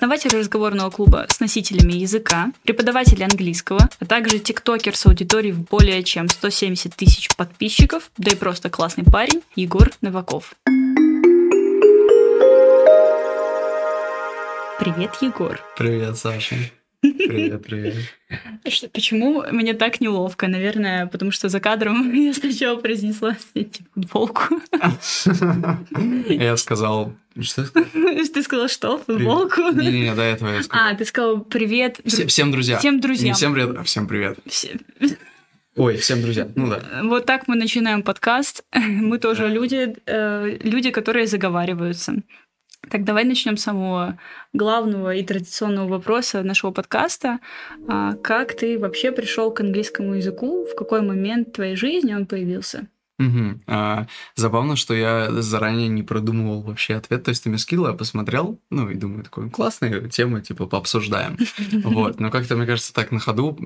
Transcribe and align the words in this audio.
основатель 0.00 0.34
разговорного 0.34 0.88
клуба 0.88 1.26
с 1.28 1.40
носителями 1.40 1.92
языка, 1.92 2.52
преподаватель 2.62 3.22
английского, 3.22 3.90
а 3.98 4.06
также 4.06 4.38
тиктокер 4.38 4.96
с 4.96 5.04
аудиторией 5.04 5.52
в 5.52 5.68
более 5.68 6.02
чем 6.02 6.30
170 6.30 6.96
тысяч 6.96 7.28
подписчиков, 7.36 8.10
да 8.16 8.32
и 8.32 8.34
просто 8.34 8.70
классный 8.70 9.04
парень 9.04 9.42
Егор 9.56 9.90
Новаков. 10.00 10.54
Привет, 14.78 15.16
Егор. 15.20 15.60
Привет, 15.76 16.16
Саша. 16.16 16.56
Привет, 17.02 17.64
привет. 17.64 17.94
Что, 18.68 18.88
почему 18.90 19.42
мне 19.50 19.72
так 19.72 20.00
неловко? 20.02 20.48
Наверное, 20.48 21.06
потому 21.06 21.30
что 21.30 21.48
за 21.48 21.58
кадром 21.58 22.12
я 22.14 22.34
сначала 22.34 22.78
произнесла 22.78 23.36
эти 23.54 23.82
футболку. 23.94 24.60
Я 26.28 26.56
сказал... 26.56 27.14
Что? 27.40 27.64
Ты 27.64 28.42
сказал 28.42 28.68
что? 28.68 28.98
Футболку? 28.98 29.62
Не-не-не, 29.70 30.14
до 30.14 30.22
этого 30.22 30.50
я 30.50 30.62
сказал. 30.62 30.88
А, 30.88 30.94
ты 30.94 31.04
сказал 31.04 31.40
привет. 31.40 32.00
Все- 32.04 32.26
Всем 32.26 32.50
друзья. 32.50 32.78
Всем 32.78 33.00
друзьям. 33.00 33.28
Не 33.28 33.32
всем 33.34 33.54
привет, 33.54 33.76
а 33.78 33.82
всем 33.84 34.06
привет. 34.08 34.38
Ой, 35.76 35.96
всем 35.96 36.20
друзья. 36.20 36.48
Ну 36.56 36.68
да. 36.68 36.82
Вот 37.04 37.24
так 37.24 37.46
мы 37.48 37.54
начинаем 37.56 38.02
подкаст. 38.02 38.64
Мы 38.74 39.18
тоже 39.18 39.48
люди, 39.48 39.94
э, 40.06 40.58
люди, 40.62 40.90
которые 40.90 41.26
заговариваются. 41.28 42.16
Так, 42.90 43.04
давай 43.04 43.24
начнем 43.24 43.56
с 43.56 43.62
самого 43.62 44.18
главного 44.52 45.14
и 45.14 45.22
традиционного 45.22 45.88
вопроса 45.88 46.42
нашего 46.42 46.72
подкаста. 46.72 47.38
А 47.88 48.14
как 48.16 48.54
ты 48.54 48.78
вообще 48.80 49.12
пришел 49.12 49.52
к 49.52 49.60
английскому 49.60 50.14
языку? 50.14 50.66
В 50.66 50.74
какой 50.74 51.00
момент 51.00 51.52
твоей 51.52 51.76
жизни 51.76 52.12
он 52.12 52.26
появился? 52.26 52.88
Мгм. 53.20 53.62
А, 53.66 54.06
забавно, 54.34 54.76
что 54.76 54.94
я 54.94 55.30
заранее 55.30 55.88
не 55.88 56.02
продумывал 56.02 56.62
вообще 56.62 56.94
ответ. 56.94 57.22
То 57.22 57.28
есть 57.28 57.44
ты 57.44 57.50
мне 57.50 57.58
скидывал, 57.58 57.88
я 57.88 57.94
посмотрел, 57.94 58.58
ну 58.70 58.88
и 58.88 58.94
думаю, 58.94 59.22
такой, 59.22 59.50
классная 59.50 60.08
тема, 60.08 60.40
типа, 60.40 60.66
пообсуждаем. 60.66 61.36
Вот. 61.84 62.18
Но 62.18 62.30
как-то, 62.30 62.56
мне 62.56 62.66
кажется, 62.66 62.94
так 62.94 63.12
на 63.12 63.20
ходу 63.20 63.58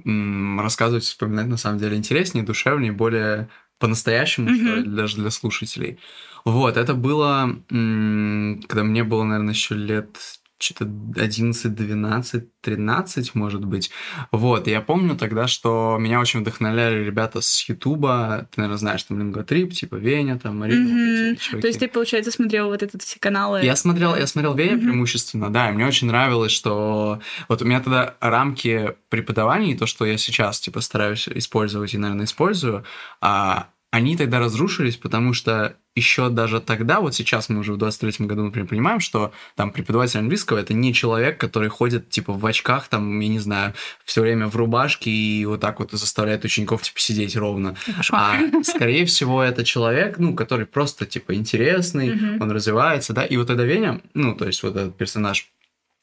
рассказывать, 0.61 1.05
вспоминать 1.05 1.47
на 1.47 1.57
самом 1.57 1.79
деле 1.79 1.97
интереснее, 1.97 2.45
душевнее, 2.45 2.93
более 2.93 3.49
по-настоящему, 3.85 4.49
что 4.55 4.77
ли, 4.77 4.81
Мгм. 4.83 4.97
даже 4.97 5.17
для 5.17 5.31
слушателей. 5.31 5.99
Вот, 6.47 6.79
это 6.79 6.95
было, 6.95 7.57
когда 7.69 8.83
мне 8.85 9.05
было, 9.05 9.25
наверное, 9.25 9.53
еще 9.53 9.75
лет 9.75 10.17
что-то 10.59 10.85
11, 11.17 11.75
12, 11.75 12.45
13, 12.63 13.35
может 13.35 13.65
быть. 13.65 13.91
Вот, 14.31 14.67
я 14.67 14.81
помню 14.81 15.17
тогда, 15.17 15.47
что 15.47 15.99
меня 16.01 16.21
очень 16.21 16.41
вдохновляли 16.41 17.05
ребята 17.05 17.43
с 17.43 17.69
Ютуба, 17.69 18.49
ты, 18.51 18.61
наверное, 18.61 18.79
знаешь, 18.79 19.03
там 19.03 19.19
Линготрип, 19.19 19.73
типа 19.75 19.97
Веня, 19.97 20.39
там 20.39 20.59
Марина, 20.61 20.89
вот 20.89 20.93
эти 20.97 21.27
Мгм. 21.27 21.37
чуваки. 21.37 21.61
То 21.61 21.67
есть 21.67 21.81
ты, 21.81 21.89
получается, 21.89 22.31
смотрел 22.31 22.69
вот 22.69 22.83
этот 22.83 23.03
все 23.03 23.19
каналы? 23.19 23.63
Я 23.63 23.77
смотрел, 23.77 24.17
я 24.17 24.27
смотрел 24.27 24.55
Веня 24.55 24.77
Мгм. 24.77 24.83
преимущественно, 24.87 25.51
да, 25.51 25.69
и 25.69 25.73
мне 25.73 25.87
очень 25.87 26.07
нравилось, 26.07 26.53
что 26.53 27.21
вот 27.49 27.61
у 27.61 27.65
меня 27.67 27.81
тогда 27.81 28.15
рамки 28.21 28.95
преподавания, 29.11 29.73
и 29.73 29.77
то, 29.77 29.87
что 29.87 30.07
я 30.07 30.17
сейчас, 30.17 30.61
типа, 30.61 30.81
стараюсь 30.81 31.29
использовать 31.29 31.93
и, 31.95 31.99
наверное, 31.99 32.25
использую, 32.25 32.85
а, 33.21 33.69
они 33.95 34.17
тогда 34.17 34.41
разрушились, 34.41 34.97
потому 34.97 35.35
что 35.35 35.77
еще 35.95 36.29
даже 36.29 36.61
тогда, 36.61 36.99
вот 37.01 37.15
сейчас 37.15 37.49
мы 37.49 37.61
уже 37.61 37.73
в 37.73 37.79
23-м 37.79 38.27
году, 38.27 38.43
например, 38.43 38.67
понимаем, 38.69 38.99
что 38.99 39.31
там 39.55 39.71
преподаватель 39.71 40.19
английского 40.19 40.59
это 40.59 40.75
не 40.75 40.93
человек, 40.93 41.39
который 41.39 41.69
ходит, 41.69 42.11
типа, 42.11 42.33
в 42.33 42.45
очках, 42.45 42.89
там, 42.89 43.21
я 43.21 43.29
не 43.29 43.39
знаю, 43.39 43.73
все 44.05 44.23
время 44.23 44.49
в 44.49 44.57
рубашке 44.57 45.13
и 45.13 45.45
вот 45.47 45.61
так 45.61 45.79
вот 45.79 45.93
заставляет 45.93 46.45
учеников, 46.45 46.83
типа, 46.83 46.99
сидеть 46.99 47.37
ровно. 47.37 47.77
Кошмар. 47.97 48.41
А 48.53 48.65
скорее 48.65 49.05
всего, 49.07 49.41
это 49.45 49.65
человек, 49.65 50.19
ну, 50.19 50.35
который 50.35 50.67
просто, 50.67 51.07
типа, 51.07 51.37
интересный, 51.37 52.17
Мгм. 52.17 52.43
он 52.43 52.51
развивается, 52.51 53.13
да, 53.13 53.25
и 53.25 53.37
вот 53.37 53.47
тогда 53.47 53.63
Веня, 53.63 54.01
ну, 54.15 54.35
то 54.35 54.45
есть 54.47 54.65
вот 54.65 54.75
этот 54.75 54.97
персонаж, 54.97 55.49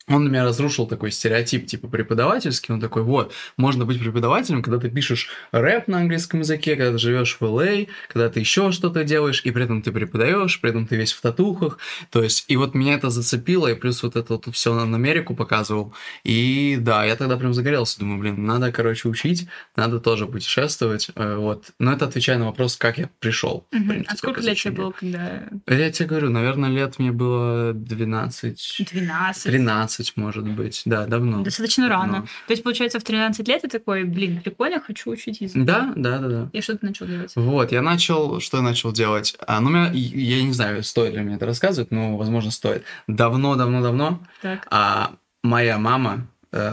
он 0.07 0.25
на 0.25 0.29
меня 0.29 0.43
разрушил 0.43 0.87
такой 0.87 1.11
стереотип, 1.11 1.67
типа, 1.67 1.87
преподавательский, 1.87 2.73
он 2.73 2.79
такой, 2.79 3.03
вот, 3.03 3.33
можно 3.57 3.85
быть 3.85 3.99
преподавателем, 3.99 4.63
когда 4.63 4.79
ты 4.79 4.89
пишешь 4.89 5.29
рэп 5.51 5.87
на 5.87 5.99
английском 5.99 6.39
языке, 6.39 6.75
когда 6.75 6.93
ты 6.93 6.97
живешь 6.97 7.37
в 7.39 7.43
LA, 7.43 7.87
когда 8.07 8.29
ты 8.29 8.39
еще 8.39 8.71
что-то 8.71 9.03
делаешь, 9.03 9.41
и 9.43 9.51
при 9.51 9.65
этом 9.65 9.81
ты 9.81 9.91
преподаешь, 9.91 10.59
при 10.59 10.71
этом 10.71 10.87
ты 10.87 10.95
весь 10.95 11.13
в 11.13 11.21
татухах, 11.21 11.77
то 12.09 12.23
есть, 12.23 12.45
и 12.47 12.57
вот 12.57 12.73
меня 12.73 12.95
это 12.95 13.09
зацепило, 13.09 13.67
и 13.67 13.75
плюс 13.75 14.03
вот 14.03 14.15
это 14.15 14.33
вот 14.33 14.47
все 14.53 14.73
на 14.73 14.95
Америку 14.95 15.35
показывал, 15.35 15.93
и 16.23 16.77
да, 16.79 17.05
я 17.05 17.15
тогда 17.15 17.37
прям 17.37 17.53
загорелся, 17.53 17.99
думаю, 17.99 18.19
блин, 18.19 18.45
надо, 18.45 18.71
короче, 18.71 19.07
учить, 19.07 19.47
надо 19.75 19.99
тоже 19.99 20.25
путешествовать, 20.25 21.09
э, 21.15 21.35
вот, 21.35 21.71
но 21.79 21.93
это 21.93 22.05
отвечая 22.05 22.37
на 22.37 22.45
вопрос, 22.45 22.75
как 22.75 22.97
я 22.97 23.09
пришел. 23.19 23.67
Мгм. 23.71 23.89
принципе, 23.89 24.13
А 24.13 24.17
сколько 24.17 24.41
лет 24.41 24.57
тебе 24.57 24.71
было, 24.71 24.91
когда... 24.91 25.43
Я 25.67 25.91
тебе 25.91 26.07
говорю, 26.07 26.29
наверное, 26.29 26.69
лет 26.69 26.99
мне 26.99 27.11
было 27.11 27.73
12, 27.73 28.87
12? 28.91 29.43
13, 29.43 29.90
может 30.15 30.47
быть. 30.47 30.81
Да, 30.85 31.05
давно. 31.05 31.41
Достаточно 31.43 31.89
рано. 31.89 32.11
Давно. 32.13 32.27
То 32.47 32.51
есть, 32.53 32.63
получается, 32.63 32.99
в 32.99 33.03
13 33.03 33.47
лет 33.47 33.61
ты 33.61 33.67
такой, 33.69 34.03
блин, 34.03 34.41
прикольно, 34.43 34.79
хочу 34.79 35.11
учить 35.11 35.41
язык. 35.41 35.63
Да, 35.63 35.93
да, 35.95 36.19
да, 36.19 36.27
да. 36.27 36.49
И 36.53 36.61
что 36.61 36.77
ты 36.77 36.85
начал 36.85 37.05
делать? 37.05 37.31
Вот, 37.35 37.71
я 37.71 37.81
начал, 37.81 38.39
что 38.39 38.57
я 38.57 38.63
начал 38.63 38.91
делать? 38.91 39.35
А, 39.45 39.59
ну, 39.61 39.69
меня, 39.69 39.91
я 39.93 40.43
не 40.43 40.53
знаю, 40.53 40.83
стоит 40.83 41.13
ли 41.13 41.21
мне 41.21 41.35
это 41.35 41.45
рассказывать, 41.45 41.91
но, 41.91 42.17
возможно, 42.17 42.51
стоит. 42.51 42.83
Давно-давно-давно 43.07 44.19
Так. 44.41 44.67
а, 44.69 45.13
моя 45.43 45.77
мама, 45.77 46.27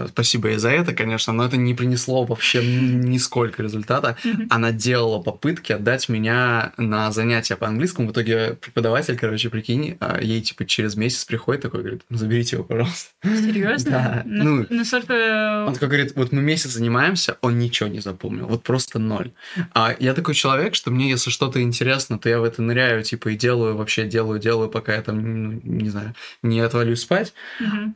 спасибо 0.08 0.48
ей 0.48 0.58
за 0.58 0.70
это, 0.70 0.92
конечно, 0.92 1.32
но 1.32 1.44
это 1.44 1.56
не 1.56 1.74
принесло 1.74 2.24
вообще 2.24 2.64
нисколько 2.64 3.62
результата. 3.62 4.16
Она 4.50 4.72
делала 4.72 5.22
попытки 5.22 5.72
отдать 5.72 6.08
меня 6.08 6.72
на 6.76 7.12
занятия 7.12 7.56
по 7.56 7.66
английскому. 7.66 8.08
В 8.08 8.12
итоге 8.12 8.54
преподаватель, 8.60 9.16
короче, 9.16 9.50
прикинь, 9.50 9.96
а, 10.00 10.20
ей 10.20 10.40
типа 10.40 10.64
через 10.64 10.96
месяц 10.96 11.24
приходит 11.24 11.62
такой, 11.62 11.80
говорит, 11.80 12.02
«Ну, 12.08 12.18
заберите 12.18 12.56
его, 12.56 12.64
пожалуйста. 12.64 13.10
Серьезно? 13.22 13.90
Да, 13.90 14.22
На- 14.24 14.44
ну, 14.44 14.66
Настолько... 14.70 15.64
Он 15.66 15.74
такой 15.74 15.88
говорит, 15.88 16.12
вот 16.16 16.32
мы 16.32 16.42
месяц 16.42 16.70
занимаемся, 16.70 17.36
он 17.40 17.58
ничего 17.58 17.88
не 17.88 18.00
запомнил, 18.00 18.46
вот 18.46 18.62
просто 18.62 18.98
ноль. 18.98 19.32
А 19.74 19.94
я 19.98 20.14
такой 20.14 20.34
человек, 20.34 20.74
что 20.74 20.90
мне, 20.90 21.10
если 21.10 21.30
что-то 21.30 21.62
интересно, 21.62 22.18
то 22.18 22.28
я 22.28 22.40
в 22.40 22.44
это 22.44 22.62
ныряю, 22.62 23.02
типа, 23.02 23.28
и 23.28 23.36
делаю, 23.36 23.76
вообще 23.76 24.04
делаю, 24.04 24.40
делаю, 24.40 24.68
пока 24.68 24.94
я 24.94 25.02
там, 25.02 25.52
ну, 25.52 25.60
не 25.62 25.88
знаю, 25.90 26.14
не 26.42 26.60
отвалюсь 26.60 27.00
спать. 27.00 27.32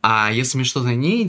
А 0.01 0.31
если 0.31 0.57
мне 0.57 0.65
что-то 0.65 0.89
не 0.93 1.21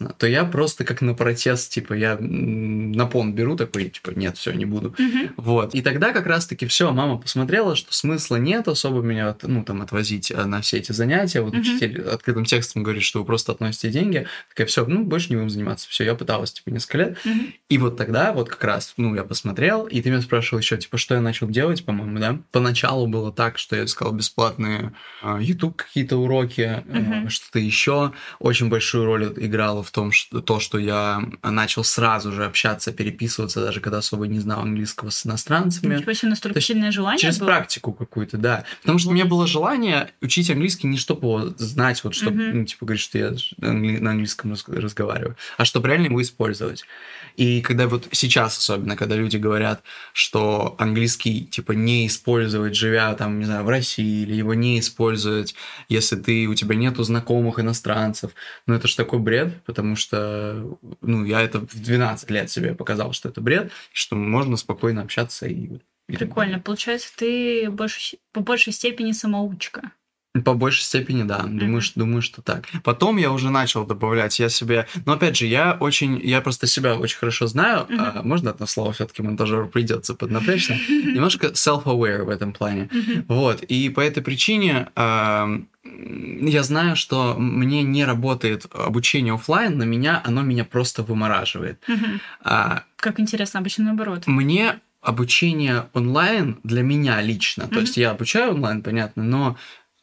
интересно, 0.00 0.14
то 0.18 0.26
я 0.26 0.44
просто 0.44 0.84
как 0.84 1.00
на 1.02 1.14
протест, 1.14 1.72
типа, 1.72 1.94
я 1.94 2.16
на 2.20 3.06
пон 3.06 3.32
беру 3.34 3.56
такой, 3.56 3.88
типа, 3.88 4.10
нет, 4.16 4.36
все, 4.36 4.52
не 4.52 4.64
буду. 4.64 4.94
Мгм. 4.98 5.32
Вот. 5.36 5.74
И 5.74 5.82
тогда 5.82 6.12
как 6.12 6.26
раз-таки 6.26 6.66
все, 6.66 6.92
мама 6.92 7.18
посмотрела, 7.18 7.76
что 7.76 7.92
смысла 7.92 8.36
нет 8.36 8.68
особо 8.68 9.00
меня, 9.02 9.36
ну, 9.42 9.64
там, 9.64 9.82
отвозить 9.82 10.30
э, 10.30 10.44
на 10.44 10.60
все 10.60 10.78
эти 10.78 10.92
занятия. 10.92 11.40
Вот 11.42 11.52
Мгм. 11.52 11.60
учитель 11.60 12.02
открытым 12.02 12.44
текстом 12.44 12.82
говорит, 12.82 13.02
что 13.02 13.20
вы 13.20 13.24
просто 13.24 13.52
относите 13.52 13.90
деньги. 13.90 14.26
Такая, 14.48 14.66
все, 14.66 14.84
ну, 14.86 15.04
больше 15.04 15.30
не 15.30 15.36
будем 15.36 15.50
заниматься. 15.50 15.88
Все, 15.88 16.04
я 16.04 16.14
пыталась, 16.14 16.52
типа, 16.52 16.70
несколько 16.70 16.98
лет. 16.98 17.18
Мгм. 17.24 17.52
И 17.68 17.78
вот 17.78 17.96
тогда, 17.96 18.32
вот 18.32 18.48
как 18.48 18.64
раз, 18.64 18.94
ну, 18.96 19.14
я 19.14 19.24
посмотрел, 19.24 19.86
и 19.86 20.00
ты 20.00 20.10
меня 20.10 20.22
спрашивал 20.22 20.60
еще, 20.60 20.76
типа, 20.76 20.98
что 20.98 21.14
я 21.14 21.20
начал 21.20 21.48
делать, 21.48 21.84
по-моему, 21.84 22.18
да? 22.18 22.38
Поначалу 22.52 23.06
было 23.06 23.32
так, 23.32 23.58
что 23.58 23.76
я 23.76 23.84
искал 23.84 24.12
бесплатные 24.12 24.92
а, 25.22 25.38
YouTube 25.40 25.76
какие-то 25.76 26.16
уроки, 26.16 26.82
Мгм. 26.86 27.28
что-то 27.28 27.58
еще. 27.58 28.12
Очень 28.38 28.68
большую 28.68 29.04
роль 29.04 29.32
играло 29.36 29.82
в 29.82 29.89
том, 29.90 30.12
что 30.12 30.40
то, 30.40 30.60
что 30.60 30.78
я 30.78 31.22
начал 31.42 31.84
сразу 31.84 32.32
же 32.32 32.44
общаться, 32.44 32.92
переписываться, 32.92 33.60
даже 33.64 33.80
когда 33.80 33.98
особо 33.98 34.26
не 34.26 34.38
знал 34.40 34.60
английского 34.60 35.10
с 35.10 35.26
иностранцами. 35.26 35.94
Ничего 35.96 36.12
себе, 36.12 36.30
настолько 36.30 36.54
То 36.54 36.58
есть 36.58 36.68
сильное 36.68 36.90
желание 36.92 37.18
Через 37.18 37.38
было? 37.38 37.46
практику 37.46 37.92
какую-то, 37.92 38.36
да. 38.36 38.64
Потому 38.82 38.98
что 38.98 39.10
у 39.10 39.12
меня 39.12 39.24
было 39.24 39.46
желание 39.46 40.10
учить 40.20 40.50
английский 40.50 40.86
не 40.86 40.96
чтобы 40.98 41.20
его 41.26 41.54
знать, 41.58 42.04
вот 42.04 42.14
чтобы, 42.14 42.36
Мгм. 42.42 42.58
ну, 42.60 42.64
типа, 42.64 42.84
говорить, 42.86 43.02
что 43.02 43.18
я 43.18 43.28
англи- 43.62 43.98
на 43.98 44.10
английском 44.10 44.50
раз- 44.50 44.64
разговариваю, 44.68 45.36
а 45.56 45.64
чтобы 45.64 45.88
реально 45.88 46.06
его 46.06 46.20
использовать. 46.22 46.84
И 47.36 47.62
когда 47.62 47.86
вот 47.88 48.08
сейчас 48.12 48.58
особенно, 48.58 48.96
когда 48.96 49.16
люди 49.16 49.36
говорят, 49.36 49.82
что 50.12 50.74
английский, 50.78 51.44
типа, 51.46 51.72
не 51.72 52.06
использовать, 52.06 52.74
живя 52.74 53.14
там, 53.14 53.38
не 53.38 53.44
знаю, 53.46 53.64
в 53.64 53.68
России, 53.68 54.22
или 54.22 54.34
его 54.34 54.52
не 54.54 54.78
использовать, 54.80 55.54
если 55.88 56.16
ты, 56.16 56.46
у 56.46 56.54
тебя 56.54 56.74
нету 56.74 57.02
знакомых 57.02 57.58
иностранцев, 57.58 58.32
ну, 58.66 58.74
это 58.74 58.88
же 58.88 58.96
такой 58.96 59.18
бред, 59.20 59.62
потому 59.64 59.79
что, 59.96 60.78
ну, 61.00 61.24
я 61.24 61.40
это 61.40 61.60
в 61.60 61.80
12 61.80 62.30
лет 62.30 62.50
себе 62.50 62.74
показал, 62.74 63.12
что 63.12 63.28
это 63.28 63.40
бред, 63.40 63.72
что 63.92 64.16
можно 64.16 64.56
спокойно 64.56 65.02
общаться 65.02 65.46
и... 65.46 65.78
и 66.08 66.16
Прикольно. 66.16 66.60
Получается, 66.60 67.12
ты 67.16 67.70
больше, 67.70 68.18
по 68.32 68.40
большей 68.40 68.72
степени 68.72 69.12
самоучка. 69.12 69.92
По 70.44 70.54
большей 70.54 70.82
степени, 70.84 71.24
да. 71.24 71.42
Думаю, 71.42 71.80
что, 71.80 71.98
думаю, 71.98 72.22
что 72.22 72.40
так. 72.40 72.64
Потом 72.84 73.16
я 73.16 73.32
уже 73.32 73.50
начал 73.50 73.84
добавлять, 73.84 74.38
я 74.38 74.48
себе... 74.48 74.86
Но 75.04 75.14
опять 75.14 75.36
же, 75.36 75.46
я 75.46 75.76
очень... 75.80 76.20
Я 76.22 76.40
просто 76.40 76.68
себя 76.68 76.94
очень 76.94 77.18
хорошо 77.18 77.48
знаю. 77.48 77.86
Мгм. 77.88 78.00
А, 78.00 78.22
можно 78.22 78.50
одно 78.50 78.66
слово 78.66 78.92
все-таки 78.92 79.22
монтажеру 79.22 79.66
придется 79.68 80.14
поднапрячься? 80.14 80.74
Немножко 80.88 81.48
self-aware 81.48 82.22
в 82.22 82.28
этом 82.28 82.52
плане. 82.52 82.88
Мгм. 82.92 83.24
Вот. 83.26 83.64
И 83.64 83.88
по 83.88 83.98
этой 84.00 84.22
причине 84.22 84.88
ам, 84.94 85.66
я 85.82 86.62
знаю, 86.62 86.94
что 86.94 87.34
мне 87.36 87.82
не 87.82 88.04
работает 88.04 88.66
обучение 88.72 89.34
оффлайн, 89.34 89.76
на 89.78 89.82
меня 89.84 90.22
оно 90.24 90.42
меня 90.42 90.64
просто 90.64 91.02
вымораживает. 91.02 91.82
Мгм. 91.88 92.20
А, 92.44 92.84
Как 92.94 93.18
интересно, 93.18 93.58
обычно 93.58 93.86
наоборот. 93.86 94.28
мне 94.28 94.78
обучение 95.02 95.86
онлайн 95.94 96.58
для 96.62 96.82
меня 96.82 97.20
лично, 97.22 97.64
то 97.64 97.70
Мгм. 97.76 97.80
есть 97.80 97.96
я 97.96 98.10
обучаю 98.10 98.50
онлайн, 98.52 98.82
понятно, 98.82 99.24
но 99.24 99.56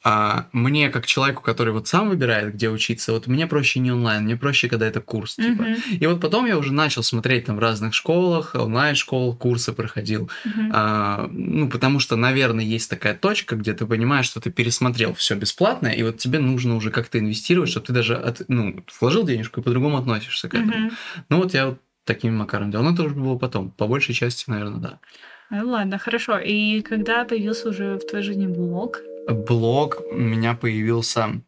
а, 0.10 0.48
мне, 0.54 0.90
как 0.90 1.06
человеку, 1.06 1.44
который 1.44 1.74
вот 1.74 1.90
сам 1.90 2.08
выбирает, 2.08 2.54
где 2.54 2.70
учиться, 2.70 3.12
вот 3.12 3.28
мне 3.28 3.46
проще 3.46 3.82
не 3.82 3.92
онлайн, 3.92 4.24
мне 4.24 4.38
проще, 4.38 4.70
когда 4.70 4.88
это 4.88 5.02
курс, 5.02 5.36
типа. 5.36 5.64
Мгм. 5.64 5.76
И 6.00 6.08
вот 6.08 6.22
потом 6.22 6.46
я 6.46 6.58
уже 6.58 6.72
начал 6.72 7.04
смотреть 7.04 7.48
там 7.48 7.58
в 7.58 7.60
разных 7.60 7.94
школах, 7.94 8.56
онлайн-школах, 8.56 9.38
курсы 9.38 9.74
проходил. 9.74 10.32
Мгм. 10.46 10.72
А, 10.74 11.28
ну, 11.30 11.70
потому 11.70 12.00
что, 12.00 12.16
наверное, 12.16 12.64
есть 12.64 12.90
такая 12.90 13.16
точка, 13.16 13.58
где 13.58 13.74
ты 13.74 13.86
понимаешь, 13.86 14.28
что 14.28 14.40
ты 14.40 14.50
пересмотрел 14.50 15.14
все 15.14 15.36
бесплатно, 15.36 15.88
и 15.88 16.02
вот 16.04 16.20
тебе 16.20 16.40
нужно 16.40 16.78
уже 16.78 16.90
как-то 16.90 17.20
инвестировать, 17.20 17.70
чтобы 17.70 17.88
ты 17.88 17.92
даже 17.92 18.16
от, 18.16 18.44
ну, 18.48 18.82
вложил 19.02 19.26
денежку 19.26 19.60
и 19.60 19.64
по-другому 19.64 19.98
относишься 19.98 20.48
к 20.48 20.54
этому. 20.54 20.72
Мгм. 20.72 20.92
Ну, 21.28 21.38
вот 21.38 21.54
я 21.54 21.68
вот 21.68 21.82
таким 22.06 22.38
макаром 22.38 22.72
делал. 22.72 22.86
Но 22.86 22.94
это 22.94 23.04
уже 23.04 23.16
было 23.16 23.38
потом. 23.38 23.72
По 23.72 23.88
большей 23.88 24.16
части, 24.16 24.50
наверное, 24.50 24.80
да. 24.80 25.00
Ну 25.50 25.70
ладно, 25.70 25.98
хорошо. 25.98 26.40
И 26.40 26.80
когда 26.80 27.26
появился 27.26 27.68
уже 27.68 27.96
в 27.96 28.08
твоей 28.08 28.24
жизни 28.24 28.48
блог? 28.48 29.02
Блог 29.28 29.98
у 30.12 30.16
меня 30.18 30.54
появился... 30.56 31.42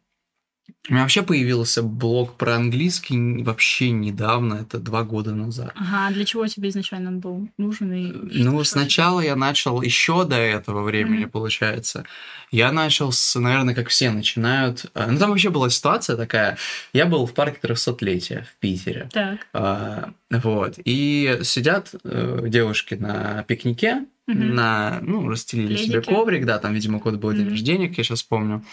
У 0.88 0.92
меня 0.94 1.02
вообще 1.02 1.22
появился 1.22 1.82
блог 1.82 2.36
про 2.36 2.54
английский 2.54 3.42
вообще 3.42 3.90
недавно, 3.90 4.54
это 4.54 4.78
два 4.78 5.02
года 5.02 5.34
назад. 5.34 5.72
Ага, 5.74 6.06
а 6.08 6.10
для 6.12 6.24
чего 6.24 6.46
тебе 6.46 6.68
изначально 6.70 7.10
он 7.10 7.20
был 7.20 7.48
нужен? 7.58 7.92
И 7.92 8.12
Ну, 8.42 8.62
сначала 8.64 9.20
я 9.20 9.36
начал 9.36 9.82
еще 9.82 10.24
до 10.24 10.36
этого 10.36 10.82
времени, 10.82 11.22
Мгм. 11.24 11.30
получается. 11.30 12.04
Я 12.50 12.72
начал 12.72 13.12
с, 13.12 13.38
наверное, 13.38 13.74
как 13.74 13.88
все 13.88 14.10
начинают. 14.10 14.86
а, 14.94 15.10
Ну, 15.10 15.18
там 15.18 15.30
вообще 15.30 15.50
была 15.50 15.70
ситуация 15.70 16.16
такая. 16.16 16.56
Я 16.92 17.06
был 17.06 17.26
в 17.26 17.34
парке 17.34 17.58
300-летия 17.60 18.44
в 18.50 18.58
Питере. 18.60 19.08
Так. 19.12 19.46
А, 19.52 20.12
Вот. 20.30 20.74
И 20.84 21.40
сидят 21.42 21.94
э, 22.04 22.44
девушки 22.46 22.94
на 22.94 23.42
пикнике, 23.42 24.06
Мгм. 24.34 24.54
на, 24.54 24.98
ну, 25.02 25.28
расстелили 25.28 25.76
себе 25.76 26.00
Пледики. 26.00 26.10
коврик, 26.14 26.46
да, 26.46 26.58
там, 26.58 26.74
видимо, 26.74 27.00
кот 27.00 27.16
был 27.16 27.32
день 27.32 27.42
Мгм. 27.42 27.50
рождения, 27.50 27.88
как 27.88 27.98
я 27.98 28.04
сейчас 28.04 28.22
помню. 28.22 28.64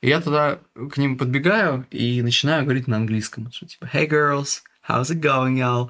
И 0.00 0.08
я 0.08 0.20
туда 0.20 0.58
к 0.90 0.96
ним 0.98 1.16
подбегаю 1.16 1.86
и 1.90 2.20
начинаю 2.22 2.64
говорить 2.64 2.86
на 2.88 2.96
английском. 2.96 3.50
Что 3.52 3.66
типа, 3.66 3.88
hey 3.92 4.08
girls, 4.08 4.62
how's 4.88 5.10
it 5.10 5.20
going, 5.20 5.54
y'all? 5.58 5.88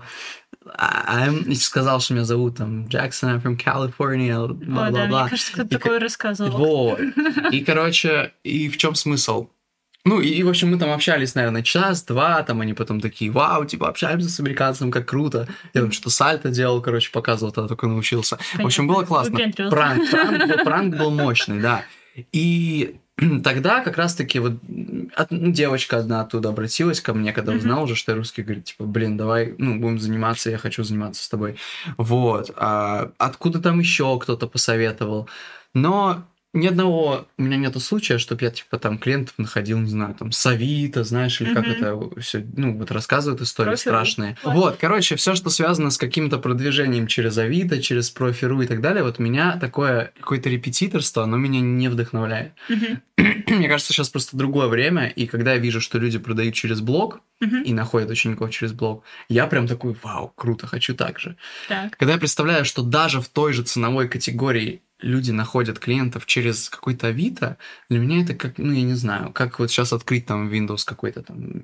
I'm... 0.79 1.45
И 1.49 1.55
сказал, 1.57 2.01
что 2.01 2.15
меня 2.15 2.25
зовут 2.25 2.57
там 2.57 2.87
Джексон, 2.87 3.31
I'm 3.37 3.43
from 3.43 3.57
California, 3.59 4.37
О, 4.45 4.49
да, 4.49 4.55
бла-бла-бла. 4.67 5.21
мне 5.23 5.31
кажется, 5.31 5.53
кто-то 5.53 5.69
И 5.69 5.79
такое 5.79 5.99
рассказывал. 5.99 6.51
Вот. 6.59 7.01
И, 7.51 7.61
короче, 7.61 8.33
и 8.45 8.69
в 8.69 8.77
чем 8.77 8.95
смысл? 8.95 9.49
Ну, 10.07 10.21
и, 10.21 10.43
в 10.43 10.49
общем, 10.51 10.71
мы 10.71 10.79
там 10.79 10.91
общались, 10.93 11.35
наверное, 11.35 11.63
час-два, 11.63 12.43
там 12.43 12.61
они 12.61 12.75
потом 12.75 13.01
такие, 13.01 13.31
вау, 13.31 13.65
типа, 13.65 13.89
общаемся 13.89 14.29
с 14.29 14.39
американцем, 14.39 14.91
как 14.91 15.07
круто. 15.07 15.49
Я 15.73 15.81
там 15.81 15.93
что-то 15.93 16.11
сальто 16.11 16.51
делал, 16.51 16.83
короче, 16.83 17.11
показывал, 17.11 17.53
тогда 17.53 17.69
только 17.69 17.87
научился. 17.87 18.39
В 18.59 18.67
общем, 18.67 18.87
было 18.87 19.05
классно. 19.05 19.35
Пранк, 19.71 20.11
пранк, 20.11 20.47
был, 20.49 20.59
пранк 20.65 20.97
был 20.97 21.11
мощный, 21.11 21.61
да. 21.61 21.85
И 22.33 22.97
тогда 23.43 23.81
как 23.81 23.97
раз-таки 23.97 24.41
вот 24.41 24.53
от- 25.17 25.31
ну, 25.31 25.51
девочка 25.53 25.97
одна 25.99 26.21
оттуда 26.21 26.51
обратилась 26.51 27.01
ко 27.01 27.15
мне, 27.15 27.33
когда 27.33 27.53
узнала 27.53 27.85
уже, 27.85 27.95
что 27.95 28.13
я 28.13 28.19
русский, 28.19 28.43
говорит, 28.43 28.65
типа, 28.65 28.85
блин, 28.85 29.17
давай, 29.17 29.55
ну, 29.57 29.79
будем 29.79 29.99
заниматься, 29.99 30.51
я 30.51 30.59
хочу 30.59 30.85
заниматься 30.85 31.25
с 31.25 31.29
тобой. 31.31 31.57
Вот. 31.97 32.51
А 32.57 33.11
откуда 33.17 33.59
там 33.59 33.79
еще 33.79 34.19
кто-то 34.19 34.47
посоветовал? 34.49 35.29
Но 35.73 36.25
ни 36.55 36.67
одного 36.67 37.27
у 37.37 37.43
меня 37.43 37.57
нету 37.57 37.81
случая, 37.81 38.19
чтобы 38.19 38.45
я, 38.45 38.51
типа, 38.51 38.79
там 38.79 38.97
клиентов 38.99 39.35
находил, 39.39 39.79
не 39.79 39.91
знаю, 39.91 40.15
там, 40.15 40.33
с 40.33 40.47
Авито, 40.47 41.05
знаешь, 41.05 41.41
или 41.41 41.53
как 41.53 41.65
Мгм. 41.67 41.73
это 41.73 42.21
все, 42.21 42.47
ну, 42.57 42.79
вот 42.79 42.91
рассказывают 42.91 43.43
истории 43.43 43.69
Профи.ру. 43.71 43.81
страшные. 43.81 44.37
Ладно. 44.45 44.61
Вот, 44.61 44.77
короче, 44.81 45.17
все, 45.17 45.35
что 45.35 45.51
связано 45.51 45.91
с 45.91 45.99
каким-то 45.99 46.39
продвижением 46.39 47.07
через 47.07 47.37
Авито, 47.39 47.83
через 47.83 48.09
профи.ру 48.11 48.63
и 48.63 48.67
так 48.67 48.81
далее, 48.81 49.03
вот 49.03 49.19
меня 49.19 49.59
такое 49.59 50.13
какое-то 50.19 50.49
репетиторство, 50.49 51.25
оно 51.25 51.37
меня 51.37 51.61
не 51.61 51.89
вдохновляет. 51.89 52.53
Мгм. 52.69 53.03
Мне 53.47 53.69
кажется, 53.69 53.93
сейчас 53.93 54.09
просто 54.09 54.37
другое 54.37 54.69
время, 54.69 55.07
и 55.09 55.27
когда 55.27 55.53
я 55.53 55.59
вижу, 55.59 55.81
что 55.81 55.99
люди 55.99 56.19
продают 56.19 56.55
через 56.55 56.81
блог 56.81 57.21
Мгм. 57.41 57.63
и 57.63 57.73
находят 57.73 58.11
учеников 58.11 58.51
через 58.51 58.73
блог, 58.73 59.03
я 59.29 59.47
прям 59.47 59.67
такой, 59.67 59.97
вау, 60.03 60.33
круто, 60.35 60.67
хочу 60.67 60.95
так 60.95 61.19
же. 61.19 61.37
Так. 61.69 61.97
Когда 61.97 62.13
я 62.15 62.19
представляю, 62.19 62.65
что 62.65 62.83
даже 62.83 63.21
в 63.21 63.29
той 63.29 63.53
же 63.53 63.63
ценовой 63.65 64.09
категории 64.09 64.81
люди 65.01 65.31
находят 65.31 65.79
клиентов 65.79 66.27
через 66.27 66.69
какой-то 66.69 67.09
Авито, 67.09 67.59
для 67.89 67.99
меня 67.99 68.23
это 68.23 68.35
как, 68.35 68.59
ну, 68.59 68.73
я 68.73 68.83
не 68.83 68.95
знаю, 68.95 69.33
как 69.33 69.59
вот 69.59 69.71
сейчас 69.71 69.93
открыть 69.93 70.27
там 70.27 70.49
Windows 70.51 70.85
какой-то 70.85 71.23
там 71.23 71.63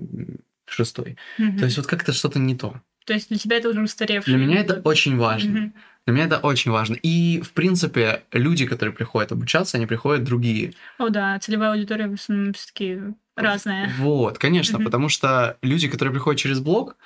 шестой. 0.66 1.16
Мгм. 1.38 1.58
То 1.58 1.64
есть 1.64 1.76
вот 1.76 1.86
как-то 1.86 2.12
что-то 2.12 2.38
не 2.38 2.56
то. 2.56 2.80
То 3.06 3.14
есть 3.14 3.28
для 3.28 3.38
тебя 3.38 3.56
это 3.56 3.68
уже 3.70 3.82
устаревший. 3.82 4.34
Для 4.34 4.44
меня 4.44 4.60
это 4.60 4.80
очень 4.84 5.16
важно. 5.16 5.50
Мгм. 5.50 5.74
Для 6.06 6.14
меня 6.14 6.26
это 6.26 6.38
очень 6.38 6.70
важно. 6.70 6.94
И, 6.94 7.40
в 7.40 7.52
принципе, 7.52 8.22
люди, 8.32 8.66
которые 8.66 8.94
приходят 8.94 9.32
обучаться, 9.32 9.76
они 9.76 9.86
приходят 9.86 10.24
другие. 10.24 10.74
О, 10.98 11.08
да, 11.08 11.38
целевая 11.38 11.72
аудитория 11.72 12.08
в 12.08 12.14
основном 12.14 12.52
все-таки 12.54 12.98
разная. 13.36 13.92
Вот, 13.98 14.38
конечно, 14.38 14.78
Мгм. 14.78 14.84
потому 14.84 15.08
что 15.08 15.56
люди, 15.62 15.88
которые 15.88 16.12
приходят 16.12 16.40
через 16.40 16.60
блог, 16.60 16.96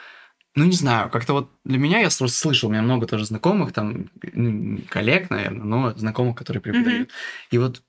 ну, 0.56 0.65
не 0.65 0.77
знаю, 0.77 1.11
как-то 1.11 1.33
вот 1.33 1.51
для 1.65 1.79
меня, 1.79 1.99
я 1.99 2.05
просто 2.05 2.29
слышал, 2.29 2.69
у 2.69 2.73
меня 2.73 2.83
много 2.83 3.06
тоже 3.06 3.25
знакомых, 3.25 3.73
там, 3.73 4.09
коллег, 4.89 5.31
наверное, 5.31 5.65
но 5.65 5.95
знакомых, 5.97 6.37
которые 6.37 6.62
преподают. 6.62 7.11
И 7.51 7.59
вот 7.59 7.83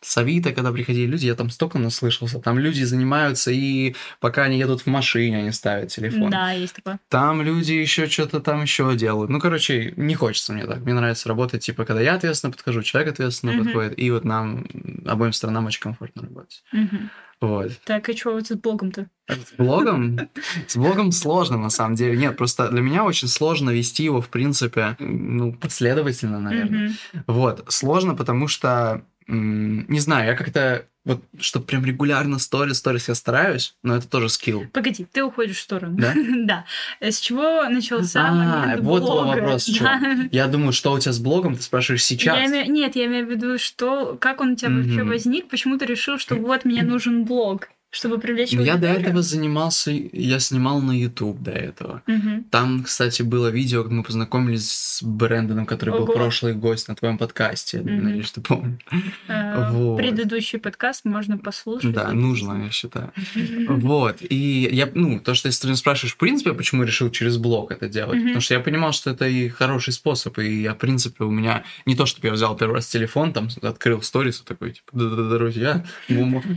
с 0.00 0.16
Авито, 0.18 0.52
когда 0.52 0.72
приходили 0.72 1.06
люди, 1.06 1.26
я 1.26 1.34
там 1.34 1.50
столько 1.50 1.78
наслышался. 1.78 2.38
Там 2.38 2.58
люди 2.58 2.82
занимаются, 2.84 3.50
и 3.50 3.94
пока 4.20 4.44
они 4.44 4.58
едут 4.58 4.82
в 4.82 4.86
машине, 4.86 5.38
они 5.38 5.52
ставят 5.52 5.88
телефон. 5.88 6.30
Да, 6.30 6.52
есть 6.52 6.74
такое. 6.74 7.00
Там 7.08 7.42
люди 7.42 7.72
еще 7.72 8.06
что-то 8.06 8.40
там 8.40 8.62
еще 8.62 8.94
делают. 8.96 9.30
Ну, 9.30 9.40
короче, 9.40 9.94
не 9.96 10.14
хочется 10.14 10.52
мне 10.52 10.66
так. 10.66 10.80
Мне 10.80 10.94
нравится 10.94 11.28
работать, 11.28 11.64
типа, 11.64 11.84
когда 11.84 12.00
я 12.02 12.14
ответственно 12.14 12.52
подхожу, 12.52 12.82
человек 12.82 13.12
ответственно 13.12 13.52
Мгм. 13.52 13.64
подходит, 13.64 13.98
и 13.98 14.10
вот 14.10 14.24
нам, 14.24 14.66
обоим 15.06 15.32
сторонам 15.32 15.66
очень 15.66 15.80
комфортно 15.80 16.22
работать. 16.22 16.62
Мгм. 16.72 17.10
Вот. 17.40 17.72
Так, 17.84 18.08
и 18.08 18.16
что 18.16 18.32
вот 18.32 18.46
с 18.46 18.54
блогом-то? 18.54 19.08
С 19.28 19.56
блогом? 19.58 20.18
С 20.68 20.76
блогом 20.76 21.12
сложно, 21.12 21.58
на 21.58 21.68
самом 21.68 21.94
деле. 21.94 22.16
Нет, 22.16 22.36
просто 22.38 22.68
для 22.70 22.80
меня 22.80 23.04
очень 23.04 23.28
сложно 23.28 23.70
вести 23.70 24.04
его, 24.04 24.22
в 24.22 24.28
принципе, 24.28 24.96
ну, 24.98 25.52
последовательно, 25.52 26.40
наверное. 26.40 26.92
Вот. 27.26 27.64
Сложно, 27.68 28.14
потому 28.14 28.48
что, 28.48 29.04
не 29.28 29.98
знаю, 30.00 30.26
я 30.28 30.34
как-то, 30.36 30.86
вот, 31.04 31.22
чтобы 31.40 31.66
прям 31.66 31.84
регулярно 31.84 32.38
сторис, 32.38 32.78
сторис 32.78 33.08
я 33.08 33.14
стараюсь, 33.14 33.74
но 33.82 33.96
это 33.96 34.08
тоже 34.08 34.28
скилл. 34.28 34.66
Погоди, 34.72 35.04
ты 35.10 35.22
уходишь 35.24 35.56
в 35.56 35.60
сторону. 35.62 35.96
Да? 35.98 36.14
да. 36.44 36.64
С 37.00 37.18
чего 37.18 37.64
начался 37.68 38.28
А, 38.28 38.32
момент 38.32 38.82
вот 38.82 39.02
блога? 39.02 39.26
вопрос, 39.40 39.64
с 39.64 39.66
чего. 39.66 39.84
Да. 39.86 40.28
Я 40.30 40.46
думаю, 40.46 40.72
что 40.72 40.92
у 40.92 40.98
тебя 40.98 41.12
с 41.12 41.18
блогом, 41.18 41.56
ты 41.56 41.62
спрашиваешь 41.62 42.04
сейчас. 42.04 42.36
Я 42.38 42.46
имею- 42.46 42.70
Нет, 42.70 42.96
я 42.96 43.06
имею 43.06 43.26
в 43.26 43.30
виду, 43.30 43.58
что 43.58 44.16
как 44.20 44.40
он 44.40 44.52
у 44.52 44.56
тебя 44.56 44.70
вообще 44.70 45.02
возник, 45.02 45.48
почему 45.48 45.78
ты 45.78 45.86
решил, 45.86 46.18
что 46.18 46.36
вот 46.36 46.64
мне 46.64 46.82
нужен 46.82 47.24
блог, 47.24 47.68
чтобы 47.90 48.18
привлечь 48.18 48.52
Ну, 48.52 48.62
я 48.62 48.76
до 48.76 48.88
этого 48.88 49.22
занимался, 49.22 49.90
я 50.12 50.38
снимал 50.38 50.80
на 50.82 50.92
YouTube 50.92 51.40
до 51.42 51.50
этого. 51.52 52.02
Мгм. 52.06 52.44
Там, 52.50 52.82
кстати, 52.84 53.22
было 53.22 53.48
видео, 53.48 53.82
как 53.84 53.92
мы 53.92 54.02
познакомились 54.02 54.70
с 54.70 55.02
Брэндоном, 55.02 55.64
который 55.64 55.90
был 55.90 56.02
Ого. 56.02 56.12
прошлый 56.12 56.52
гость 56.54 56.88
на 56.88 56.94
твоем 56.94 57.16
подкасте. 57.16 57.80
Мгм. 57.80 58.04
Надеюсь, 58.04 58.32
ты 58.32 58.40
помнишь. 58.42 58.80
Э, 59.28 59.70
Вот. 59.70 59.96
Предыдущий 59.96 60.58
подкаст 60.58 61.04
можно 61.06 61.38
послушать. 61.38 61.92
Да, 61.92 62.12
нужно, 62.12 62.64
я 62.64 62.70
считаю. 62.70 63.12
Вот, 63.68 64.16
и 64.20 64.68
я, 64.72 64.88
ну, 64.94 65.20
то, 65.20 65.34
что 65.34 65.48
если 65.48 65.62
ты 65.62 65.66
меня 65.68 65.76
спрашиваешь, 65.76 66.14
в 66.14 66.18
принципе, 66.18 66.52
почему 66.52 66.82
я 66.82 66.86
решил 66.88 67.10
через 67.10 67.36
блог 67.38 67.70
это 67.72 67.88
делать, 67.88 68.16
Мгм. 68.16 68.26
потому 68.26 68.40
что 68.40 68.54
я 68.54 68.60
понимал, 68.60 68.92
что 68.92 69.10
это 69.10 69.26
и 69.26 69.48
хороший 69.48 69.92
способ, 69.92 70.38
и 70.38 70.62
я, 70.62 70.74
в 70.74 70.78
принципе, 70.78 71.24
у 71.24 71.30
меня 71.30 71.62
не 71.86 71.94
то, 71.96 72.04
чтобы 72.04 72.26
я 72.28 72.32
взял 72.34 72.54
первый 72.56 72.74
раз 72.74 72.86
телефон, 72.88 73.32
там, 73.32 73.48
открыл 73.62 74.02
сторис, 74.02 74.40
и 74.40 74.44
такой, 74.44 74.72
типа, 74.72 74.90
друзья, 74.92 75.84
м- 76.08 76.36
м- 76.36 76.56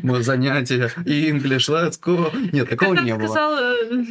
занятия, 1.19 1.29
English, 1.29 1.69
let's 1.69 1.99
go. 2.01 2.49
Нет, 2.51 2.69
такого 2.69 2.95
Как 2.95 3.03
не 3.05 3.15
было. 3.15 3.27
сказал, 3.27 3.57
э, 3.57 4.03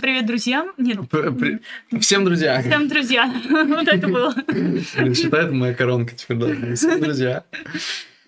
привет 0.00 0.26
друзьям? 0.26 0.72
Нет, 0.76 0.98
при- 1.08 1.60
Всем 2.00 2.24
друзья. 2.24 2.60
всем 2.62 2.88
друзья. 2.88 3.32
Вот 3.50 3.88
это 3.88 4.08
было. 4.08 4.34
Блин, 4.48 5.14
считает 5.14 5.52
моя 5.52 5.74
коронка 5.74 6.14
теперь, 6.14 6.36
да, 6.38 6.74
всем 6.74 7.00
друзья. 7.00 7.44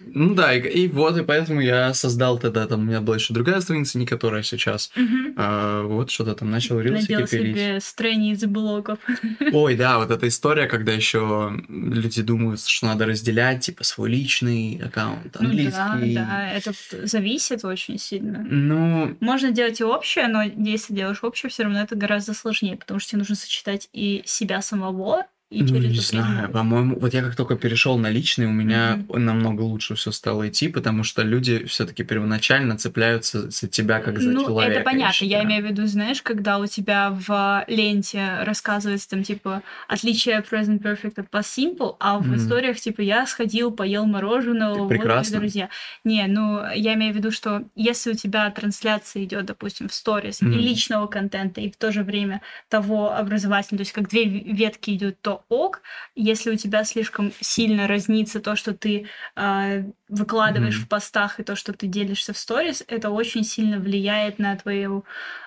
Ну 0.07 0.35
да, 0.35 0.55
и, 0.55 0.61
и 0.61 0.89
вот, 0.89 1.17
и 1.17 1.23
поэтому 1.23 1.61
я 1.61 1.93
создал 1.95 2.39
тогда, 2.39 2.67
там 2.67 2.81
у 2.81 2.85
меня 2.85 3.01
была 3.01 3.17
еще 3.17 3.33
другая 3.35 3.61
страница, 3.61 3.99
не 3.99 4.07
которая 4.07 4.43
сейчас. 4.43 4.91
Мгм. 4.97 5.35
А, 5.37 5.83
вот 5.83 6.11
что-то 6.11 6.35
там 6.35 6.51
начал 6.51 6.79
рилсики 6.81 7.13
Надел 7.13 7.27
пилить. 7.29 7.57
себе 7.57 7.81
страниц 7.81 8.45
блогов. 8.45 8.99
Ой, 9.53 9.77
да, 9.77 9.99
вот 9.99 10.11
эта 10.11 10.29
история, 10.29 10.67
когда 10.67 10.93
еще 10.93 11.53
люди 11.69 12.23
думают, 12.23 12.63
что 12.65 12.87
надо 12.87 13.07
разделять, 13.07 13.61
типа, 13.61 13.85
свой 13.85 14.11
личный 14.11 14.81
аккаунт, 14.85 15.37
Ну 15.41 15.49
английский. 15.49 16.15
да, 16.15 16.27
да, 16.27 16.53
это 16.53 16.73
зависит 17.07 17.65
очень 17.65 17.99
сильно. 17.99 18.45
Ну, 18.49 19.17
Можно 19.21 19.51
делать 19.51 19.81
и 19.81 19.85
общее, 19.85 20.29
но 20.29 20.43
если 20.43 20.95
делаешь 20.95 21.19
общее, 21.23 21.51
все 21.51 21.65
равно 21.65 21.81
это 21.81 21.97
гораздо 21.97 22.35
сложнее, 22.35 22.77
потому 22.77 23.01
что 23.01 23.11
тебе 23.11 23.19
нужно 23.21 23.35
сочетать 23.37 23.89
и 23.93 24.23
себя 24.27 24.63
самого, 24.63 25.25
и 25.53 25.63
Ну, 25.63 25.77
не 25.79 25.95
знаю, 26.01 26.51
по-моему, 26.51 26.99
вот 26.99 27.13
я 27.13 27.23
как 27.23 27.37
только 27.37 27.57
перешел 27.57 27.99
на 27.99 28.09
личный, 28.11 28.47
у 28.47 28.51
меня 28.53 28.99
намного 29.09 29.61
лучше 29.63 29.95
все 29.95 30.11
стало 30.11 30.49
идти, 30.49 30.69
потому 30.69 31.05
что 31.05 31.23
люди 31.23 31.65
все-таки 31.67 32.05
первоначально 32.05 32.79
цепляются 32.79 33.51
за 33.51 33.69
тебя 33.69 34.01
как 34.01 34.19
за 34.21 34.31
ну, 34.31 34.45
человека. 34.45 34.81
это 34.81 34.85
понятно. 34.85 35.03
Я, 35.05 35.13
считаю. 35.13 35.45
имею 35.45 35.63
в 35.67 35.69
виду, 35.69 35.87
знаешь, 35.87 36.23
когда 36.23 36.59
у 36.59 36.67
тебя 36.67 37.11
в 37.11 37.65
ленте 37.69 38.39
рассказывается 38.45 39.11
там, 39.11 39.23
типа, 39.23 39.63
отличие 39.89 40.41
present 40.41 40.81
perfect 40.81 41.21
от 41.21 41.27
past 41.29 41.55
simple, 41.59 41.97
а 42.01 42.19
в 42.19 42.27
Мгм. 42.27 42.37
историях, 42.37 42.81
типа, 42.81 43.03
я 43.03 43.27
сходил, 43.27 43.71
поел 43.73 44.07
мороженого, 44.07 44.79
мои 44.89 44.99
прекрасно. 44.99 45.39
друзья. 45.39 45.69
Не, 46.05 46.27
ну, 46.29 46.61
я 46.75 46.95
имею 46.95 47.13
в 47.13 47.17
виду, 47.17 47.31
что 47.31 47.65
если 47.77 48.13
у 48.13 48.15
тебя 48.15 48.51
трансляция 48.51 49.25
идет, 49.25 49.45
допустим, 49.45 49.89
в 49.89 49.95
сторис 49.95 50.41
и 50.41 50.45
Мгм. 50.47 50.59
личного 50.59 51.07
контента, 51.09 51.61
и 51.61 51.71
в 51.71 51.77
то 51.77 51.93
же 51.93 52.03
время 52.05 52.41
того 52.71 53.13
образовательного, 53.15 53.79
то 53.79 53.83
есть 53.83 53.93
как 53.93 54.09
две 54.09 54.25
ветки 54.25 54.97
идут, 54.97 55.21
то 55.21 55.42
ок. 55.49 55.83
Если 56.15 56.51
у 56.51 56.57
тебя 56.57 56.85
слишком 56.85 57.33
сильно 57.41 57.87
разнится 57.87 58.41
то, 58.41 58.57
что 58.57 58.75
ты 58.75 59.09
а, 59.37 59.83
выкладываешь 60.09 60.77
Мгм. 60.77 60.85
в 60.85 60.89
постах 60.89 61.41
и 61.41 61.45
то, 61.45 61.57
что 61.57 61.73
ты 61.73 61.87
делишься 61.87 62.33
в 62.33 62.39
сторис, 62.39 62.85
это 62.89 63.11
очень 63.11 63.45
сильно 63.45 63.79
влияет 63.79 64.39
на 64.39 64.57
твою 64.57 65.05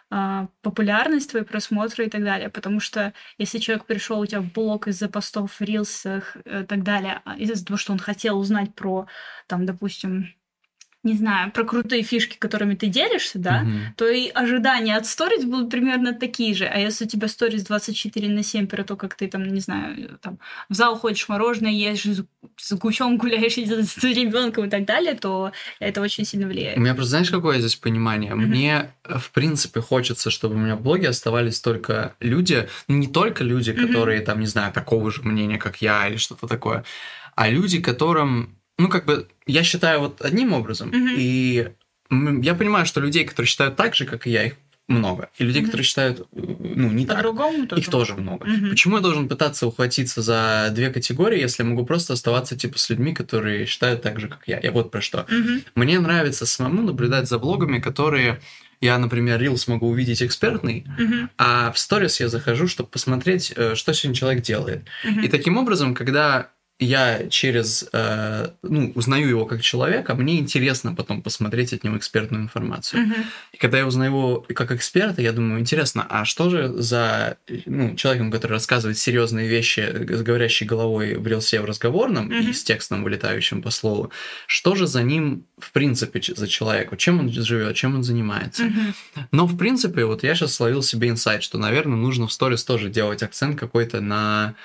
а, 0.10 0.48
популярность, 0.62 1.32
твои 1.32 1.44
просмотры 1.44 2.06
и 2.06 2.10
так 2.10 2.24
далее. 2.24 2.50
Потому 2.50 2.80
что 2.80 3.14
если 3.38 3.60
человек 3.60 3.86
пришел 3.86 4.20
у 4.20 4.26
тебя 4.26 4.42
в 4.42 4.52
блог 4.52 4.88
из-за 4.88 5.10
постов 5.10 5.60
в 5.60 5.62
рилсах 5.62 6.38
и 6.46 6.64
так 6.64 6.84
далее, 6.84 7.22
а 7.26 7.38
из-за 7.38 7.66
того, 7.66 7.78
что 7.78 7.94
он 7.94 8.00
хотел 8.00 8.38
узнать 8.40 8.74
про, 8.76 9.08
там, 9.48 9.66
допустим, 9.66 10.34
не 11.06 11.14
знаю, 11.14 11.52
про 11.52 11.64
крутые 11.64 12.04
фишки, 12.04 12.36
которыми 12.38 12.76
ты 12.76 12.88
делишься, 12.88 13.40
да, 13.40 13.62
Мгм. 13.62 13.94
то 13.96 14.08
и 14.08 14.28
ожидания 14.30 14.98
от 14.98 15.06
сторис 15.06 15.46
будут 15.46 15.70
примерно 15.70 16.14
такие 16.14 16.54
же. 16.54 16.66
А 16.66 16.78
если 16.78 17.06
у 17.06 17.08
тебя 17.08 17.28
сторис 17.28 17.64
24 17.64 18.28
на 18.28 18.44
7 18.44 18.68
про 18.68 18.84
то, 18.84 18.96
как 18.98 19.16
ты 19.16 19.28
там, 19.28 19.44
не 19.44 19.60
знаю, 19.62 20.18
там 20.22 20.40
в 20.68 20.74
зал 20.74 20.98
ходишь, 20.98 21.30
мороженое 21.30 21.72
ешь, 21.72 22.06
с 22.58 22.74
гусем 22.74 23.18
гуляешь 23.18 23.54
с 23.58 24.04
ребенком 24.04 24.66
и 24.66 24.70
так 24.70 24.86
далее, 24.86 25.14
то 25.14 25.52
это 25.80 26.02
очень 26.02 26.26
сильно 26.26 26.48
У 26.48 26.50
влияет. 26.50 26.78
меня 26.78 26.94
просто, 26.96 27.12
знаешь, 27.12 27.30
какое 27.30 27.60
здесь 27.60 27.76
понимание? 27.76 28.34
Мгм. 28.34 28.50
Мне, 28.50 28.92
э, 29.04 29.18
в 29.20 29.32
принципе, 29.32 29.82
хочется, 29.82 30.32
чтобы 30.32 30.56
у 30.56 30.58
меня 30.58 30.76
в 30.76 30.82
блоге 30.82 31.10
оставались 31.10 31.60
только 31.62 32.16
люди, 32.20 32.68
ну, 32.88 32.96
не 32.98 33.08
только 33.08 33.44
люди, 33.44 33.74
которые, 33.74 34.22
там, 34.22 34.40
не 34.40 34.48
знаю, 34.48 34.74
такого 34.74 35.12
же 35.12 35.22
мнения, 35.24 35.58
как 35.58 35.82
я, 35.82 36.08
или 36.08 36.18
что-то 36.18 36.48
такое, 36.48 36.84
а 37.36 37.50
люди, 37.50 37.82
которым, 37.82 38.58
ну, 38.78 38.90
как 38.90 39.06
бы, 39.06 39.28
я 39.48 39.64
считаю 39.64 40.00
вот 40.02 40.22
одним 40.22 40.54
образом, 40.54 40.90
Мгм. 40.90 41.16
и 41.18 41.70
я 42.44 42.54
понимаю, 42.56 42.86
что 42.86 43.00
людей, 43.02 43.26
которые 43.26 43.48
считают 43.48 43.76
так 43.76 43.96
же, 43.96 44.06
как 44.06 44.28
и 44.28 44.32
я, 44.32 44.44
их 44.46 44.54
много, 44.88 45.30
и 45.40 45.44
людей, 45.44 45.62
Мгм. 45.62 45.72
которые 45.72 45.86
считают, 45.86 46.28
ну, 46.32 46.92
не 46.92 47.08
так. 47.08 47.18
По-другому 47.18 47.66
тоже. 47.66 47.82
Их 47.82 47.90
тоже 47.90 48.14
много. 48.14 48.46
Мгм. 48.48 48.70
Почему 48.70 48.98
я 48.98 49.02
должен 49.02 49.28
пытаться 49.28 49.66
ухватиться 49.66 50.22
за 50.22 50.70
две 50.72 50.92
категории, 50.92 51.40
если 51.42 51.64
я 51.64 51.70
могу 51.70 51.86
просто 51.86 52.14
оставаться 52.14 52.56
типа 52.56 52.78
с 52.78 52.90
людьми, 52.92 53.12
которые 53.14 53.66
считают 53.66 54.04
так 54.04 54.20
же, 54.20 54.28
как 54.28 54.44
я? 54.46 54.60
Я 54.62 54.72
вот 54.72 54.92
про 54.92 55.02
что. 55.02 55.26
Мгм. 55.28 55.64
Мне 55.74 56.00
нравится 56.00 56.46
самому 56.46 56.84
наблюдать 56.84 57.28
за 57.28 57.40
блогами, 57.40 57.80
которые 57.80 58.40
я, 58.82 59.00
например, 59.00 59.42
Reels 59.42 59.64
могу 59.68 59.88
увидеть 59.88 60.22
экспертный, 60.22 60.86
Мгм. 61.00 61.30
а 61.40 61.72
в 61.72 61.80
сторис 61.80 62.20
я 62.20 62.30
захожу, 62.30 62.68
чтобы 62.68 62.90
посмотреть, 62.90 63.54
э, 63.56 63.74
что 63.74 63.92
сегодня 63.94 64.16
человек 64.16 64.44
делает. 64.44 64.84
Мгм. 65.04 65.22
И 65.22 65.28
таким 65.30 65.58
образом, 65.58 65.96
когда 65.96 66.52
я 66.80 67.30
через, 67.30 67.88
э, 67.94 68.50
ну, 68.62 68.92
узнаю 68.96 69.30
его 69.30 69.46
как 69.46 69.62
человека, 69.62 70.14
мне 70.14 70.40
интересно 70.40 70.94
потом 70.94 71.22
посмотреть 71.22 71.72
от 71.72 71.86
него 71.86 71.98
экспертную 71.98 72.44
информацию. 72.44 73.04
Мгм. 73.04 73.16
И 73.54 73.58
когда 73.58 73.78
я 73.78 73.88
узнаю 73.88 74.12
его 74.12 74.46
как 74.54 74.72
эксперта, 74.72 75.22
я 75.22 75.32
думаю, 75.32 75.62
интересно, 75.62 76.06
а 76.10 76.26
что 76.26 76.50
же 76.50 76.68
за 76.68 77.38
ну, 77.66 77.96
человеком, 77.96 78.30
который 78.30 78.54
рассказывает 78.54 78.98
серьезные 78.98 79.48
вещи 79.48 79.80
с 80.10 80.22
говорящей 80.22 80.66
головой 80.68 81.16
в 81.16 81.26
рилсе 81.26 81.62
в 81.62 81.66
разговорном 81.66 82.30
и 82.32 82.42
Мгм. 82.42 82.54
с 82.54 82.64
текстом, 82.64 83.04
вылетающим 83.04 83.62
по 83.62 83.70
слову, 83.70 84.12
что 84.46 84.76
же 84.76 84.86
за 84.86 85.02
ним, 85.02 85.46
в 85.58 85.72
принципе, 85.72 86.22
за 86.36 86.48
человека, 86.48 86.98
чем 86.98 87.20
он 87.22 87.32
живет, 87.32 87.76
чем 87.78 87.96
он 87.96 88.04
занимается. 88.04 88.66
Мгм. 88.66 88.94
Но, 89.32 89.46
в 89.46 89.58
принципе, 89.58 90.04
вот 90.04 90.24
я 90.24 90.36
сейчас 90.36 90.54
словил 90.54 90.84
себе 90.84 91.08
инсайт, 91.08 91.42
что, 91.42 91.58
наверное, 91.58 91.98
нужно 91.98 92.28
в 92.28 92.34
сторис 92.34 92.66
тоже 92.66 92.90
делать 92.90 93.24
акцент 93.24 93.58
какой-то 93.58 94.02
на 94.02 94.56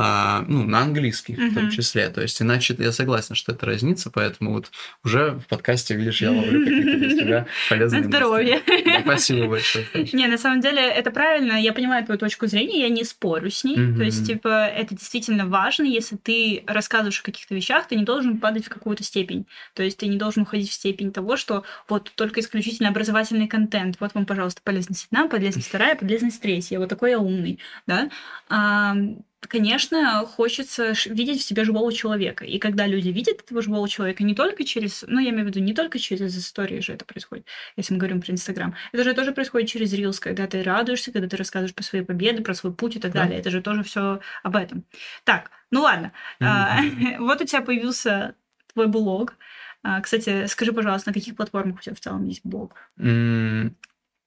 а, 0.00 0.44
ну, 0.46 0.62
на 0.62 0.82
английский 0.82 1.34
в 1.34 1.54
том 1.54 1.70
числе. 1.70 2.08
То 2.08 2.22
есть, 2.22 2.40
иначе 2.40 2.76
я 2.78 2.92
согласен, 2.92 3.34
что 3.34 3.50
это 3.50 3.66
разница, 3.66 4.10
поэтому 4.10 4.52
вот 4.52 4.70
уже 5.04 5.32
в 5.32 5.48
подкасте, 5.48 5.96
видишь, 5.96 6.22
я 6.22 6.30
ловлю 6.30 6.64
какие-то 6.64 6.98
для 6.98 7.10
себя 7.10 7.46
полезные 7.68 8.04
здоровье. 8.04 8.62
Спасибо 9.02 9.46
большое. 9.46 9.86
Не, 10.12 10.26
на 10.26 10.38
самом 10.38 10.60
деле 10.60 10.82
это 10.82 11.10
правильно, 11.10 11.60
я 11.60 11.72
понимаю 11.72 12.04
твою 12.04 12.18
точку 12.18 12.46
зрения, 12.46 12.80
я 12.80 12.88
не 12.88 13.04
спорю 13.04 13.50
с 13.50 13.64
ней. 13.64 13.76
То 13.76 14.02
есть, 14.02 14.26
типа, 14.26 14.66
это 14.66 14.94
действительно 14.94 15.46
важно, 15.46 15.84
если 15.84 16.16
ты 16.16 16.64
рассказываешь 16.66 17.20
о 17.20 17.24
каких-то 17.24 17.54
вещах, 17.54 17.88
ты 17.88 17.96
не 17.96 18.04
должен 18.04 18.38
падать 18.38 18.66
в 18.66 18.68
какую-то 18.68 19.02
степень. 19.04 19.46
То 19.74 19.82
есть 19.82 19.98
ты 19.98 20.06
не 20.06 20.16
должен 20.16 20.42
уходить 20.42 20.70
в 20.70 20.72
степень 20.72 21.12
того, 21.12 21.36
что 21.36 21.64
вот 21.88 22.12
только 22.14 22.40
исключительно 22.40 22.88
образовательный 22.88 23.48
контент. 23.48 23.96
Вот 24.00 24.14
вам, 24.14 24.26
пожалуйста, 24.26 24.60
полезность 24.62 25.08
одна, 25.10 25.28
полезность 25.28 25.68
вторая, 25.68 25.94
полезность 25.94 26.40
третья. 26.40 26.78
Вот 26.78 26.88
такой 26.88 27.10
я 27.10 27.18
умный, 27.18 27.58
да. 27.86 28.10
А, 28.48 28.94
Конечно, 29.40 30.26
хочется 30.26 30.94
видеть 31.06 31.40
в 31.40 31.44
себе 31.44 31.62
живого 31.62 31.92
человека. 31.92 32.44
И 32.44 32.58
когда 32.58 32.86
люди 32.86 33.10
видят 33.10 33.40
этого 33.40 33.62
живого 33.62 33.88
человека 33.88 34.24
не 34.24 34.34
только 34.34 34.64
через, 34.64 35.04
ну, 35.06 35.20
я 35.20 35.30
имею 35.30 35.44
в 35.44 35.48
виду, 35.48 35.60
не 35.60 35.74
только 35.74 36.00
через 36.00 36.36
истории 36.36 36.80
же 36.80 36.92
это 36.92 37.04
происходит, 37.04 37.46
если 37.76 37.94
мы 37.94 38.00
говорим 38.00 38.20
про 38.20 38.32
Инстаграм. 38.32 38.74
Это 38.92 39.04
же 39.04 39.14
тоже 39.14 39.32
происходит 39.32 39.68
через 39.68 39.92
Reels, 39.94 40.18
когда 40.20 40.46
ты 40.46 40.62
радуешься, 40.62 41.12
когда 41.12 41.28
ты 41.28 41.36
рассказываешь 41.36 41.74
про 41.74 41.82
свои 41.82 42.02
победы, 42.02 42.42
про 42.42 42.54
свой 42.54 42.72
путь 42.72 42.96
и 42.96 43.00
так 43.00 43.12
Да. 43.12 43.22
далее. 43.24 43.38
Это 43.40 43.50
же 43.50 43.60
тоже 43.62 43.82
все 43.82 44.20
об 44.42 44.56
этом. 44.56 44.84
Так, 45.24 45.50
ну 45.70 45.82
ладно. 45.82 46.12
А, 46.40 46.78
Вот 47.18 47.40
у 47.40 47.44
тебя 47.44 47.60
появился 47.62 48.34
твой 48.72 48.86
блог. 48.88 49.34
А, 49.82 50.00
Кстати, 50.00 50.46
скажи, 50.46 50.72
пожалуйста, 50.72 51.10
на 51.10 51.14
каких 51.14 51.36
платформах 51.36 51.78
у 51.78 51.82
тебя 51.82 51.94
в 51.94 52.00
целом 52.00 52.24
есть 52.24 52.40
блог? 52.44 52.74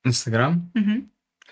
Инстаграм 0.04 0.72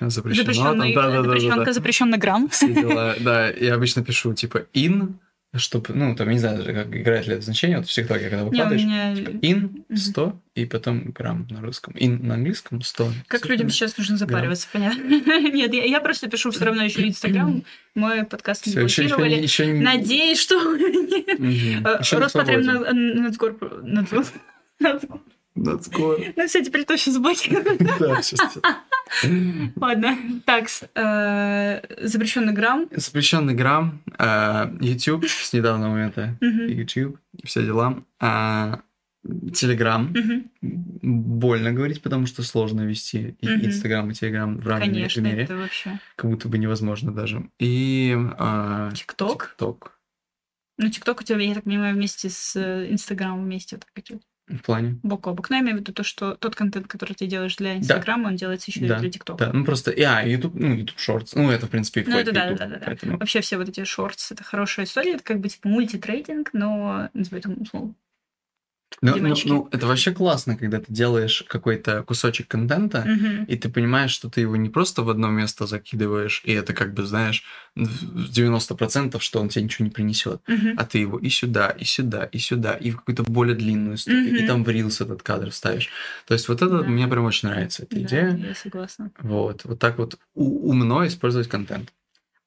запрещено. 0.01 0.43
Запрещенный, 0.43 0.93
там, 0.93 1.03
да-да-да-да-да. 1.03 1.23
запрещенка, 1.39 1.73
запрещенный 1.73 2.17
грамм. 2.17 2.47
Все 2.49 2.73
дела. 2.73 3.15
Да, 3.19 3.49
я 3.49 3.75
обычно 3.75 4.03
пишу 4.03 4.33
типа 4.33 4.65
in, 4.73 5.13
чтобы, 5.55 5.93
ну, 5.95 6.15
там, 6.15 6.27
я 6.27 6.33
не 6.33 6.39
знаю 6.39 6.57
даже, 6.59 6.73
как 6.73 6.95
играет 6.95 7.25
ли 7.27 7.33
это 7.33 7.41
значение, 7.41 7.77
вот 7.79 7.87
в 7.87 7.91
ТикТоке, 7.91 8.29
когда 8.29 8.43
выкладываешь, 8.43 8.83
меня- 8.83 9.15
типа 9.15 9.29
in 9.29 9.83
Мгм. 9.89 9.97
100 9.97 10.39
и 10.55 10.65
потом 10.65 11.05
грамм 11.11 11.47
на 11.49 11.61
русском. 11.61 11.95
In 11.95 12.21
на 12.23 12.35
английском 12.35 12.81
100. 12.81 13.11
Как 13.27 13.41
людям 13.45 13.57
понятно. 13.67 13.69
сейчас 13.71 13.97
нужно 13.97 14.17
запариваться, 14.17 14.67
понятно? 14.71 15.01
Нет, 15.51 15.73
я, 15.73 15.85
я 15.85 15.99
просто 16.01 16.29
пишу 16.29 16.51
все 16.51 16.65
равно 16.65 16.83
еще 16.83 17.07
Инстаграм. 17.07 17.63
Мой 17.95 18.23
подкаст 18.25 18.67
не 18.67 18.73
блокировали. 18.75 19.35
не- 19.35 19.41
ещё 19.41 19.65
не- 19.65 19.81
Надеюсь, 19.81 20.39
что 20.39 20.59
Роспотребнадзор... 22.19 22.93
Надзор... 23.81 24.25
Надскоро. 25.63 26.19
Ну, 26.35 26.47
все, 26.47 26.63
теперь 26.63 26.85
точно 26.85 27.13
заблокировали. 27.13 27.77
Да, 27.99 28.21
сейчас. 28.21 28.57
Ладно. 29.75 30.17
Так, 30.45 30.67
э, 30.95 31.81
запрещенный 32.05 32.53
грамм. 32.53 32.87
Запрещенный 32.91 33.53
грамм, 33.53 34.01
э, 34.17 34.77
YouTube 34.81 35.25
с 35.27 35.51
недавнего 35.53 35.89
момента. 35.89 36.37
YouTube, 36.41 37.17
все 37.43 37.63
дела. 37.63 38.03
А, 38.19 38.81
Телеграм. 39.53 40.13
Мгм. 40.13 40.51
Больно 41.01 41.73
говорить, 41.73 42.01
потому 42.01 42.25
что 42.25 42.41
сложно 42.43 42.81
вести 42.81 43.35
и. 43.41 43.47
Инстаграм 43.47 44.09
и 44.09 44.13
Телеграм 44.13 44.57
в 44.57 44.67
равной 44.67 44.87
Конечно, 44.87 45.21
мере. 45.21 45.43
это 45.43 45.57
вообще... 45.57 45.99
Как 46.15 46.29
будто 46.29 46.47
бы 46.47 46.57
невозможно 46.57 47.13
даже. 47.13 47.49
И 47.59 48.15
а, 48.37 48.91
ТикТок? 48.93 49.49
ТикТок. 49.51 49.99
Ну, 50.77 50.89
ТикТок 50.89 51.19
у 51.19 51.23
тебя, 51.23 51.39
я 51.41 51.53
так 51.53 51.65
понимаю, 51.65 51.95
вместе 51.95 52.29
с 52.29 52.55
э, 52.55 52.89
Инстаграмом 52.89 53.43
вместе 53.43 53.75
вот 53.75 53.85
так 53.85 54.03
идет. 54.03 54.21
В 54.49 54.57
плане. 54.63 54.97
Бок 55.03 55.27
о 55.27 55.33
бок. 55.33 55.49
Но 55.49 55.57
я 55.57 55.61
имею 55.61 55.77
в 55.77 55.79
виду 55.81 55.93
то, 55.93 56.03
что 56.03 56.33
тот 56.35 56.55
контент, 56.55 56.87
который 56.87 57.13
ты 57.13 57.27
делаешь 57.27 57.55
для 57.55 57.77
Инстаграма, 57.77 58.29
он 58.29 58.35
делается 58.35 58.71
еще 58.71 58.79
и 58.81 58.87
Да, 58.87 58.97
для 58.99 59.09
ТикТока. 59.11 59.45
Да, 59.45 59.53
ну 59.53 59.63
просто, 59.63 59.91
и, 59.91 60.01
а, 60.01 60.21
YouTube, 60.25 60.55
ну, 60.55 60.73
YouTube 60.73 60.97
Shorts, 60.97 61.31
ну, 61.35 61.51
это, 61.51 61.67
в 61.67 61.69
принципе, 61.69 62.01
и 62.01 62.05
Ну, 62.07 62.17
это 62.17 62.31
да, 62.31 62.45
YouTube, 62.45 62.57
да, 62.59 62.65
да, 62.67 62.75
да. 62.77 62.81
поэтому- 62.85 63.17
Вообще 63.19 63.41
все 63.41 63.57
вот 63.57 63.69
эти 63.69 63.83
шортс 63.83 64.31
это 64.31 64.43
хорошая 64.43 64.85
история, 64.85 65.13
это 65.13 65.23
как 65.23 65.39
бы 65.39 65.49
типа 65.49 65.69
мультитрейдинг, 65.69 66.49
но 66.53 67.09
назовем 67.13 67.37
это 67.53 67.61
условно. 67.61 67.93
Ну, 69.01 69.11
ну, 69.15 69.23
Девочки. 69.23 69.47
ну, 69.47 69.67
это 69.71 69.87
вообще 69.87 70.11
классно, 70.11 70.57
когда 70.57 70.79
ты 70.79 70.85
делаешь 70.89 71.43
какой-то 71.47 72.03
кусочек 72.03 72.47
контента, 72.49 73.03
Мгм. 73.05 73.45
и 73.45 73.55
ты 73.55 73.69
понимаешь, 73.69 74.11
что 74.11 74.29
ты 74.29 74.41
его 74.41 74.57
не 74.57 74.69
просто 74.69 75.03
в 75.03 75.09
одно 75.09 75.29
место 75.29 75.67
закидываешь, 75.67 76.41
и 76.43 76.51
это 76.51 76.73
как 76.73 76.93
бы, 76.93 77.05
знаешь, 77.05 77.43
в 77.75 78.29
90%, 78.29 79.23
что 79.23 79.39
он 79.39 79.47
тебе 79.47 79.63
ничего 79.63 79.85
не 79.85 79.91
принесет, 79.91 80.41
Мгм. 80.47 80.73
а 80.77 80.85
ты 80.85 80.97
его 80.97 81.17
и 81.17 81.29
сюда, 81.29 81.69
и 81.69 81.85
сюда, 81.85 82.25
и 82.25 82.37
сюда, 82.39 82.73
и 82.73 82.91
в 82.91 82.97
какую-то 82.97 83.23
более 83.23 83.55
длинную 83.55 83.95
историю, 83.95 84.25
и 84.35 84.37
Мгм. 84.39 84.45
там 84.45 84.63
в 84.65 84.69
Reels 84.69 85.01
этот 85.03 85.23
кадр 85.23 85.49
вставишь. 85.51 85.89
То 86.27 86.33
есть 86.33 86.49
вот 86.49 86.61
это 86.61 86.79
Да. 86.79 86.83
мне 86.83 87.07
прям 87.07 87.23
очень 87.23 87.47
нравится, 87.49 87.83
эта 87.83 87.95
Да, 87.95 88.01
идея. 88.01 88.35
я 88.49 88.53
согласна. 88.55 89.11
Вот, 89.21 89.61
вот 89.63 89.79
так 89.79 89.97
вот 89.97 90.17
умно 90.35 91.07
использовать 91.07 91.47
контент. 91.47 91.93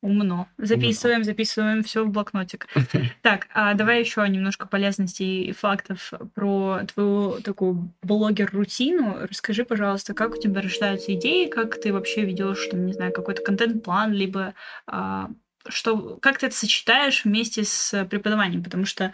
Умно. 0.03 0.49
Записываем, 0.59 1.23
записываем 1.23 1.83
все 1.85 2.05
в 2.05 2.11
блокнотик. 2.11 2.67
Так, 3.23 3.47
а 3.55 3.75
давай 3.75 4.01
еще 4.01 4.29
немножко 4.29 4.67
полезностей 4.67 5.45
и 5.45 5.53
фактов 5.53 6.13
про 6.35 6.81
твою 6.93 7.41
такую 7.41 7.93
блогер-рутину. 8.03 9.17
Расскажи, 9.31 9.65
пожалуйста, 9.65 10.13
как 10.13 10.35
у 10.35 10.41
тебя 10.41 10.61
рождаются 10.61 11.15
идеи, 11.15 11.47
как 11.47 11.81
ты 11.81 11.93
вообще 11.93 12.25
ведешь, 12.25 12.67
там, 12.67 12.85
не 12.85 12.93
знаю, 12.93 13.13
какой-то 13.13 13.43
контент-план, 13.43 14.13
либо 14.13 14.55
а, 14.89 15.31
что 15.69 16.19
как 16.21 16.39
ты 16.39 16.47
это 16.47 16.57
сочетаешь 16.57 17.25
вместе 17.25 17.63
с 17.65 18.05
преподаванием, 18.07 18.65
потому 18.65 18.85
что 18.85 19.13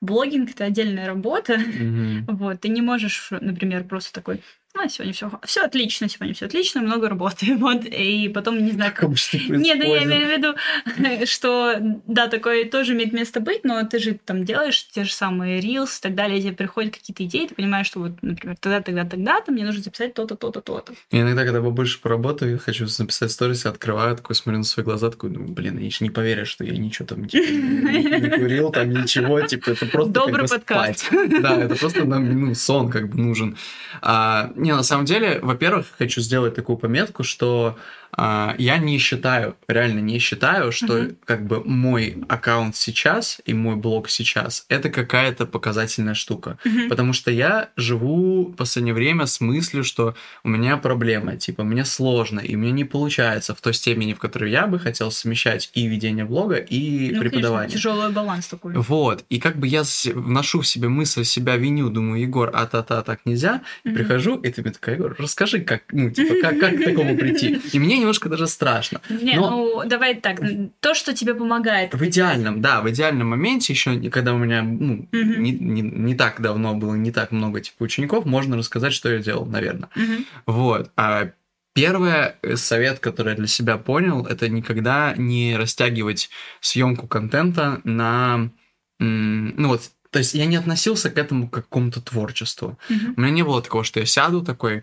блогинг 0.00 0.50
это 0.50 0.64
отдельная 0.64 1.06
работа, 1.06 1.58
Мгм. 1.58 2.24
вот, 2.28 2.60
ты 2.60 2.68
не 2.68 2.80
можешь, 2.80 3.28
например, 3.30 3.84
просто 3.84 4.12
такой, 4.14 4.40
а, 4.78 4.88
сегодня 4.88 5.12
все, 5.12 5.30
все 5.44 5.62
отлично, 5.62 6.08
сегодня 6.08 6.34
все 6.34 6.46
отлично, 6.46 6.80
много 6.80 7.08
работы, 7.08 7.56
вот, 7.58 7.84
и 7.84 8.28
потом, 8.28 8.64
не 8.64 8.72
знаю, 8.72 8.92
Как 8.94 9.04
обычно 9.04 9.38
нет, 9.56 9.78
ну 9.78 9.94
я 9.94 10.04
имею 10.04 10.26
в 10.26 10.30
виду, 10.30 11.26
что 11.26 11.76
да, 12.06 12.28
такое 12.28 12.68
тоже 12.68 12.92
имеет 12.92 13.12
место 13.12 13.40
быть, 13.40 13.64
но 13.64 13.84
ты 13.84 13.98
же 13.98 14.18
там 14.24 14.44
делаешь 14.44 14.86
те 14.88 15.04
же 15.04 15.12
самые 15.12 15.60
reels 15.60 15.98
и 15.98 16.02
так 16.02 16.14
далее, 16.14 16.40
тебе 16.40 16.52
приходят 16.52 16.94
какие-то 16.94 17.24
идеи, 17.24 17.46
ты 17.48 17.54
понимаешь, 17.54 17.86
что 17.86 18.00
вот, 18.00 18.12
например, 18.22 18.56
тогда, 18.60 18.80
тогда, 18.80 19.04
тогда-то 19.04 19.50
мне 19.50 19.64
нужно 19.64 19.82
записать 19.82 20.14
то-то, 20.14 20.36
то-то, 20.36 20.60
то-то. 20.60 20.94
Иногда, 21.10 21.44
когда 21.44 21.60
побольше 21.60 22.00
поработаю, 22.00 22.58
хочу 22.58 22.86
написать 22.98 23.32
сторис, 23.32 23.66
открываю, 23.66 24.16
такой 24.16 24.36
смотрю 24.36 24.58
на 24.58 24.64
свои 24.64 24.84
глаза, 24.84 25.10
такой, 25.10 25.30
ну, 25.30 25.46
блин, 25.46 25.78
они 25.78 25.90
же 25.90 26.04
не 26.04 26.10
поверят, 26.10 26.46
что 26.46 26.64
я 26.64 26.76
ничего 26.76 27.06
там 27.06 27.26
типа, 27.26 27.50
не 27.50 28.30
курил, 28.38 28.70
там 28.70 28.90
ничего, 28.90 29.40
типа, 29.40 29.70
это 29.70 29.86
просто 29.86 30.12
Добрый 30.12 30.48
подкаст. 30.48 31.10
Да, 31.10 31.56
это 31.56 31.74
просто 31.74 32.04
нам, 32.04 32.40
ну, 32.40 32.54
сон 32.54 32.90
как 32.90 33.08
бы 33.08 33.18
нужен. 33.18 33.56
А, 34.00 34.52
не, 34.60 34.74
на 34.74 34.82
самом 34.82 35.04
деле, 35.04 35.40
во-первых, 35.42 35.86
хочу 35.98 36.20
сделать 36.20 36.54
такую 36.54 36.76
пометку, 36.78 37.22
что 37.22 37.78
я 38.16 38.78
не 38.78 38.98
считаю, 38.98 39.56
реально 39.68 40.00
не 40.00 40.18
считаю, 40.18 40.72
что 40.72 40.94
Мгм. 40.98 41.16
как 41.24 41.46
бы 41.46 41.62
мой 41.64 42.16
аккаунт 42.28 42.76
сейчас 42.76 43.40
и 43.46 43.54
мой 43.54 43.76
блог 43.76 44.08
сейчас 44.10 44.64
это 44.68 44.88
какая-то 44.90 45.46
показательная 45.46 46.14
штука. 46.14 46.58
Мгм. 46.64 46.88
Потому 46.88 47.12
что 47.12 47.30
я 47.30 47.68
живу 47.76 48.46
в 48.46 48.56
последнее 48.56 48.94
время 48.94 49.26
с 49.26 49.40
мыслью, 49.40 49.84
что 49.84 50.14
у 50.44 50.48
меня 50.48 50.76
проблема, 50.76 51.36
типа, 51.36 51.64
мне 51.64 51.84
сложно, 51.84 52.40
и 52.40 52.56
мне 52.56 52.72
не 52.72 52.84
получается 52.84 53.54
в 53.54 53.60
той 53.60 53.74
степени, 53.74 54.12
в 54.14 54.18
которой 54.18 54.50
я 54.50 54.66
бы 54.66 54.78
хотел 54.78 55.10
совмещать 55.10 55.70
и 55.74 55.86
ведение 55.86 56.24
блога, 56.24 56.56
и 56.56 57.12
Ну, 57.12 57.20
преподавание. 57.20 57.68
конечно, 57.68 57.78
тяжелый 57.78 58.10
баланс 58.12 58.46
такой. 58.48 58.74
Вот, 58.74 59.24
и 59.28 59.38
как 59.38 59.56
бы 59.56 59.66
я 59.66 59.82
вношу 60.14 60.60
в 60.60 60.66
себе 60.66 60.88
мысль, 60.88 61.24
себя 61.24 61.56
виню, 61.56 61.90
думаю, 61.90 62.20
Егор, 62.22 62.50
а 62.52 62.66
та-та, 62.66 63.02
так 63.02 63.20
нельзя, 63.24 63.62
и 63.84 63.88
Мгм. 63.88 63.96
прихожу, 63.98 64.36
и 64.36 64.50
ты 64.50 64.62
мне 64.62 64.72
такая, 64.72 64.96
Егор, 64.96 65.14
расскажи, 65.18 65.60
как, 65.60 65.82
ну, 65.92 66.10
типа, 66.10 66.34
как, 66.42 66.58
как 66.58 66.76
к 66.76 66.84
такому 66.84 67.16
прийти. 67.16 67.60
И 67.72 67.78
мне 67.78 67.99
немножко 68.00 68.28
даже 68.28 68.46
страшно. 68.46 69.00
Не, 69.08 69.36
Но- 69.36 69.50
ну 69.50 69.82
давай 69.88 70.14
так, 70.16 70.40
то, 70.80 70.94
что 70.94 71.14
тебе 71.14 71.34
помогает. 71.34 71.94
В 71.94 72.04
идеальном, 72.04 72.60
да, 72.60 72.80
в 72.80 72.90
идеальном 72.90 73.28
моменте, 73.28 73.72
еще 73.72 73.98
когда 74.10 74.34
у 74.34 74.38
меня 74.38 74.62
ну, 74.62 75.08
Мгм. 75.12 75.42
не, 75.42 75.52
не- 75.52 75.82
не 75.82 76.14
так 76.14 76.40
давно 76.40 76.74
было, 76.74 76.94
не 76.94 77.12
так 77.12 77.32
много 77.32 77.60
типа 77.60 77.82
учеников, 77.84 78.24
можно 78.26 78.56
рассказать, 78.56 78.92
что 78.92 79.10
я 79.12 79.18
делал, 79.18 79.46
наверное. 79.46 79.88
Мгм. 79.94 80.24
Вот. 80.46 80.90
А 80.96 81.30
первый 81.74 82.12
э, 82.42 82.56
совет, 82.56 82.98
который 82.98 83.30
я 83.30 83.36
для 83.36 83.46
себя 83.46 83.76
понял, 83.76 84.26
это 84.26 84.48
никогда 84.48 85.14
не 85.16 85.56
растягивать 85.56 86.30
съемку 86.60 87.06
контента 87.06 87.80
на, 87.84 88.50
ну 88.98 89.68
вот, 89.68 89.82
то 90.10 90.18
есть 90.18 90.34
я 90.34 90.46
не 90.46 90.56
относился 90.56 91.10
к 91.10 91.18
этому 91.18 91.48
как 91.48 91.64
к 91.64 91.68
какому-то 91.68 92.00
творчеству. 92.00 92.78
Мгм. 92.88 93.14
У 93.16 93.20
меня 93.20 93.30
не 93.32 93.42
было 93.44 93.62
такого, 93.62 93.84
что 93.84 94.00
я 94.00 94.06
сяду 94.06 94.42
такой, 94.42 94.82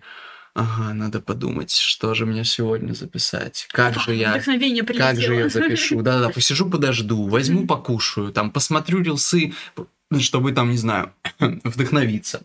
ага, 0.57 0.93
надо 0.93 1.21
подумать, 1.21 1.71
что 1.71 2.13
же 2.13 2.25
мне 2.25 2.43
сегодня 2.43 2.93
записать, 2.93 3.67
как 3.71 3.99
же 3.99 4.13
я 4.15 4.31
Вдохновение 4.31 4.83
прилетело. 4.83 5.07
как 5.09 5.21
же 5.21 5.35
я 5.35 5.49
запишу? 5.49 6.01
Да-да, 6.01 6.29
посижу, 6.29 6.69
подожду, 6.69 7.27
возьму, 7.27 7.65
покушаю, 7.67 8.31
там, 8.33 8.51
посмотрю 8.51 9.01
рилсы, 9.01 9.53
п- 9.75 9.85
чтобы 10.19 10.51
там, 10.53 10.71
не 10.71 10.77
знаю, 10.77 11.11
вдохновиться. 11.39 12.41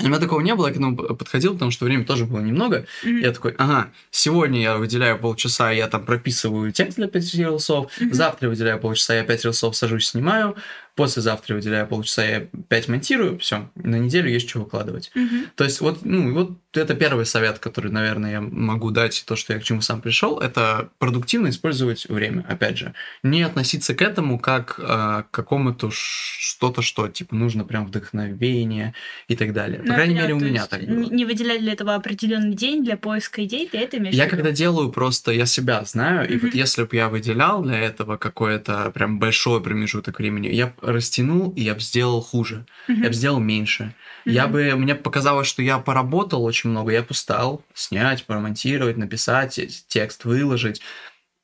У 0.00 0.04
меня 0.06 0.20
такого 0.20 0.40
не 0.42 0.54
было, 0.54 0.68
я 0.68 0.72
к 0.72 0.76
этому 0.76 0.96
подходил, 0.96 1.54
потому 1.54 1.72
что 1.72 1.84
времени 1.84 2.04
тоже 2.04 2.24
было 2.24 2.38
немного. 2.38 2.86
Мгм. 3.02 3.18
Я 3.18 3.32
такой, 3.32 3.52
ага, 3.58 3.90
сегодня 4.12 4.60
я 4.62 4.76
выделяю 4.76 5.18
полчаса, 5.18 5.72
я 5.72 5.88
там 5.88 6.04
прописываю 6.06 6.70
текст 6.70 6.98
для 6.98 7.08
пяти 7.08 7.38
рилсов, 7.38 7.90
Мгм. 7.98 8.14
завтра 8.14 8.48
выделяю 8.48 8.78
полчаса, 8.78 9.16
я 9.16 9.24
пять 9.24 9.44
рилсов 9.44 9.74
сажусь, 9.76 10.06
снимаю, 10.10 10.54
послезавтра 10.98 11.54
выделяю 11.54 11.86
полчаса, 11.86 12.24
я 12.24 12.48
пять 12.68 12.88
монтирую, 12.88 13.38
все, 13.38 13.70
на 13.76 13.96
неделю 13.96 14.28
есть 14.28 14.48
что 14.48 14.58
выкладывать. 14.58 15.12
Мгм. 15.14 15.46
То 15.54 15.62
есть 15.62 15.80
вот, 15.80 16.04
ну, 16.04 16.34
вот 16.34 16.58
это 16.72 16.94
первый 16.94 17.24
совет, 17.24 17.60
который, 17.60 17.92
наверное, 17.92 18.32
я 18.32 18.40
могу 18.40 18.90
дать, 18.90 19.24
то, 19.26 19.36
что 19.36 19.52
я 19.52 19.60
к 19.60 19.62
чему 19.62 19.80
сам 19.80 20.00
пришел, 20.00 20.40
это 20.40 20.90
продуктивно 20.98 21.48
использовать 21.50 22.08
время, 22.08 22.44
опять 22.48 22.78
же. 22.78 22.94
Не 23.22 23.42
относиться 23.42 23.94
к 23.94 24.02
этому 24.02 24.40
как 24.40 24.80
а, 24.82 25.22
к 25.22 25.30
какому-то 25.30 25.90
что-то, 25.92 26.82
что, 26.82 27.06
типа, 27.08 27.34
нужно 27.34 27.64
прям 27.64 27.86
вдохновение 27.86 28.94
и 29.28 29.36
так 29.36 29.52
далее. 29.52 29.78
По 29.78 29.86
Ну, 29.86 29.94
крайней 29.94 30.14
я 30.16 30.22
мере, 30.22 30.34
у 30.34 30.40
меня 30.40 30.66
так 30.66 30.82
было. 30.84 31.10
Не 31.10 31.24
выделять 31.24 31.60
для 31.60 31.72
этого 31.74 31.94
определенный 31.94 32.56
день 32.56 32.84
для 32.84 32.96
поиска 32.96 33.44
идей, 33.44 33.68
ты 33.68 33.78
это 33.78 33.98
имеешь 33.98 34.16
Я 34.16 34.26
когда 34.26 34.50
делаю 34.50 34.90
просто, 34.90 35.30
я 35.30 35.46
себя 35.46 35.84
знаю, 35.84 36.28
и 36.28 36.36
вот 36.38 36.54
если 36.54 36.82
бы 36.82 36.96
я 36.96 37.08
выделял 37.08 37.62
для 37.62 37.78
этого 37.78 38.16
какой-то 38.16 38.90
прям 38.90 39.20
большой 39.20 39.62
промежуток 39.62 40.18
времени, 40.18 40.48
я 40.48 40.72
растянул, 40.92 41.52
и 41.52 41.62
я 41.62 41.74
бы 41.74 41.80
сделал 41.80 42.20
хуже, 42.20 42.66
Мгм. 42.88 43.02
я 43.02 43.08
бы 43.08 43.14
сделал 43.14 43.38
меньше. 43.40 43.94
Я 44.26 44.44
Мгм. 44.44 44.52
бы, 44.52 44.74
мне 44.76 44.94
показалось, 44.94 45.46
что 45.46 45.62
я 45.62 45.78
поработал 45.78 46.44
очень 46.44 46.70
много, 46.70 46.92
я 46.92 47.00
бы 47.02 47.08
устал 47.10 47.62
снять, 47.74 48.24
промонтировать, 48.24 48.96
написать 48.96 49.58
э, 49.58 49.68
текст, 49.88 50.24
выложить. 50.24 50.80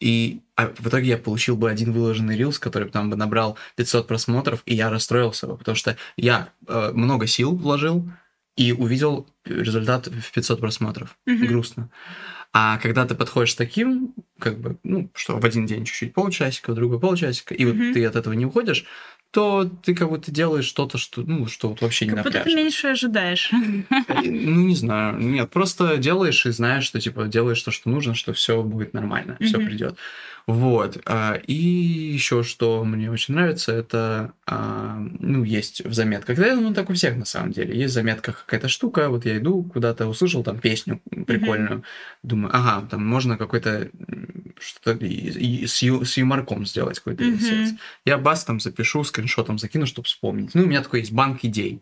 И 0.01 0.41
а 0.57 0.67
в 0.69 0.89
итоге 0.89 1.09
я 1.11 1.19
получил 1.19 1.57
бы 1.57 1.71
один 1.71 1.93
выложенный 1.93 2.37
рилс, 2.37 2.59
который 2.59 2.89
там 2.91 3.11
бы 3.11 3.17
набрал 3.17 3.57
500 3.77 4.07
просмотров, 4.07 4.63
и 4.67 4.75
я 4.75 4.91
расстроился 4.91 5.47
бы, 5.47 5.57
потому 5.57 5.77
что 5.77 5.97
я 6.17 6.51
э, 6.69 6.91
много 6.93 7.27
сил 7.27 7.57
вложил 7.57 8.09
и 8.57 8.73
увидел 8.73 9.27
результат 9.45 10.07
в 10.09 10.33
500 10.33 10.61
просмотров. 10.61 11.17
Мгм. 11.27 11.47
Грустно. 11.49 11.91
А 12.53 12.79
когда 12.79 13.05
ты 13.05 13.17
подходишь 13.17 13.53
с 13.53 13.57
таким, 13.57 14.15
как 14.39 14.61
бы, 14.61 14.79
ну, 14.85 15.11
что 15.15 15.39
в 15.39 15.45
один 15.45 15.67
день 15.67 15.85
чуть-чуть 15.85 16.15
полчасика, 16.15 16.71
в 16.71 16.77
другой 16.77 17.01
полчасика, 17.01 17.53
и 17.55 17.65
вот 17.65 17.75
Мгм. 17.75 17.93
ты 17.95 18.05
от 18.05 18.15
этого 18.15 18.33
не 18.35 18.47
уходишь, 18.47 18.85
то 19.35 19.69
ты 19.83 19.97
как 19.97 20.11
будто 20.11 20.31
делаешь 20.31 20.65
что-то, 20.65 20.97
что, 20.97 21.23
ну, 21.23 21.49
что 21.49 21.69
вот 21.69 21.81
вообще 21.81 22.07
не 22.07 22.13
Как 22.13 22.23
будто 22.23 22.41
ты 22.41 22.55
меньше 22.55 22.87
ожидаешь. 22.87 23.51
Ну, 23.51 24.63
не 24.63 24.77
знаю. 24.77 25.19
Нет, 25.19 25.51
просто 25.51 25.97
делаешь 25.97 26.47
и 26.47 26.51
знаешь, 26.51 26.85
что, 26.85 27.01
типа, 27.01 27.25
делаешь 27.25 27.61
то, 27.61 27.73
что 27.73 27.91
нужно, 27.91 28.15
что 28.15 28.33
все 28.33 28.63
будет 28.63 28.95
нормально, 28.95 29.37
все 29.41 29.59
придет. 29.59 29.99
Вот. 30.47 31.01
А, 31.07 31.41
И 31.47 31.55
еще 31.55 32.43
что 32.43 32.85
мне 32.85 33.11
очень 33.11 33.35
нравится, 33.35 33.73
это, 33.73 34.33
а, 34.47 34.99
ну, 35.19 35.43
есть 35.43 35.83
в 35.85 35.95
заметках. 35.95 36.37
Да, 36.39 36.55
ну, 36.55 36.75
так 36.75 36.91
у 36.91 36.93
всех, 36.95 37.17
на 37.17 37.25
самом 37.25 37.53
деле. 37.53 37.75
Есть 37.79 37.93
в 37.93 37.95
заметках 37.95 38.45
какая-то 38.45 38.69
штука, 38.69 39.09
вот 39.09 39.25
я 39.25 39.39
иду 39.39 39.63
куда-то, 39.63 40.07
услышал 40.07 40.45
там 40.45 40.59
песню 40.59 41.01
прикольную, 41.27 41.83
думаю, 42.23 42.55
ага, 42.55 42.87
там 42.91 43.07
можно 43.07 43.39
какой-то 43.39 43.91
что-то 44.61 44.99
с, 45.03 45.83
ю- 45.83 46.05
с 46.05 46.17
юморком 46.19 46.67
сделать 46.67 46.99
какой-то 46.99 47.25
рилсец. 47.25 47.75
Я 48.05 48.19
бас 48.19 48.45
там 48.45 48.61
запишу, 48.61 49.03
скриншотом 49.05 49.59
закину, 49.59 49.87
чтобы 49.87 50.07
вспомнить. 50.07 50.55
Ну, 50.55 50.65
у 50.65 50.67
меня 50.67 50.83
такой 50.83 51.01
есть 51.01 51.13
банк 51.13 51.41
идей 51.45 51.81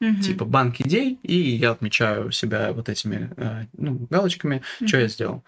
Мгм. 0.00 0.20
типа 0.20 0.44
банк 0.44 0.80
идей, 0.80 1.18
и 1.22 1.34
я 1.36 1.70
отмечаю 1.70 2.30
себя 2.32 2.72
вот 2.72 2.88
этими 2.88 3.30
э, 3.36 3.66
ну, 3.78 4.06
галочками, 4.10 4.62
что 4.76 4.96
Мгм. 4.96 5.02
я 5.02 5.08
сделал. 5.08 5.44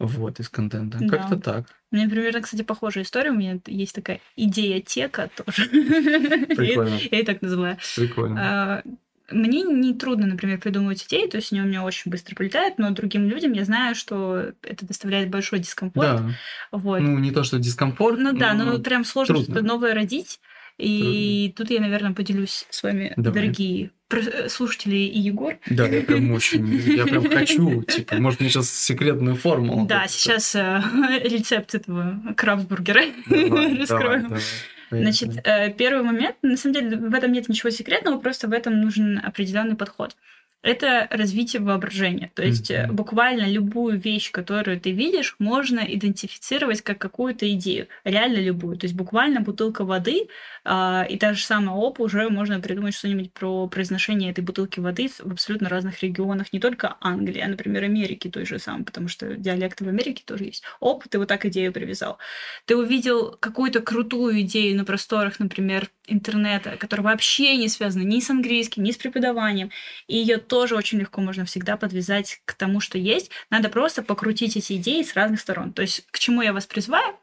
Вот, 0.00 0.40
из 0.40 0.48
контента. 0.48 0.98
Да. 1.00 1.08
Как-то 1.08 1.36
так. 1.36 1.66
Меня 1.94 2.08
примерно, 2.08 2.40
кстати, 2.40 2.62
похожая 2.62 3.04
история. 3.04 3.30
У 3.30 3.34
меня 3.34 3.60
есть 3.66 3.94
такая 3.94 4.20
идея-тека 4.34 5.30
тоже. 5.36 5.68
Прикольно. 5.68 6.98
Я 7.10 7.20
и 7.20 7.22
так 7.22 7.40
называю. 7.40 7.78
Прикольно. 7.94 8.40
А, 8.40 8.82
Мне 9.30 9.62
не 9.62 9.94
трудно, 9.94 10.26
например, 10.26 10.58
придумывать 10.58 11.06
идеи, 11.06 11.28
то 11.28 11.36
есть 11.36 11.52
они 11.52 11.62
у 11.62 11.66
меня 11.66 11.84
очень 11.84 12.10
быстро 12.10 12.34
прилетают, 12.34 12.78
но 12.78 12.90
другим 12.90 13.28
людям 13.28 13.52
я 13.52 13.64
знаю, 13.64 13.94
что 13.94 14.54
это 14.62 14.84
доставляет 14.84 15.30
большой 15.30 15.60
дискомфорт. 15.60 16.16
Да. 16.16 16.30
Вот. 16.72 16.98
Ну, 16.98 17.16
не 17.20 17.30
то, 17.30 17.44
что 17.44 17.60
дискомфорт. 17.60 18.18
Ну 18.18 18.32
да, 18.32 18.54
но 18.54 18.64
ну 18.64 18.82
прям 18.82 19.04
сложно 19.04 19.36
трудно. 19.36 19.54
что-то 19.54 19.64
новое 19.64 19.94
родить. 19.94 20.40
И 20.78 21.54
тут 21.56 21.70
я, 21.70 21.80
наверное, 21.80 22.12
поделюсь 22.12 22.66
с 22.70 22.82
вами, 22.82 23.12
Давай. 23.16 23.40
дорогие 23.40 23.92
пр- 24.14 24.48
слушатели 24.48 24.96
и 24.96 25.18
Егор. 25.18 25.56
Да, 25.68 25.86
я 25.88 26.02
прям 26.02 26.32
очень, 26.32 26.66
я 26.96 27.04
прям 27.04 27.28
хочу, 27.28 27.82
типа, 27.94 28.16
может, 28.16 28.40
мне 28.40 28.48
сейчас 28.48 28.70
секретную 28.70 29.36
формулу. 29.36 29.86
Да, 29.86 30.06
сейчас 30.08 30.54
э, 30.54 30.82
рецепт 31.24 31.74
этого 31.74 32.20
крабсбургера 32.36 33.02
давай. 33.26 34.24
Значит, 34.90 35.30
э, 35.44 35.72
первый 35.72 36.02
момент, 36.04 36.36
на 36.42 36.56
самом 36.56 36.74
деле, 36.74 36.96
в 36.96 37.14
этом 37.14 37.32
нет 37.32 37.48
ничего 37.48 37.70
секретного, 37.70 38.18
просто 38.18 38.46
в 38.48 38.52
этом 38.52 38.80
нужен 38.80 39.20
определенный 39.24 39.74
подход. 39.76 40.16
Это 40.62 41.08
развитие 41.10 41.60
воображения. 41.60 42.30
То 42.34 42.42
есть 42.42 42.70
э, 42.70 42.86
Мгм. 42.86 42.96
буквально 42.96 43.46
любую 43.50 43.98
вещь, 43.98 44.30
которую 44.30 44.80
ты 44.80 44.92
видишь, 44.92 45.36
можно 45.38 45.80
идентифицировать 45.80 46.80
как 46.80 46.98
какую-то 46.98 47.50
идею. 47.52 47.88
Реально 48.04 48.38
любую. 48.38 48.76
То 48.78 48.86
есть 48.86 48.94
буквально 48.96 49.40
бутылка 49.40 49.84
воды 49.84 50.28
и 50.64 51.18
та 51.18 51.34
же 51.34 51.44
самая 51.44 51.76
опа 51.76 52.04
уже 52.04 52.28
можно 52.30 52.60
придумать 52.60 52.94
что-нибудь 52.94 53.32
про 53.32 53.68
произношение 53.68 54.30
этой 54.30 54.42
бутылки 54.42 54.80
воды 54.80 55.08
в 55.08 55.32
абсолютно 55.32 55.68
разных 55.68 56.02
регионах, 56.02 56.52
не 56.52 56.60
только 56.60 56.96
Англии, 57.00 57.40
а, 57.40 57.48
например, 57.48 57.84
Америки 57.84 58.28
той 58.30 58.46
же 58.46 58.58
самой, 58.58 58.84
потому 58.84 59.08
что 59.08 59.34
диалекты 59.36 59.84
в 59.84 59.88
Америке 59.88 60.22
тоже 60.26 60.44
есть. 60.44 60.64
Оп, 60.80 61.04
ты 61.08 61.18
вот 61.18 61.28
так 61.28 61.44
идею 61.46 61.72
привязал 61.72 62.18
ты 62.66 62.76
увидел 62.76 63.36
какую-то 63.40 63.80
крутую 63.80 64.40
идею 64.42 64.76
на 64.76 64.84
просторах, 64.84 65.38
например, 65.38 65.90
интернета, 66.06 66.76
которая 66.76 67.04
вообще 67.04 67.56
не 67.56 67.68
связана 67.68 68.02
ни 68.02 68.20
с 68.20 68.30
английским, 68.30 68.82
ни 68.82 68.90
с 68.90 68.96
преподаванием, 68.96 69.70
и 70.06 70.16
ее 70.16 70.38
тоже 70.38 70.76
очень 70.76 70.98
легко 71.00 71.20
можно 71.20 71.44
всегда 71.44 71.76
подвязать 71.76 72.40
к 72.44 72.54
тому, 72.54 72.80
что 72.80 72.98
есть. 72.98 73.30
Надо 73.50 73.68
просто 73.68 74.02
покрутить 74.02 74.56
эти 74.56 74.74
идеи 74.74 75.02
с 75.02 75.14
разных 75.14 75.40
сторон. 75.40 75.72
То 75.72 75.82
есть 75.82 76.06
к 76.10 76.18
чему 76.18 76.42
я 76.42 76.52
вас 76.52 76.66
призываю? 76.66 77.16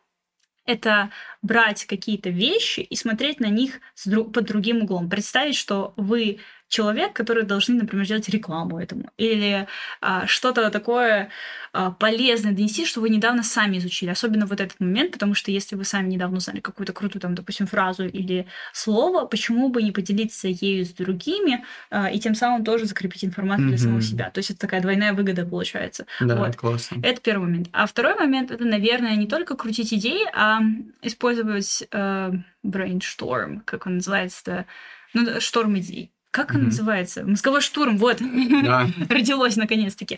Это 0.65 1.11
брать 1.41 1.85
какие-то 1.85 2.29
вещи 2.29 2.81
и 2.81 2.95
смотреть 2.95 3.39
на 3.39 3.47
них 3.47 3.79
под 4.05 4.45
другим 4.45 4.83
углом. 4.83 5.09
Представить, 5.09 5.55
что 5.55 5.93
вы 5.97 6.39
человек, 6.71 7.11
который 7.11 7.43
должны, 7.43 7.75
например, 7.75 8.07
делать 8.07 8.29
рекламу 8.29 8.79
этому 8.79 9.11
или 9.17 9.67
а, 9.99 10.25
что-то 10.25 10.69
такое 10.69 11.29
а, 11.73 11.91
полезное 11.91 12.53
донести, 12.53 12.85
что 12.85 13.01
вы 13.01 13.09
недавно 13.09 13.43
сами 13.43 13.77
изучили, 13.77 14.09
особенно 14.09 14.45
вот 14.45 14.61
этот 14.61 14.79
момент, 14.79 15.11
потому 15.11 15.33
что 15.33 15.51
если 15.51 15.75
вы 15.75 15.83
сами 15.83 16.09
недавно 16.09 16.37
узнали 16.37 16.61
какую-то 16.61 16.93
крутую, 16.93 17.21
там, 17.21 17.35
допустим, 17.35 17.67
фразу 17.67 18.07
или 18.07 18.47
слово, 18.71 19.25
почему 19.25 19.67
бы 19.67 19.83
не 19.83 19.91
поделиться 19.91 20.47
ею 20.47 20.85
с 20.85 20.91
другими 20.91 21.65
а, 21.89 22.09
и 22.09 22.19
тем 22.19 22.35
самым 22.35 22.63
тоже 22.63 22.85
закрепить 22.85 23.25
информацию 23.25 23.67
для 23.67 23.77
самого 23.77 24.01
себя. 24.01 24.29
То 24.29 24.39
есть 24.39 24.51
это 24.51 24.59
такая 24.61 24.81
двойная 24.81 25.11
выгода 25.11 25.45
получается. 25.45 26.05
Да, 26.21 26.37
вот. 26.37 26.55
классно. 26.55 27.01
Это 27.03 27.19
первый 27.19 27.47
момент. 27.47 27.67
А 27.73 27.85
второй 27.85 28.15
момент 28.15 28.49
это, 28.49 28.63
наверное, 28.63 29.17
не 29.17 29.27
только 29.27 29.57
крутить 29.57 29.93
идеи, 29.93 30.25
а 30.33 30.61
использовать 31.01 31.83
э, 31.91 32.31
brainstorm, 32.63 33.59
как 33.65 33.87
он 33.87 33.95
называется, 33.95 34.65
ну, 35.13 35.41
шторм 35.41 35.77
идей. 35.77 36.13
Как 36.31 36.51
он 36.55 36.63
называется? 36.63 37.25
Мозговой 37.25 37.59
штурм, 37.59 37.97
вот. 37.97 38.21
Родилось 39.09 39.57
наконец-таки. 39.57 40.17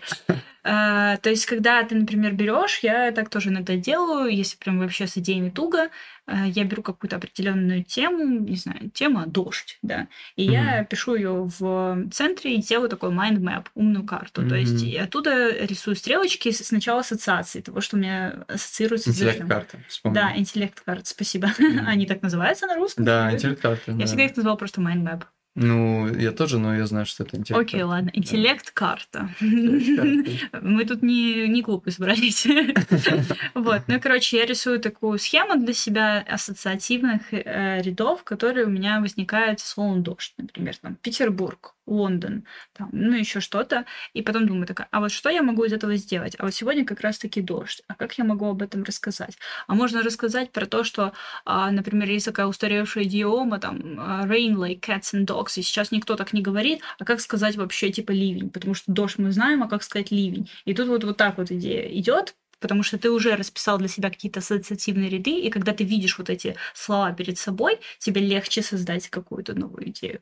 А, 0.63 1.17
то 1.17 1.29
есть, 1.29 1.45
когда 1.45 1.83
ты, 1.83 1.95
например, 1.95 2.33
берешь, 2.33 2.79
я 2.83 3.11
так 3.11 3.29
тоже 3.29 3.49
иногда 3.49 3.75
делаю, 3.75 4.33
если 4.33 4.55
прям 4.57 4.79
вообще 4.79 5.07
с 5.07 5.17
идеями 5.17 5.49
туго, 5.49 5.89
а, 6.25 6.45
я 6.45 6.63
беру 6.63 6.83
какую-то 6.83 7.17
определенную 7.17 7.83
тему, 7.83 8.23
не 8.47 8.55
знаю, 8.55 8.89
тема 8.93 9.25
дождь, 9.25 9.77
да, 9.81 10.07
и 10.37 10.47
mm-hmm. 10.47 10.51
я 10.51 10.83
пишу 10.85 11.15
ее 11.15 11.49
в 11.59 12.07
центре 12.11 12.55
и 12.55 12.61
делаю 12.61 12.89
такой 12.89 13.09
mind 13.09 13.39
map, 13.39 13.65
умную 13.75 14.05
карту. 14.05 14.41
Mm-hmm. 14.43 14.49
То 14.49 14.55
есть, 14.55 14.83
и 14.83 14.95
оттуда 14.95 15.65
рисую 15.65 15.97
стрелочки 15.97 16.51
сначала 16.51 17.01
ассоциации, 17.01 17.59
того, 17.59 17.81
что 17.81 17.97
у 17.97 17.99
меня 17.99 18.45
ассоциируется 18.47 19.09
интеллект 19.09 19.39
с 19.39 19.41
Интеллект-карта, 19.41 19.77
Да, 20.05 20.37
интеллект-карта, 20.37 21.05
спасибо. 21.05 21.51
Mm-hmm. 21.63 21.85
Они 21.85 22.05
так 22.05 22.21
называются 22.21 22.67
на 22.67 22.75
русском? 22.75 23.05
Да, 23.05 23.31
интеллект-карта. 23.31 23.91
Я 23.91 23.97
да. 23.97 24.05
всегда 24.05 24.25
их 24.25 24.35
называла 24.35 24.57
просто 24.57 24.81
mind 24.81 25.03
map. 25.03 25.23
Ну, 25.55 26.07
я 26.07 26.31
тоже, 26.31 26.57
но 26.57 26.75
я 26.75 26.87
знаю, 26.87 27.05
что 27.05 27.23
это 27.23 27.37
интеллект. 27.37 27.67
Окей, 27.67 27.83
ладно. 27.83 28.09
Интеллект-карта. 28.13 29.29
Мы 29.39 30.85
тут 30.85 31.03
не, 31.03 31.47
не 31.47 31.61
глупо 31.61 31.91
собрались. 31.91 32.47
Вот. 33.53 33.81
Ну, 33.87 33.99
короче, 34.01 34.37
я 34.37 34.45
рисую 34.45 34.79
такую 34.79 35.19
схему 35.19 35.63
для 35.63 35.73
себя 35.73 36.25
ассоциативных 36.27 37.33
э, 37.33 37.81
рядов, 37.81 38.23
которые 38.23 38.65
у 38.65 38.69
меня 38.69 38.99
возникают 38.99 39.59
словом 39.59 40.01
дождь. 40.01 40.33
Например, 40.37 40.75
там 40.77 40.95
Петербург, 40.95 41.75
Лондон, 41.85 42.45
там, 42.73 42.89
ну, 42.91 43.15
еще 43.15 43.39
что-то. 43.39 43.85
И 44.13 44.21
потом 44.21 44.47
думаю 44.47 44.65
такая, 44.65 44.87
а 44.91 44.99
вот 44.99 45.11
что 45.11 45.29
я 45.29 45.43
могу 45.43 45.65
из 45.65 45.73
этого 45.73 45.95
сделать? 45.97 46.35
А 46.39 46.43
вот 46.45 46.53
сегодня 46.53 46.85
как 46.85 47.01
раз-таки 47.01 47.41
дождь. 47.41 47.83
А 47.87 47.95
как 47.95 48.17
я 48.17 48.23
могу 48.23 48.47
об 48.47 48.61
этом 48.61 48.83
рассказать? 48.83 49.37
А 49.67 49.75
можно 49.75 50.01
рассказать 50.01 50.51
про 50.51 50.65
то, 50.65 50.83
что, 50.83 51.13
а, 51.45 51.71
например, 51.71 52.09
есть 52.09 52.25
такая 52.25 52.47
устаревшая 52.47 53.03
идиома, 53.03 53.59
там, 53.59 53.97
а, 53.99 54.25
rain 54.25 54.55
like 54.55 54.79
cats 54.79 55.13
and 55.13 55.25
dogs, 55.25 55.42
и 55.57 55.61
сейчас 55.61 55.91
никто 55.91 56.15
так 56.15 56.33
не 56.33 56.41
говорит, 56.41 56.81
а 56.99 57.05
как 57.05 57.21
сказать 57.21 57.55
вообще, 57.55 57.91
типа, 57.91 58.11
ливень? 58.11 58.49
Потому 58.49 58.73
что 58.73 58.91
дождь 58.91 59.17
мы 59.17 59.31
знаем, 59.31 59.63
а 59.63 59.69
как 59.69 59.83
сказать 59.83 60.11
ливень? 60.11 60.49
И 60.65 60.73
тут 60.73 60.87
вот, 60.87 61.03
вот 61.03 61.17
так 61.17 61.37
вот 61.37 61.51
идея 61.51 61.87
идет, 61.87 62.35
потому 62.59 62.83
что 62.83 62.97
ты 62.97 63.11
уже 63.11 63.35
расписал 63.35 63.77
для 63.77 63.87
себя 63.87 64.09
какие-то 64.09 64.39
ассоциативные 64.39 65.09
ряды, 65.09 65.39
и 65.39 65.49
когда 65.49 65.73
ты 65.73 65.83
видишь 65.83 66.17
вот 66.17 66.29
эти 66.29 66.55
слова 66.73 67.11
перед 67.11 67.37
собой, 67.37 67.79
тебе 67.99 68.21
легче 68.21 68.61
создать 68.61 69.09
какую-то 69.09 69.53
новую 69.53 69.89
идею. 69.89 70.21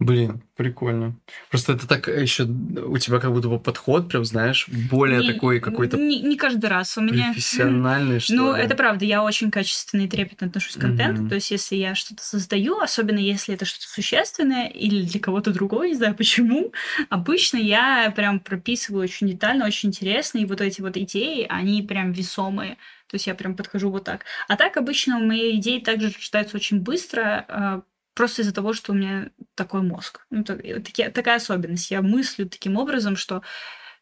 Блин, 0.00 0.42
прикольно. 0.56 1.16
Просто 1.50 1.74
это 1.74 1.86
так 1.86 2.08
еще 2.08 2.42
у 2.42 2.98
тебя 2.98 3.20
как 3.20 3.32
будто 3.32 3.48
бы 3.48 3.60
подход, 3.60 4.08
прям, 4.08 4.24
знаешь, 4.24 4.68
более 4.90 5.20
не, 5.20 5.32
такой 5.32 5.60
какой-то... 5.60 5.96
Не, 5.96 6.20
не 6.20 6.36
каждый 6.36 6.66
раз. 6.66 6.98
У 6.98 7.00
меня... 7.00 7.32
Профессиональный, 7.32 8.18
что 8.18 8.34
Ну, 8.34 8.56
ли. 8.56 8.62
это 8.62 8.74
правда. 8.74 9.04
Я 9.04 9.22
очень 9.22 9.52
качественно 9.52 10.02
и 10.02 10.08
трепетно 10.08 10.48
отношусь 10.48 10.74
к 10.74 10.80
контенту. 10.80 11.22
Mm-hmm. 11.22 11.28
То 11.28 11.34
есть, 11.36 11.50
если 11.52 11.76
я 11.76 11.94
что-то 11.94 12.24
создаю, 12.24 12.80
особенно 12.80 13.20
если 13.20 13.54
это 13.54 13.64
что-то 13.64 13.86
существенное 13.86 14.66
или 14.66 15.02
для 15.02 15.20
кого-то 15.20 15.52
другого, 15.52 15.84
не 15.84 15.94
знаю 15.94 16.14
почему, 16.18 16.72
обычно 17.08 17.58
я 17.58 18.12
прям 18.14 18.40
прописываю 18.40 19.04
очень 19.04 19.28
детально, 19.28 19.64
очень 19.64 19.90
интересно, 19.90 20.38
и 20.38 20.44
вот 20.44 20.60
эти 20.60 20.80
вот 20.80 20.96
идеи, 20.96 21.46
они 21.48 21.82
прям 21.82 22.10
весомые. 22.10 22.78
То 23.08 23.14
есть 23.14 23.28
я 23.28 23.34
прям 23.36 23.54
подхожу 23.54 23.90
вот 23.90 24.02
так. 24.02 24.24
А 24.48 24.56
так 24.56 24.76
обычно 24.76 25.20
мои 25.20 25.56
идеи 25.58 25.78
также 25.78 26.10
читаются 26.10 26.56
очень 26.56 26.80
быстро, 26.80 27.44
а, 27.48 27.82
просто 28.14 28.42
из-за 28.42 28.54
того, 28.54 28.72
что 28.72 28.92
у 28.92 28.94
меня 28.94 29.30
такой 29.54 29.82
мозг. 29.82 30.26
Ну, 30.30 30.44
так, 30.44 30.62
таки, 30.62 31.08
такая 31.10 31.36
особенность. 31.36 31.90
Я 31.90 32.02
мыслю 32.02 32.48
таким 32.48 32.76
образом, 32.76 33.16
что 33.16 33.42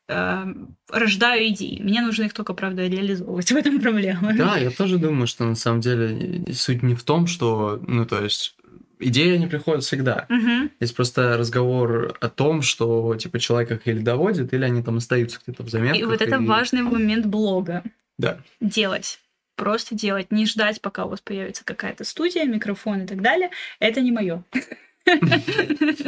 э, 0.08 0.44
рождаю 0.88 1.48
идеи. 1.48 1.80
Мне 1.82 2.02
нужно 2.02 2.24
их 2.24 2.34
только, 2.34 2.54
правда, 2.54 2.86
реализовывать. 2.86 3.50
В 3.52 3.56
этом 3.56 3.80
проблема. 3.80 4.34
Да, 4.36 4.56
я 4.58 4.70
тоже 4.70 4.98
думаю, 4.98 5.26
что 5.26 5.44
на 5.44 5.54
самом 5.54 5.80
деле 5.80 6.44
суть 6.52 6.82
не 6.82 6.94
в 6.94 7.02
том, 7.02 7.26
что, 7.26 7.82
ну, 7.86 8.06
то 8.06 8.22
есть 8.22 8.56
идеи 8.98 9.36
не 9.36 9.46
приходят 9.46 9.82
всегда. 9.84 10.26
Угу. 10.28 10.70
Есть 10.80 10.94
просто 10.94 11.36
разговор 11.36 12.16
о 12.20 12.28
том, 12.28 12.62
что 12.62 13.16
типа 13.16 13.38
человек 13.38 13.72
их 13.72 13.88
или 13.88 14.00
доводит, 14.00 14.52
или 14.52 14.64
они 14.64 14.82
там 14.82 14.98
остаются 14.98 15.40
где-то 15.44 15.62
в 15.64 15.70
заметках. 15.70 16.00
И 16.00 16.04
вот 16.04 16.20
это 16.20 16.36
и... 16.36 16.46
важный 16.46 16.82
момент 16.82 17.26
блога. 17.26 17.82
Да. 18.18 18.38
Делать 18.60 19.18
просто 19.62 19.94
делать, 19.94 20.32
не 20.32 20.44
ждать, 20.44 20.80
пока 20.80 21.04
у 21.04 21.08
вас 21.08 21.20
появится 21.20 21.64
какая-то 21.64 22.02
студия, 22.02 22.46
микрофон 22.46 23.02
и 23.02 23.06
так 23.06 23.22
далее. 23.22 23.50
Это 23.78 24.00
не 24.00 24.10
мое. 24.10 24.42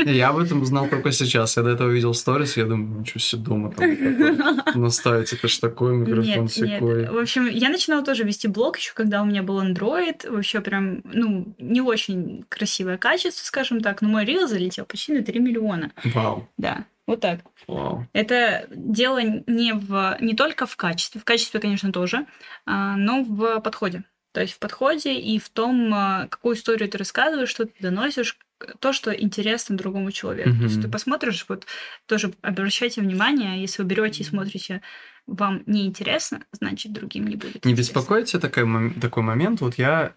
Я 0.06 0.30
об 0.30 0.38
этом 0.38 0.62
узнал 0.62 0.88
только 0.88 1.12
сейчас. 1.12 1.56
Я 1.56 1.62
до 1.62 1.70
этого 1.70 1.88
видел 1.88 2.14
сторис, 2.14 2.56
я 2.56 2.64
думаю, 2.64 3.00
ничего 3.00 3.20
себе 3.20 3.42
дома 3.42 3.72
там 3.72 4.80
наставить, 4.80 5.32
это 5.32 5.46
ж 5.46 5.58
такой 5.58 5.94
микрофон 5.94 6.48
секой. 6.48 7.06
В 7.06 7.18
общем, 7.18 7.46
я 7.46 7.68
начинала 7.68 8.04
тоже 8.04 8.24
вести 8.24 8.48
блог 8.48 8.76
еще, 8.76 8.92
когда 8.92 9.22
у 9.22 9.24
меня 9.24 9.44
был 9.44 9.62
Android. 9.62 10.28
Вообще 10.28 10.60
прям, 10.60 11.02
ну, 11.04 11.54
не 11.58 11.80
очень 11.80 12.44
красивое 12.48 12.98
качество, 12.98 13.44
скажем 13.44 13.80
так, 13.80 14.02
но 14.02 14.08
мой 14.08 14.24
рил 14.24 14.48
залетел 14.48 14.84
почти 14.84 15.12
на 15.12 15.22
3 15.22 15.38
миллиона. 15.38 15.92
Вау. 16.04 16.48
Да. 16.56 16.86
Вот 17.06 17.20
так. 17.20 17.40
Wow. 17.68 18.04
Это 18.12 18.66
дело 18.70 19.20
не, 19.22 19.72
в, 19.72 20.16
не 20.20 20.34
только 20.34 20.66
в 20.66 20.76
качестве, 20.76 21.20
в 21.20 21.24
качестве, 21.24 21.60
конечно, 21.60 21.92
тоже, 21.92 22.26
а, 22.66 22.96
но 22.96 23.22
в 23.22 23.60
подходе. 23.60 24.04
То 24.32 24.40
есть 24.40 24.54
в 24.54 24.58
подходе 24.58 25.14
и 25.14 25.38
в 25.38 25.48
том, 25.50 25.92
а, 25.92 26.26
какую 26.28 26.56
историю 26.56 26.88
ты 26.88 26.98
рассказываешь, 26.98 27.50
что 27.50 27.66
ты 27.66 27.72
доносишь, 27.80 28.38
то, 28.78 28.92
что 28.92 29.12
интересно 29.12 29.76
другому 29.76 30.10
человеку. 30.12 30.50
Mm-hmm. 30.50 30.58
То 30.58 30.64
есть 30.64 30.82
ты 30.82 30.88
посмотришь, 30.88 31.44
вот 31.48 31.66
тоже 32.06 32.32
обращайте 32.40 33.00
внимание, 33.00 33.60
если 33.60 33.82
вы 33.82 33.88
берете 33.88 34.22
и 34.22 34.26
смотрите, 34.26 34.80
вам 35.26 35.62
не 35.66 35.86
интересно, 35.86 36.44
значит 36.52 36.92
другим 36.92 37.26
не 37.26 37.36
будет. 37.36 37.64
Не 37.64 37.72
интересно. 37.72 37.92
беспокоит 37.92 38.26
тебя 38.26 38.40
такой, 38.40 38.94
такой 38.94 39.22
момент? 39.22 39.60
Вот 39.60 39.76
я... 39.76 40.14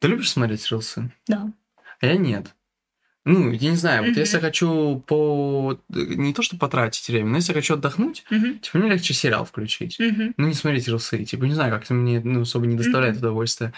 Ты 0.00 0.08
любишь 0.08 0.30
смотреть 0.30 0.70
рилсы? 0.70 1.10
Да. 1.26 1.50
А 2.00 2.06
я 2.06 2.16
нет. 2.16 2.54
Ну, 3.28 3.52
я 3.52 3.70
не 3.70 3.76
знаю, 3.76 4.06
вот 4.06 4.16
если 4.16 4.36
я 4.36 4.40
хочу 4.40 5.04
по... 5.06 5.78
Не 5.90 6.32
то, 6.32 6.40
что 6.40 6.56
потратить 6.56 7.06
время, 7.08 7.28
но 7.28 7.36
если 7.36 7.52
я 7.52 7.56
хочу 7.56 7.74
отдохнуть, 7.74 8.24
типа, 8.62 8.78
мне 8.78 8.88
легче 8.88 9.12
сериал 9.12 9.44
включить. 9.44 9.98
Ну, 9.98 10.46
не 10.46 10.54
смотреть 10.54 10.88
рилсы. 10.88 11.22
Типа, 11.24 11.44
не 11.44 11.52
знаю, 11.52 11.70
как-то 11.70 11.92
мне 11.92 12.20
ну, 12.24 12.40
особо 12.40 12.66
не 12.66 12.76
доставляет 12.76 13.18
удовольствия. 13.18 13.74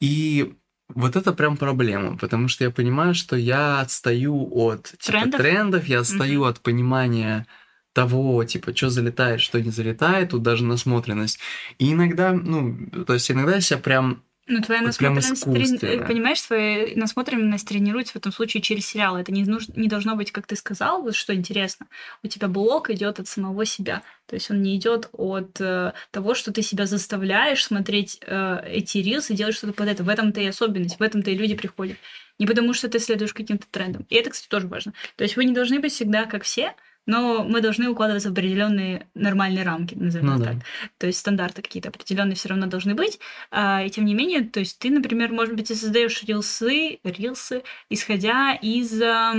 И 0.00 0.52
вот 0.88 1.16
это 1.16 1.32
прям 1.32 1.56
проблема, 1.56 2.18
потому 2.18 2.48
что 2.48 2.64
я 2.64 2.70
понимаю, 2.70 3.14
что 3.14 3.36
я 3.36 3.80
отстаю 3.80 4.50
от 4.54 4.92
типа, 4.98 5.04
трендов, 5.06 5.40
трендов 5.40 5.86
я 5.86 6.00
отстаю 6.00 6.44
от 6.44 6.60
понимания 6.60 7.46
того, 7.94 8.44
типа, 8.44 8.76
что 8.76 8.90
залетает, 8.90 9.40
что 9.40 9.62
не 9.62 9.70
залетает, 9.70 10.30
тут 10.30 10.42
даже 10.42 10.62
насмотренность. 10.62 11.38
И 11.78 11.90
иногда, 11.92 12.34
ну, 12.34 12.76
то 13.06 13.14
есть 13.14 13.30
иногда 13.30 13.54
я 13.54 13.60
себя 13.62 13.78
прям 13.78 14.22
ну, 14.46 14.60
твоя 14.60 14.80
вот 14.82 14.88
насмотренность, 14.88 15.80
трени... 15.80 16.06
понимаешь, 16.06 16.42
твоя 16.42 16.88
насмотренность 16.96 17.66
тренируется 17.66 18.12
в 18.12 18.16
этом 18.16 18.30
случае 18.30 18.60
через 18.60 18.86
сериал. 18.86 19.16
Это 19.16 19.32
не, 19.32 19.42
нужно, 19.44 19.72
не 19.74 19.88
должно 19.88 20.16
быть, 20.16 20.32
как 20.32 20.46
ты 20.46 20.54
сказал, 20.54 21.02
вот 21.02 21.14
что 21.14 21.34
интересно. 21.34 21.86
У 22.22 22.28
тебя 22.28 22.48
блок 22.48 22.90
идет 22.90 23.20
от 23.20 23.26
самого 23.26 23.64
себя. 23.64 24.02
То 24.26 24.34
есть 24.34 24.50
он 24.50 24.62
не 24.62 24.76
идет 24.76 25.08
от 25.12 25.58
э, 25.60 25.92
того, 26.10 26.34
что 26.34 26.52
ты 26.52 26.60
себя 26.60 26.84
заставляешь 26.84 27.64
смотреть 27.64 28.18
э, 28.20 28.60
эти 28.66 28.98
рилсы 28.98 29.32
и 29.32 29.36
делать 29.36 29.54
что-то 29.54 29.72
под 29.72 29.88
это. 29.88 30.04
В 30.04 30.08
этом-то 30.10 30.42
и 30.42 30.46
особенность, 30.46 30.98
в 30.98 31.02
этом-то 31.02 31.30
и 31.30 31.36
люди 31.36 31.54
приходят. 31.54 31.96
Не 32.38 32.46
потому, 32.46 32.74
что 32.74 32.88
ты 32.88 32.98
следуешь 32.98 33.32
каким-то 33.32 33.66
трендам. 33.70 34.06
И 34.10 34.14
это, 34.16 34.30
кстати, 34.30 34.48
тоже 34.48 34.66
важно. 34.66 34.92
То 35.16 35.24
есть 35.24 35.36
вы 35.36 35.46
не 35.46 35.54
должны 35.54 35.80
быть 35.80 35.92
всегда 35.92 36.26
как 36.26 36.42
все, 36.42 36.74
но 37.06 37.44
мы 37.44 37.60
должны 37.60 37.88
укладываться 37.88 38.28
в 38.28 38.32
определенные 38.32 39.06
нормальные 39.14 39.64
рамки, 39.64 39.94
назовем 39.94 40.26
ну, 40.26 40.44
так. 40.44 40.58
Да. 40.58 40.64
То 40.98 41.06
есть 41.06 41.18
стандарты 41.18 41.62
какие-то 41.62 41.90
определенные 41.90 42.34
все 42.34 42.48
равно 42.48 42.66
должны 42.66 42.94
быть. 42.94 43.18
А, 43.50 43.82
и 43.84 43.90
тем 43.90 44.04
не 44.04 44.14
менее, 44.14 44.42
то 44.42 44.60
есть 44.60 44.78
ты, 44.78 44.90
например, 44.90 45.32
может 45.32 45.54
быть, 45.54 45.70
и 45.70 45.74
создаешь 45.74 46.22
рилсы, 46.24 46.98
рилсы, 47.04 47.62
исходя 47.90 48.54
из 48.54 49.00
а, 49.02 49.34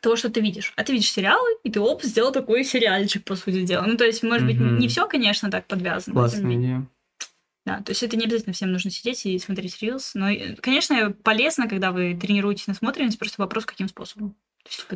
того, 0.00 0.16
что 0.16 0.30
ты 0.30 0.40
видишь. 0.40 0.72
А 0.76 0.84
ты 0.84 0.92
видишь 0.92 1.10
сериалы, 1.10 1.48
и 1.64 1.70
ты 1.70 1.80
оп, 1.80 2.02
сделал 2.02 2.32
такой 2.32 2.64
сериальчик, 2.64 3.24
по 3.24 3.34
сути 3.34 3.62
дела. 3.62 3.84
Ну, 3.86 3.96
то 3.96 4.04
есть, 4.04 4.22
может 4.22 4.46
быть, 4.46 4.58
не 4.58 4.88
все, 4.88 5.06
конечно, 5.08 5.50
так 5.50 5.66
подвязано. 5.66 6.14
Классная 6.14 6.54
идея. 6.54 6.86
Да, 7.66 7.80
то 7.82 7.90
есть 7.90 8.02
это 8.04 8.16
не 8.16 8.24
обязательно 8.24 8.52
всем 8.52 8.70
нужно 8.72 8.92
сидеть 8.92 9.26
и 9.26 9.38
смотреть 9.40 9.82
рилс. 9.82 10.12
Но, 10.14 10.28
конечно, 10.62 11.10
полезно, 11.10 11.68
когда 11.68 11.90
вы 11.90 12.16
тренируете 12.16 12.62
насмотренность, 12.68 13.18
просто 13.18 13.42
вопрос, 13.42 13.66
каким 13.66 13.88
способом. 13.88 14.36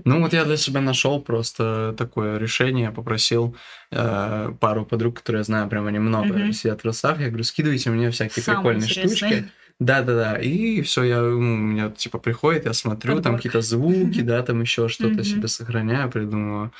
Ну 0.04 0.20
вот 0.20 0.32
я 0.32 0.44
для 0.44 0.56
себя 0.56 0.80
нашел 0.80 1.20
просто 1.20 1.94
такое 1.96 2.38
решение, 2.38 2.90
попросил 2.90 3.56
э, 3.90 4.52
пару 4.60 4.84
подруг, 4.86 5.16
которые 5.18 5.40
я 5.40 5.44
знаю, 5.44 5.68
прям 5.68 5.86
они 5.86 5.98
много 5.98 6.34
Мгм. 6.34 6.52
сидят 6.52 6.80
в 6.82 6.84
Росах, 6.84 7.20
я 7.20 7.28
говорю, 7.28 7.44
скидывайте 7.44 7.90
мне 7.90 8.10
всякие 8.10 8.42
Самые 8.42 8.58
прикольные 8.58 8.84
интересные. 8.88 9.32
штучки. 9.32 9.50
Да-да-да, 9.78 10.36
и 10.38 10.82
все, 10.82 11.04
я, 11.04 11.20
ну, 11.22 11.54
у 11.54 11.56
меня 11.56 11.90
типа 11.90 12.18
приходит, 12.18 12.66
я 12.66 12.72
смотрю, 12.72 13.14
там 13.14 13.22
Подборка. 13.22 13.36
какие-то 13.38 13.60
звуки, 13.62 14.20
да, 14.22 14.42
там 14.42 14.60
еще 14.60 14.88
что-то 14.88 15.22
себе 15.24 15.48
сохраняю, 15.48 16.10
придумываю. 16.10 16.72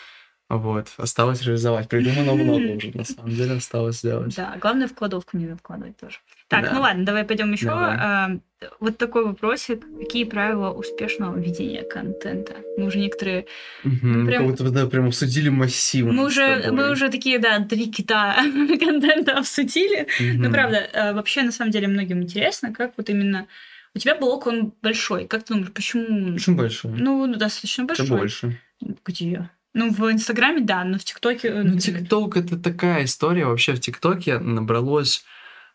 Вот, 0.50 0.88
осталось 0.96 1.42
реализовать. 1.44 1.88
Придумано 1.88 2.34
много 2.34 2.72
уже, 2.76 2.90
на 2.92 3.04
самом 3.04 3.30
деле, 3.30 3.52
осталось 3.52 3.98
сделать. 3.98 4.34
Да, 4.34 4.56
главное 4.60 4.88
в 4.88 4.94
кладовку 4.94 5.36
не 5.38 5.46
откладывать 5.46 5.96
тоже. 5.96 6.16
Так, 6.48 6.64
Да. 6.64 6.72
ну 6.74 6.80
ладно, 6.80 7.04
давай 7.04 7.22
пойдем 7.24 7.52
еще. 7.52 7.66
Давай. 7.66 8.40
вот 8.80 8.98
такой 8.98 9.24
вопросик. 9.24 9.84
Какие 10.00 10.24
правила 10.24 10.70
успешного 10.72 11.38
ведения 11.38 11.82
контента? 11.84 12.56
Мы 12.76 12.86
уже 12.86 12.98
некоторые... 12.98 13.46
Мгм, 13.84 14.26
прям- 14.26 14.42
Как 14.48 14.50
будто, 14.58 14.70
да, 14.70 14.86
прям 14.88 15.06
обсудили 15.06 15.48
массивно. 15.50 16.12
Мы 16.12 16.26
уже, 16.26 16.70
мы 16.72 16.90
уже 16.90 17.10
такие, 17.10 17.38
да, 17.38 17.60
три 17.64 17.86
кита 17.90 18.34
контента 18.80 19.38
обсудили. 19.38 20.08
Ну, 20.18 20.42
Мгм. 20.44 20.52
правда, 20.52 20.76
э, 20.92 21.12
вообще, 21.14 21.42
на 21.42 21.52
самом 21.52 21.70
деле, 21.70 21.86
многим 21.86 22.22
интересно, 22.22 22.74
как 22.74 22.94
вот 22.96 23.08
именно... 23.08 23.46
У 23.94 23.98
тебя 24.00 24.14
блог, 24.16 24.46
он 24.48 24.72
большой. 24.82 25.26
Как 25.26 25.44
ты 25.44 25.54
думаешь, 25.54 25.72
почему... 25.72 26.34
Очень 26.34 26.56
большой. 26.56 26.90
Ну, 26.92 27.26
ну, 27.26 27.36
достаточно 27.36 27.84
большой. 27.84 28.08
больше. 28.08 28.60
Где? 29.06 29.48
Ну, 29.72 29.90
в 29.92 30.00
Инстаграме, 30.12 30.60
да, 30.62 30.82
но 30.84 30.98
в 30.98 31.04
ТикТоке... 31.04 31.48
э, 31.48 31.62
Ну. 31.62 31.78
ТикТок 31.78 32.36
это 32.36 32.58
такая 32.58 33.04
история. 33.04 33.46
Вообще 33.46 33.72
в 33.74 33.80
ТикТоке 33.80 34.38
набралось 34.38 35.24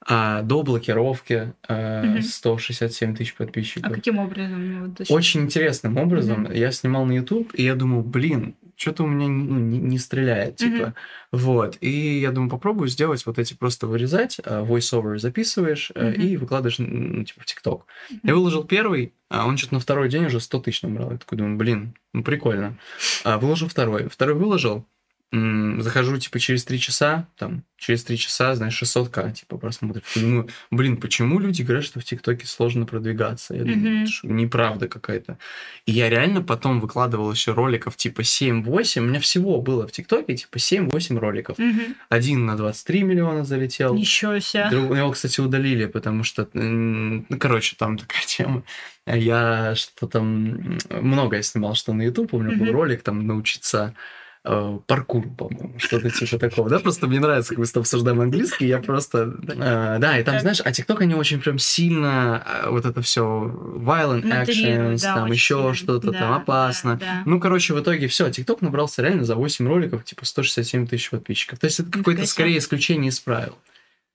а, 0.08 0.42
до 0.42 0.64
блокировки 0.64 1.54
а, 1.68 2.04
Мгм. 2.04 2.22
167 2.22 3.16
тысяч 3.16 3.34
А 3.38 3.44
подписчиков. 3.44 3.94
каким 3.94 4.20
образом? 4.20 4.84
Ну, 4.84 4.94
Очень 5.10 5.42
интересным 5.44 5.98
образом. 5.98 6.42
Мгм. 6.44 6.52
Я 6.54 6.72
снимал 6.72 7.06
на 7.06 7.14
YouTube, 7.14 7.54
и 7.56 7.64
я 7.64 7.76
думал, 7.76 8.02
блин, 8.04 8.56
что-то 8.76 9.04
у 9.04 9.08
меня 9.08 9.28
ну, 9.28 9.58
не, 9.60 9.78
не 9.78 9.98
стреляет, 9.98 10.58
типа. 10.58 10.94
Вот. 11.32 11.78
И 11.82 12.20
я 12.20 12.32
думаю, 12.32 12.50
попробую 12.50 12.88
сделать 12.88 13.26
вот 13.26 13.40
эти 13.40 13.54
просто 13.54 13.88
вырезать, 13.88 14.40
а, 14.44 14.64
voice-over 14.64 15.18
записываешь 15.18 15.92
Мгм. 15.96 16.12
и 16.14 16.38
выкладываешь, 16.38 16.80
ну, 16.80 17.24
типа, 17.24 17.42
в 17.42 17.46
ТикТок. 17.46 17.86
Мгм. 18.10 18.20
Я 18.24 18.36
выложил 18.36 18.64
первый, 18.64 19.14
а 19.30 19.48
он 19.48 19.58
что-то 19.58 19.76
на 19.76 19.80
второй 19.80 20.10
день 20.10 20.26
уже 20.26 20.40
100 20.40 20.60
тысяч 20.60 20.82
набрал. 20.84 21.12
Я 21.12 21.18
такой 21.18 21.38
думаю, 21.38 21.58
блин, 21.58 21.96
ну 22.14 22.24
прикольно. 22.24 22.78
А, 23.24 23.38
выложил 23.38 23.68
второй. 23.68 24.10
Второй 24.10 24.36
выложил, 24.36 24.86
захожу, 25.32 26.18
типа, 26.18 26.40
через 26.40 26.64
три 26.64 26.80
часа, 26.80 27.28
там, 27.38 27.64
через 27.78 28.06
три 28.06 28.18
часа, 28.18 28.56
знаешь, 28.56 28.82
600к, 28.82 29.34
типа, 29.34 29.58
просмотров. 29.58 30.04
Я 30.16 30.22
Думаю, 30.22 30.50
блин, 30.72 30.96
почему 30.98 31.40
люди 31.40 31.62
говорят, 31.62 31.84
что 31.84 32.00
в 32.00 32.06
ТикТоке 32.06 32.48
сложно 32.48 32.86
продвигаться? 32.86 33.54
Я 33.54 33.64
думаю, 33.66 34.04
это 34.04 34.12
что, 34.12 34.28
неправда 34.28 34.88
какая-то. 34.88 35.38
И 35.86 35.92
я 35.92 36.10
реально 36.10 36.42
потом 36.42 36.80
выкладывал 36.80 37.30
еще 37.32 37.52
роликов, 37.52 37.98
типа, 37.98 38.22
7-8. 38.22 39.00
У 39.02 39.08
меня 39.08 39.20
всего 39.20 39.60
было 39.62 39.86
в 39.88 39.92
ТикТоке, 39.92 40.36
типа, 40.38 40.58
7-8 40.58 41.18
роликов. 41.20 41.58
Мгм. 41.58 41.96
Один 42.08 42.46
на 42.46 42.56
23 42.56 43.04
миллиона 43.04 43.44
залетел. 43.44 43.94
Ничего 43.94 44.40
себе. 44.40 44.70
Друг- 44.70 44.96
Его, 44.96 45.12
кстати, 45.12 45.42
удалили, 45.42 45.86
потому 45.88 46.24
что, 46.24 46.48
ну, 46.54 47.26
короче, 47.40 47.76
там 47.78 47.98
такая 47.98 48.22
тема. 48.26 48.64
Я 49.06 49.76
что 49.76 50.08
там 50.08 50.46
м, 50.56 50.78
многое 51.02 51.42
снимал, 51.42 51.76
что 51.76 51.92
на 51.94 52.04
YouTube. 52.04 52.34
У 52.34 52.40
меня 52.42 52.56
был 52.58 52.66
Мгм. 52.68 52.74
ролик 52.74 53.02
там 53.04 53.28
научиться 53.28 53.94
э, 54.46 54.80
паркуру, 54.86 55.30
по-моему, 55.30 55.74
что-то 55.78 56.10
типа 56.10 56.38
такого, 56.38 56.70
да, 56.70 56.80
просто 56.80 57.08
мне 57.08 57.20
нравится, 57.20 57.50
как 57.50 57.58
мы 57.58 57.66
с 57.66 57.72
тобой 57.72 57.84
обсуждаем 57.84 58.22
английский, 58.22 58.68
я 58.68 58.80
просто, 58.80 59.34
э, 59.48 59.98
да, 60.00 60.20
и 60.20 60.24
там, 60.24 60.40
знаешь, 60.40 60.62
а 60.64 60.72
TikTok 60.72 61.00
они 61.00 61.16
очень 61.16 61.42
прям 61.42 61.60
сильно 61.60 62.44
э, 62.64 62.70
вот 62.70 62.86
это 62.86 63.02
все 63.02 63.24
violent 63.24 64.24
actions, 64.24 65.02
да, 65.02 65.16
там 65.16 65.32
еще 65.32 65.74
что-то 65.74 66.12
Да, 66.12 66.20
там 66.20 66.34
опасно. 66.34 66.96
да, 66.96 67.06
да. 67.06 67.24
Ну, 67.26 67.40
короче, 67.40 67.74
в 67.74 67.80
итоге 67.82 68.08
все, 68.08 68.28
TikTok 68.28 68.60
набрался 68.62 69.02
реально 69.02 69.26
за 69.26 69.36
8 69.36 69.68
роликов, 69.68 70.04
типа 70.04 70.26
167 70.26 70.88
тысяч 70.88 71.10
подписчиков. 71.10 71.60
То 71.60 71.66
есть 71.66 71.80
это 71.80 71.92
какое-то 71.92 72.26
скорее 72.26 72.58
исключение 72.58 73.10
из 73.10 73.20
правил. 73.20 73.58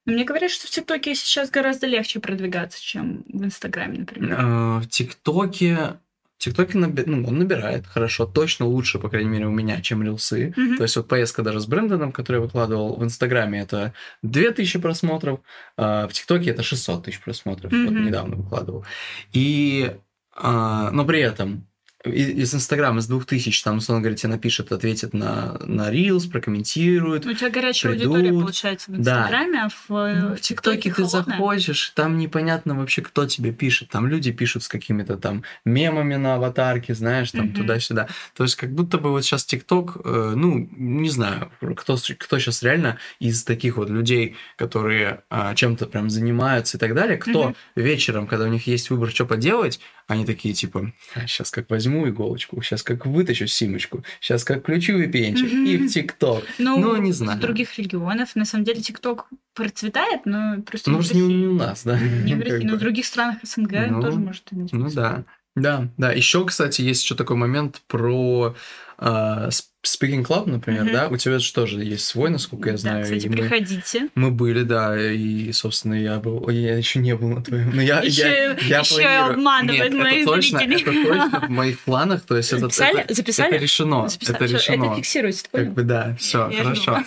Мне 0.06 0.24
говорят, 0.24 0.50
что 0.50 0.66
в 0.66 0.70
ТикТоке 0.70 1.14
сейчас 1.14 1.50
гораздо 1.50 1.86
легче 1.86 2.20
продвигаться, 2.20 2.82
чем 2.82 3.24
в 3.28 3.44
Инстаграме, 3.44 3.98
например. 4.00 4.80
В 4.80 4.86
ТикТоке... 4.88 5.98
ТикТоке 6.40 6.78
наби- 6.78 7.04
ну, 7.04 7.28
он 7.28 7.38
набирает 7.38 7.86
хорошо, 7.86 8.24
точно 8.24 8.64
лучше, 8.66 8.98
по 8.98 9.10
крайней 9.10 9.28
мере, 9.28 9.46
у 9.46 9.50
меня, 9.50 9.80
чем 9.82 10.02
рилсы. 10.02 10.54
Мгм. 10.56 10.76
То 10.78 10.84
есть 10.84 10.96
вот 10.96 11.06
поездка 11.06 11.42
даже 11.42 11.60
с 11.60 11.66
Брэндоном, 11.66 12.12
который 12.12 12.36
я 12.36 12.40
выкладывал 12.42 12.96
в 12.96 13.04
Инстаграме, 13.04 13.60
это 13.60 13.92
2000 14.22 14.78
просмотров, 14.78 15.40
а 15.76 16.08
в 16.08 16.12
ТикТоке 16.14 16.50
это 16.50 16.62
600 16.62 17.04
тысяч 17.04 17.20
просмотров, 17.20 17.70
вот 17.70 17.92
Мгм. 17.92 18.06
недавно 18.06 18.36
выкладывал. 18.36 18.86
И... 19.32 19.94
а, 20.34 20.90
но 20.92 21.04
при 21.04 21.20
этом 21.20 21.66
из 22.04 22.54
Инстаграма, 22.54 23.00
из 23.00 23.06
2000, 23.08 23.62
там, 23.62 23.76
условно 23.78 24.02
говоря, 24.02 24.16
тебе 24.16 24.30
напишет, 24.30 24.72
ответит 24.72 25.12
на, 25.12 25.58
на 25.66 25.92
Reels, 25.92 26.30
прокомментирует, 26.30 27.26
У 27.26 27.34
тебя 27.34 27.50
горячая 27.50 27.92
придут. 27.92 28.16
аудитория, 28.16 28.32
получается, 28.40 28.90
в 28.90 28.94
Да. 28.98 29.18
Инстаграме, 29.20 29.58
а 29.64 29.68
в, 29.68 29.94
э, 29.94 30.20
Ну, 30.20 30.28
в 30.34 30.36
в 30.38 30.40
ТикТоке 30.40 30.90
ты 30.90 31.02
холодная. 31.02 31.22
заходишь, 31.36 31.90
там 31.90 32.16
непонятно 32.16 32.74
вообще, 32.74 33.02
кто 33.02 33.26
тебе 33.26 33.52
пишет. 33.52 33.90
Там 33.90 34.06
люди 34.06 34.32
пишут 34.32 34.62
с 34.62 34.68
какими-то 34.68 35.16
там 35.18 35.44
мемами 35.66 36.16
на 36.16 36.36
аватарке, 36.36 36.94
знаешь, 36.94 37.30
там 37.32 37.46
Мгм. 37.46 37.54
туда-сюда. 37.54 38.08
То 38.34 38.44
есть 38.44 38.56
как 38.56 38.72
будто 38.72 38.96
бы 38.96 39.10
вот 39.10 39.22
сейчас 39.24 39.44
ТикТок, 39.44 39.98
э, 40.02 40.32
ну, 40.36 40.70
не 40.72 41.10
знаю, 41.10 41.50
кто, 41.76 41.98
кто 42.18 42.38
сейчас 42.38 42.62
реально 42.62 42.96
из 43.18 43.44
таких 43.44 43.76
вот 43.76 43.90
людей, 43.90 44.36
которые 44.56 45.22
а, 45.28 45.54
чем-то 45.54 45.86
прям 45.86 46.08
занимаются 46.08 46.76
и 46.76 46.80
так 46.80 46.94
далее, 46.94 47.18
кто 47.18 47.48
Мгм. 47.48 47.56
вечером, 47.76 48.26
когда 48.26 48.46
у 48.46 48.48
них 48.48 48.66
есть 48.66 48.88
выбор, 48.90 49.10
что 49.10 49.26
поделать, 49.26 49.80
они 50.10 50.26
такие 50.26 50.52
типа, 50.54 50.92
сейчас 51.26 51.50
как 51.50 51.70
возьму 51.70 52.08
иголочку, 52.08 52.60
сейчас 52.62 52.82
как 52.82 53.06
вытащу 53.06 53.46
симочку, 53.46 54.02
сейчас 54.20 54.44
как 54.44 54.60
включу 54.62 54.98
VPN 55.00 55.36
и 55.38 55.76
Мгм. 55.78 55.88
в 55.88 55.92
ТикТок. 55.92 56.44
Ну, 56.58 56.78
Ну, 56.78 56.96
не 56.96 57.12
с 57.12 57.16
знаю. 57.16 57.40
других 57.40 57.78
регионов, 57.78 58.34
на 58.34 58.44
самом 58.44 58.64
деле, 58.64 58.80
ТикТок 58.80 59.26
процветает, 59.54 60.26
но 60.26 60.60
просто 60.62 60.90
Ну, 60.90 60.96
может, 60.96 61.14
не, 61.14 61.22
не 61.22 61.46
у 61.46 61.54
нас, 61.54 61.84
да? 61.84 61.98
Не 61.98 62.34
в 62.34 62.40
России, 62.40 62.64
но 62.66 62.74
в 62.76 62.78
других 62.78 63.06
странах 63.06 63.36
СНГ 63.42 63.72
Ну, 63.90 64.02
тоже 64.02 64.18
может 64.18 64.44
иметь 64.52 64.72
Ну 64.72 64.90
да. 64.90 65.24
Да, 65.56 65.88
да. 65.98 66.12
Еще, 66.12 66.44
кстати, 66.46 66.80
есть 66.80 67.02
еще 67.02 67.16
такой 67.16 67.36
момент 67.36 67.82
про 67.88 68.54
а, 69.02 69.48
Sp- 69.48 69.64
Speaking 69.82 70.22
Club, 70.26 70.44
например, 70.46 70.84
Мгм. 70.84 70.92
да? 70.92 71.08
У 71.08 71.16
тебя 71.16 71.38
же 71.38 71.50
тоже 71.54 71.82
есть 71.82 72.04
свой, 72.04 72.28
насколько 72.28 72.68
я 72.68 72.72
Да, 72.74 72.78
знаю. 72.78 73.02
кстати, 73.04 73.24
и 73.24 73.28
мы, 73.30 73.36
приходите. 73.36 74.08
мы 74.14 74.30
были, 74.30 74.62
да, 74.62 74.94
и, 75.10 75.52
собственно, 75.52 75.94
я 75.94 76.18
был... 76.18 76.46
Я 76.50 76.76
еще 76.76 76.98
не 76.98 77.16
был 77.16 77.28
на 77.30 77.42
твоем... 77.42 77.74
Но 77.74 77.80
я, 77.80 78.00
Ещё- 78.02 78.26
я, 78.28 78.56
я 78.60 78.82
планирую. 78.84 79.30
обманывает 79.32 79.92
Нет, 79.94 80.02
моих 80.02 80.22
это 80.24 80.32
точно, 80.34 80.58
зрителей. 80.58 80.82
это 80.82 81.08
точно 81.30 81.46
в 81.46 81.50
моих 81.50 81.80
планах, 81.80 82.20
то 82.26 82.36
есть 82.36 82.52
это, 82.52 82.60
Записали? 82.60 83.00
это, 83.00 83.14
Записали? 83.14 83.48
это 83.54 83.62
решено, 83.62 84.08
Записали. 84.10 84.36
это 84.36 84.44
решено. 84.54 84.84
Это 84.84 84.94
фиксируется, 84.96 85.44
Как 85.50 85.72
бы 85.72 85.82
да, 85.82 86.14
все, 86.18 86.50
хорошо. 86.54 86.98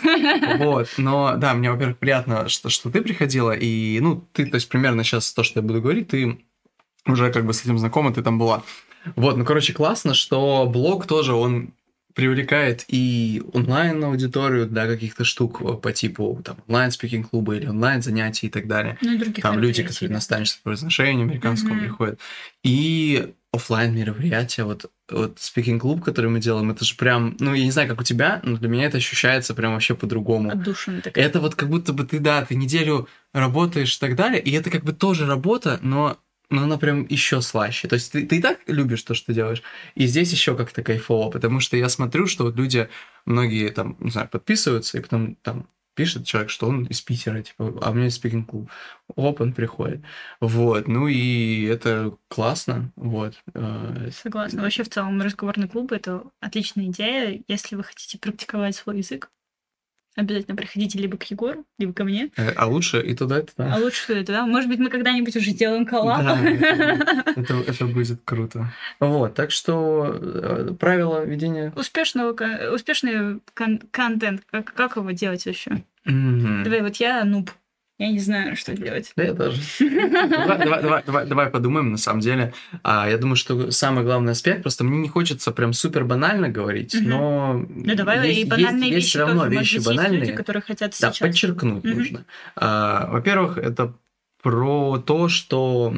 Вот, 0.58 0.90
но 0.98 1.36
да, 1.38 1.54
мне, 1.54 1.72
во-первых, 1.72 2.00
приятно, 2.00 2.50
что, 2.50 2.70
что 2.70 2.90
ты 2.90 3.02
приходила, 3.04 3.52
и, 3.52 4.00
ну, 4.02 4.28
ты, 4.34 4.48
то 4.48 4.56
есть, 4.56 4.68
примерно 4.68 5.04
сейчас 5.04 5.32
то, 5.32 5.44
что 5.44 5.60
я 5.60 5.64
буду 5.64 5.80
говорить, 5.80 6.08
ты 6.08 6.40
уже 7.06 7.32
как 7.32 7.46
бы 7.46 7.54
с 7.54 7.62
этим 7.64 7.78
знакома, 7.78 8.12
ты 8.12 8.24
там 8.24 8.40
была. 8.40 8.64
Вот, 9.16 9.38
ну, 9.38 9.46
короче, 9.46 9.74
классно, 9.74 10.16
что 10.16 10.66
блог 10.66 11.06
тоже, 11.06 11.34
он 11.34 11.70
привлекает 12.14 12.86
и 12.88 13.42
онлайн-аудиторию 13.54 14.68
для 14.68 14.88
каких-то 14.88 15.24
штук 15.24 15.82
по 15.82 15.92
типу 15.92 16.40
там 16.44 16.58
онлайн-спикинг-клуба 16.68 17.56
или 17.56 17.68
онлайн-занятий 17.68 18.48
и 18.48 18.50
так 18.50 18.68
далее. 18.68 18.98
Ну, 19.02 19.14
и 19.14 19.18
других 19.18 19.44
Там 19.44 19.60
люди, 19.60 19.84
которые 19.84 20.10
да. 20.10 20.14
на 20.14 20.18
наставничество 20.18 20.60
по 20.62 20.70
произношению 20.70 21.24
американскому 21.26 21.76
Мгм. 21.76 21.84
приходят. 21.84 22.20
И 22.64 23.34
оффлайн 23.52 23.96
мероприятия, 23.96 24.64
вот, 24.64 24.90
вот 25.12 25.38
speaking 25.38 25.78
клуб, 25.78 26.04
который 26.04 26.30
мы 26.32 26.40
делаем, 26.40 26.72
это 26.72 26.84
же 26.86 26.96
прям, 26.96 27.36
ну, 27.40 27.54
я 27.54 27.64
не 27.64 27.72
знаю, 27.72 27.88
как 27.88 28.02
у 28.02 28.04
тебя, 28.04 28.42
но 28.44 28.58
для 28.58 28.68
меня 28.68 28.86
это 28.86 28.98
ощущается 28.98 29.54
прям 29.54 29.74
вообще 29.74 29.94
по-другому. 29.94 30.50
Отдушина 30.52 31.02
такая. 31.02 31.24
Это 31.24 31.40
вот 31.40 31.54
как 31.54 31.70
будто 31.70 31.94
бы 31.94 32.04
ты, 32.04 32.20
да, 32.20 32.44
ты 32.46 32.56
неделю 32.56 33.08
работаешь 33.32 33.96
и 33.96 34.00
так 34.00 34.16
далее, 34.16 34.42
и 34.42 34.52
это 34.52 34.72
как 34.72 34.84
бы 34.84 34.92
тоже 34.94 35.28
работа, 35.28 35.80
но, 35.84 36.18
но 36.50 36.64
она 36.64 36.78
прям 36.78 37.06
еще 37.08 37.42
слаще. 37.42 37.88
То 37.88 37.96
есть 37.96 38.12
ты, 38.12 38.26
ты 38.26 38.38
и 38.38 38.42
так 38.42 38.60
любишь 38.68 39.04
то, 39.04 39.14
что 39.14 39.28
ты 39.28 39.34
делаешь, 39.34 39.64
и 39.96 40.06
здесь 40.06 40.32
еще 40.32 40.56
как-то 40.56 40.84
кайфово, 40.84 41.32
потому 41.32 41.60
что 41.60 41.78
я 41.78 41.90
смотрю, 41.90 42.28
что 42.28 42.46
вот 42.46 42.56
люди, 42.56 42.90
многие 43.26 43.70
там, 43.70 43.98
не 44.00 44.12
знаю, 44.12 44.30
подписываются, 44.30 44.98
и 44.98 45.02
потом 45.02 45.36
там 45.42 45.68
пишет 45.96 46.26
человек, 46.26 46.50
что 46.50 46.68
он 46.68 46.86
из 46.86 47.02
Питера, 47.02 47.42
типа, 47.42 47.80
а 47.82 47.92
у 47.92 47.94
меня 47.94 48.10
спикинг 48.10 48.50
клуб. 48.50 48.70
Оп, 49.16 49.42
он 49.42 49.54
приходит. 49.54 50.02
Вот, 50.40 50.88
ну 50.88 51.08
и 51.08 51.64
это 51.64 52.18
классно, 52.28 52.92
вот. 52.96 53.36
Э, 53.54 54.10
Согласна. 54.12 54.62
Вообще, 54.62 54.84
в 54.84 54.90
целом, 54.90 55.22
разговорный 55.22 55.68
клуб— 55.68 55.92
это 55.94 56.24
отличная 56.40 56.86
идея. 56.86 57.42
Если 57.48 57.76
вы 57.76 57.84
хотите 57.84 58.18
практиковать 58.18 58.76
свой 58.76 58.98
язык, 58.98 59.30
обязательно 60.16 60.56
приходите 60.56 61.00
либо 61.00 61.18
к 61.18 61.24
Егору, 61.32 61.66
либо 61.80 61.94
ко 61.94 62.04
мне. 62.04 62.30
э, 62.38 62.52
А 62.56 62.68
лучше 62.68 63.02
и 63.02 63.16
туда, 63.16 63.40
и 63.40 63.46
туда. 63.46 63.74
А 63.76 63.80
лучше 63.80 64.14
это, 64.14 64.32
да? 64.34 64.46
Может 64.46 64.70
быть, 64.70 64.80
мы 64.80 64.90
когда-нибудь 64.90 65.36
уже 65.36 65.52
сделаем 65.52 65.86
коллаб. 65.86 66.24
Да, 66.24 66.40
это, 67.68 67.86
будет 67.86 68.20
круто. 68.26 68.74
Вот, 69.00 69.34
так 69.36 69.52
что 69.52 70.18
э, 70.22 70.74
правила 70.80 71.24
ведения... 71.26 71.74
Успешного, 71.76 72.34
успешный 72.74 73.40
кон- 73.54 73.82
контент, 73.92 74.44
как, 74.50 74.74
как 74.74 74.96
его 74.98 75.12
делать 75.12 75.46
вообще? 75.46 75.84
Давай, 76.06 76.82
вот 76.82 76.96
я 76.98 77.24
нуб. 77.24 77.50
Я 78.04 78.10
не 78.12 78.20
знаю, 78.20 78.58
что 78.58 78.74
делать. 78.76 79.14
Да, 79.16 79.24
я 79.24 79.34
тоже. 79.34 79.62
Давай, 79.80 80.58
давай, 80.58 80.82
давай, 80.82 81.04
давай, 81.06 81.26
давай 81.26 81.50
подумаем, 81.50 81.92
на 81.92 81.98
самом 81.98 82.20
деле. 82.20 82.54
А, 82.84 83.10
я 83.10 83.18
думаю, 83.18 83.38
что 83.38 83.72
самый 83.72 84.04
главный 84.04 84.34
аспект, 84.34 84.62
просто 84.62 84.84
мне 84.84 84.98
не 84.98 85.08
хочется 85.08 85.54
прям 85.54 85.72
супер 85.72 86.04
банально 86.04 86.50
говорить, 86.50 86.94
но 87.02 87.54
Ну 87.66 87.96
давай 87.96 88.28
есть, 88.28 88.42
и 88.42 88.44
банальные 88.50 88.90
есть, 88.90 88.92
есть 88.92 88.96
вещи 88.96 89.10
все 89.12 89.20
равно 89.20 89.44
тоже. 89.44 89.52
Может 89.54 89.62
вещи 89.62 89.76
есть 89.76 89.88
банальные. 89.88 90.20
люди, 90.20 90.32
которые 90.34 90.62
хотят 90.64 90.92
Да, 91.00 91.14
сейчас. 91.14 91.18
подчеркнуть 91.20 91.86
Мгм. 91.86 91.98
нужно. 91.98 92.26
А, 92.58 93.08
во-первых, 93.10 93.58
это 93.58 93.94
про 94.42 94.98
то, 94.98 95.30
что 95.30 95.96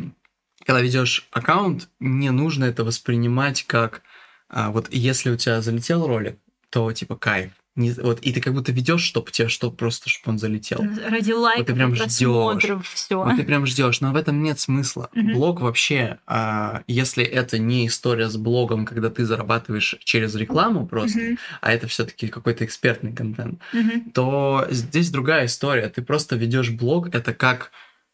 когда 0.64 0.82
ведешь 0.82 1.28
аккаунт, 1.32 1.90
не 2.00 2.30
нужно 2.30 2.66
это 2.66 2.84
воспринимать 2.84 3.64
как 3.64 4.04
а, 4.48 4.70
вот 4.70 4.90
если 4.92 5.32
у 5.32 5.38
тебя 5.38 5.60
залетел 5.60 6.06
ролик, 6.06 6.38
то 6.70 6.92
типа 6.92 7.16
кайф. 7.16 7.50
Не- 7.76 7.92
вот, 7.92 8.20
и 8.22 8.32
ты 8.32 8.40
как 8.40 8.54
будто 8.54 8.72
ведешь, 8.72 9.02
чтобы 9.04 9.32
тебе 9.32 9.50
что 9.50 9.70
просто, 9.70 10.10
чтобы 10.10 10.34
он 10.34 10.40
залетел. 10.40 10.86
Ради 11.10 11.34
лайков, 11.34 11.76
прям 11.76 11.94
и 11.94 11.98
просмотров, 11.98 12.88
все. 12.88 13.22
Вот 13.22 13.36
ты 13.36 13.44
прям 13.44 13.66
ждешь, 13.66 14.00
но 14.00 14.14
в 14.14 14.16
этом 14.16 14.42
нет 14.42 14.60
смысла. 14.62 15.10
Мгм. 15.14 15.34
Блог 15.34 15.60
вообще, 15.60 16.20
а, 16.26 16.84
если 16.88 17.24
это 17.26 17.58
не 17.60 17.88
история 17.88 18.30
с 18.30 18.38
блогом, 18.38 18.86
когда 18.86 19.10
ты 19.10 19.26
зарабатываешь 19.26 19.96
через 20.04 20.36
рекламу 20.36 20.88
просто, 20.88 21.36
а 21.60 21.74
это 21.74 21.88
все-таки 21.88 22.30
какой-то 22.30 22.64
экспертный 22.64 23.12
контент, 23.12 23.60
то 24.14 24.66
здесь 24.70 25.12
другая 25.12 25.48
история. 25.48 25.90
Ты 25.90 26.02
просто 26.02 26.38
ведешь 26.38 26.70
блог, 26.70 27.14
это 27.14 27.34
как 27.34 27.72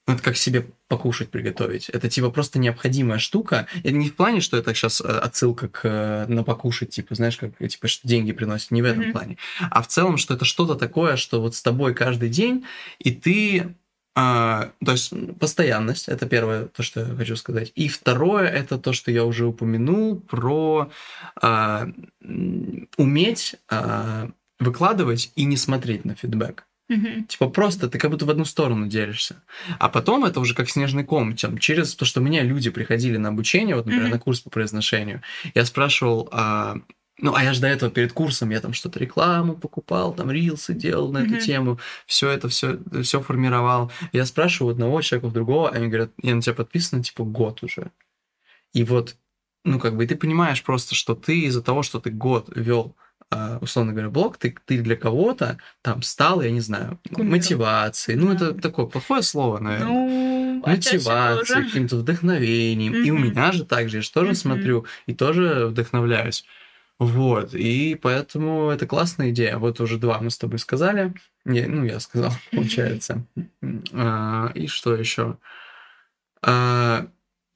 это 0.08 0.22
как 0.22 0.36
себе 0.36 0.68
покушать 0.88 1.30
приготовить. 1.30 1.90
Это 1.90 2.10
типа 2.10 2.32
просто 2.32 2.60
необходимая 2.60 3.20
штука. 3.20 3.68
И 3.84 3.92
не 3.92 4.10
в 4.10 4.16
плане, 4.16 4.42
что 4.42 4.58
это 4.58 4.74
сейчас 4.74 5.00
отсылка 5.02 5.68
к 5.68 5.82
э, 5.84 6.26
на 6.28 6.44
покушать, 6.44 6.90
типа, 6.90 7.16
знаешь, 7.16 7.38
как 7.38 7.58
типа 7.58 7.88
что 7.88 8.08
деньги 8.08 8.32
приносят. 8.32 8.72
Не 8.72 8.82
в 8.82 8.86
этом 8.86 9.04
Мгм. 9.04 9.12
плане. 9.12 9.38
А 9.70 9.82
в 9.82 9.88
целом, 9.88 10.18
что 10.18 10.34
это 10.34 10.46
что-то 10.46 10.76
такое, 10.76 11.16
что 11.16 11.42
вот 11.42 11.56
с 11.56 11.62
тобой 11.62 11.94
каждый 11.94 12.30
день, 12.30 12.66
и 13.00 13.12
ты 13.12 13.76
а, 14.14 14.72
то 14.84 14.92
есть 14.92 15.14
постоянность, 15.40 16.10
это 16.10 16.26
первое, 16.26 16.66
то, 16.66 16.84
что 16.84 17.00
я 17.02 17.16
хочу 17.16 17.38
сказать. 17.38 17.72
И 17.76 17.88
второе, 17.88 18.46
это 18.48 18.78
то, 18.78 18.92
что 18.92 19.10
я 19.10 19.24
уже 19.24 19.46
упомянул, 19.46 20.20
про 20.20 20.92
а, 21.42 21.88
уметь 22.98 23.56
а, 23.70 24.30
выкладывать 24.60 25.32
и 25.36 25.46
не 25.46 25.56
смотреть 25.56 26.04
на 26.04 26.16
фидбэк. 26.16 26.68
Мгм. 26.92 27.26
Типа 27.26 27.50
просто 27.50 27.88
ты 27.88 27.98
как 27.98 28.12
будто 28.12 28.26
в 28.26 28.30
одну 28.30 28.44
сторону 28.44 28.88
делишься. 28.88 29.42
А 29.80 29.88
потом 29.88 30.26
это 30.26 30.42
уже 30.42 30.54
как 30.54 30.70
снежный 30.70 31.06
ком. 31.06 31.36
Там, 31.38 31.58
через 31.58 31.96
то, 31.96 32.04
что 32.04 32.20
меня 32.20 32.44
люди 32.44 32.70
приходили 32.70 33.16
на 33.18 33.30
обучение, 33.30 33.76
вот, 33.76 33.86
например, 33.86 34.08
Мгм. 34.08 34.12
на 34.12 34.20
курс 34.20 34.42
по 34.42 34.50
произношению, 34.50 35.22
я 35.56 35.64
спрашивал, 35.66 36.28
а, 36.34 36.76
ну, 37.18 37.34
а 37.34 37.44
я 37.44 37.54
же 37.54 37.62
до 37.62 37.68
этого 37.68 37.90
перед 37.92 38.12
курсом 38.12 38.50
я 38.50 38.60
там 38.60 38.74
что-то 38.74 39.00
рекламу 39.00 39.56
покупал, 39.56 40.14
там 40.14 40.30
рилсы 40.32 40.74
делал 40.74 41.12
на 41.14 41.20
Мгм. 41.22 41.36
эту 41.36 41.46
тему, 41.46 41.80
все 42.06 42.30
это 42.30 42.50
все, 42.50 42.78
все 43.04 43.22
формировал. 43.22 43.90
Я 44.12 44.26
спрашиваю 44.26 44.72
у 44.72 44.74
одного 44.74 45.02
человека, 45.02 45.28
у 45.28 45.32
другого, 45.32 45.70
они 45.70 45.88
говорят, 45.88 46.12
я 46.22 46.36
на 46.36 46.42
тебя 46.42 46.56
подписан, 46.56 47.04
типа, 47.04 47.24
год 47.24 47.64
уже. 47.64 47.92
И 48.74 48.84
вот, 48.84 49.16
ну, 49.64 49.80
как 49.80 49.96
бы, 49.96 50.04
и 50.04 50.08
ты 50.08 50.16
понимаешь 50.16 50.62
просто, 50.64 50.96
что 50.96 51.16
ты 51.16 51.42
из-за 51.42 51.62
того, 51.62 51.84
что 51.84 52.00
ты 52.00 52.10
год 52.10 52.50
вел 52.56 52.96
условно 53.62 53.94
говоря, 53.94 54.10
блог, 54.10 54.38
ты, 54.38 54.56
ты 54.66 54.80
для 54.82 54.96
кого-то 54.96 55.58
там 55.82 56.02
стал, 56.02 56.42
я 56.42 56.52
не 56.52 56.60
знаю, 56.60 57.00
Кумиром. 57.14 57.32
мотивацией. 57.32 58.18
Ну, 58.20 58.34
это 58.34 58.54
такое 58.54 58.86
плохое 58.88 59.22
слово, 59.22 59.60
наверное. 59.60 59.88
Ну, 59.88 60.62
отчасти 60.66 60.96
Мотивацией, 61.08 61.66
каким-то 61.66 61.96
вдохновением. 61.98 62.94
И 62.94 63.10
у 63.12 63.18
меня 63.18 63.52
же 63.52 63.64
так 63.66 63.90
же, 63.90 63.98
я 63.98 64.02
же 64.02 64.12
тоже 64.12 64.28
Мгм. 64.32 64.36
смотрю 64.36 64.86
и 65.06 65.14
тоже 65.14 65.68
вдохновляюсь. 65.68 66.44
Вот, 67.00 67.56
и 67.56 67.96
поэтому 68.00 68.70
это 68.70 68.86
классная 68.86 69.32
идея. 69.32 69.58
Вот 69.58 69.80
уже 69.82 69.98
два 69.98 70.20
мы 70.20 70.30
с 70.30 70.38
тобой 70.38 70.60
сказали. 70.60 71.14
Не, 71.46 71.66
ну, 71.66 71.84
я 71.84 72.00
сказал, 72.00 72.32
получается. 72.52 73.24
А, 73.94 74.52
И 74.54 74.68
что 74.68 74.96
еще? 74.96 75.38
А, 76.44 77.08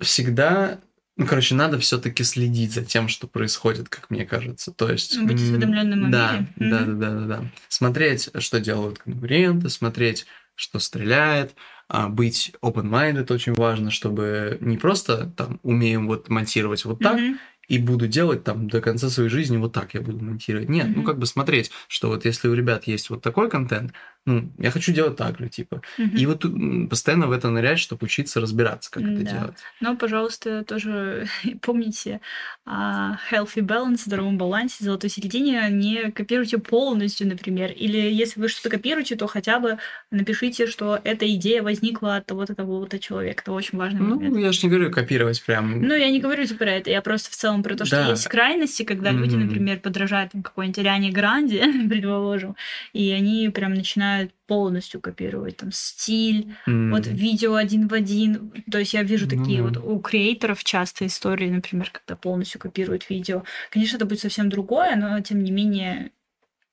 Всегда, 0.02 0.80
ну, 1.18 1.26
короче, 1.26 1.56
надо 1.56 1.80
все-таки 1.80 2.24
следить 2.24 2.74
за 2.74 2.84
тем, 2.84 3.08
что 3.08 3.28
происходит, 3.28 3.90
как 3.90 4.10
мне 4.10 4.26
кажется. 4.26 4.72
То 4.72 4.90
есть... 4.90 5.20
Быть 5.22 5.36
осведомленным 5.42 6.06
о 6.06 6.10
Да, 6.10 6.32
мире. 6.34 6.48
да, 6.58 6.86
да, 6.86 6.94
да, 6.94 7.12
да, 7.12 7.26
да. 7.28 7.46
Смотреть, 7.70 8.30
что 8.40 8.60
делают 8.60 9.00
конкуренты, 9.00 9.70
смотреть, 9.70 10.26
что 10.56 10.80
стреляет, 10.80 11.56
а, 11.88 12.10
быть 12.10 12.54
open-minded 12.62 13.32
очень 13.32 13.54
важно, 13.54 13.92
чтобы 13.92 14.58
не 14.62 14.78
просто 14.78 15.32
там 15.38 15.60
умеем 15.64 16.08
вот 16.08 16.30
монтировать 16.30 16.84
вот 16.86 17.00
так, 17.00 17.20
Мгм. 17.20 17.40
и 17.68 17.78
буду 17.78 18.08
делать 18.08 18.44
там 18.44 18.68
до 18.70 18.80
конца 18.82 19.10
своей 19.10 19.30
жизни 19.30 19.58
вот 19.58 19.74
так 19.74 19.94
я 19.94 20.02
буду 20.02 20.24
монтировать. 20.24 20.70
Нет, 20.70 20.88
ну 20.88 20.98
Мгм. 20.98 21.06
как 21.06 21.20
бы 21.20 21.26
смотреть, 21.26 21.72
что 21.88 22.10
вот 22.10 22.26
если 22.26 22.48
у 22.48 22.54
ребят 22.54 22.86
есть 22.88 23.10
вот 23.10 23.22
такой 23.22 23.50
контент, 23.50 23.94
ну, 24.26 24.52
я 24.58 24.72
хочу 24.72 24.92
делать 24.92 25.16
так 25.18 25.38
же, 25.40 25.50
типа. 25.50 25.82
Мгм. 25.98 26.16
И 26.18 26.26
вот 26.26 26.46
постоянно 26.90 27.28
в 27.28 27.32
это 27.32 27.50
нырять, 27.50 27.80
чтобы 27.80 28.06
учиться 28.06 28.42
разбираться, 28.42 28.90
как 28.92 29.04
это 29.04 29.24
Да. 29.24 29.32
делать. 29.32 29.58
Но, 29.82 29.96
пожалуйста, 29.96 30.64
тоже 30.64 31.28
помните 31.62 32.22
о 32.66 33.18
healthy 33.32 33.62
balance, 33.62 33.98
здоровом 34.06 34.38
балансе, 34.38 34.84
золотой 34.84 35.10
середине. 35.10 35.68
Не 35.70 36.12
копируйте 36.12 36.58
полностью, 36.58 37.28
например. 37.28 37.72
Или 37.72 37.98
если 37.98 38.40
вы 38.40 38.48
что-то 38.48 38.70
копируете, 38.70 39.16
то 39.16 39.28
хотя 39.28 39.60
бы 39.60 39.78
напишите, 40.12 40.66
что 40.68 41.00
эта 41.04 41.32
идея 41.36 41.62
возникла 41.62 42.16
от 42.18 42.26
того-то, 42.26 42.56
того-то 42.56 42.98
человека. 43.00 43.44
Это 43.44 43.52
очень 43.52 43.78
момент. 43.78 44.00
Ну, 44.00 44.38
я 44.40 44.52
же 44.52 44.60
не 44.64 44.70
говорю 44.70 44.92
копировать 44.92 45.44
прям. 45.46 45.82
Ну, 45.82 45.94
я 45.94 46.10
не 46.10 46.20
говорю 46.20 46.46
про 46.58 46.72
это, 46.72 46.90
я 46.90 47.02
просто 47.02 47.30
в 47.32 47.36
целом 47.36 47.62
про 47.64 47.76
то, 47.76 47.86
что 47.86 47.98
Да. 47.98 48.10
есть 48.12 48.28
крайности, 48.28 48.84
когда 48.84 49.12
люди, 49.12 49.36
Мгм. 49.36 49.48
например, 49.48 49.80
подражают 49.80 50.32
там, 50.32 50.42
какой-нибудь 50.44 50.80
Ариане 50.80 51.12
Гранде, 51.12 51.62
предположим, 51.90 52.56
и 52.94 53.12
они 53.12 53.50
прям 53.50 53.74
начинают 53.74 54.15
полностью 54.48 55.02
копировать 55.02 55.58
там 55.58 55.72
стиль, 55.72 56.56
м, 56.68 56.92
вот 56.92 57.08
видео 57.08 57.56
один 57.56 57.88
в 57.88 57.94
один. 57.94 58.52
То 58.72 58.80
есть 58.80 58.94
я 58.94 59.04
вижу 59.04 59.26
Ну 59.30 59.38
такие 59.38 59.62
да. 59.62 59.68
вот 59.70 59.78
у 59.78 60.00
креаторов 60.00 60.64
часто 60.64 61.06
истории, 61.06 61.50
например, 61.50 61.90
когда 61.92 62.16
полностью 62.16 62.60
копируют 62.60 63.10
видео. 63.10 63.44
Конечно, 63.72 63.98
это 63.98 64.06
будет 64.06 64.20
совсем 64.20 64.50
другое, 64.50 64.96
но 64.96 65.20
тем 65.22 65.44
не 65.44 65.52
менее, 65.52 66.12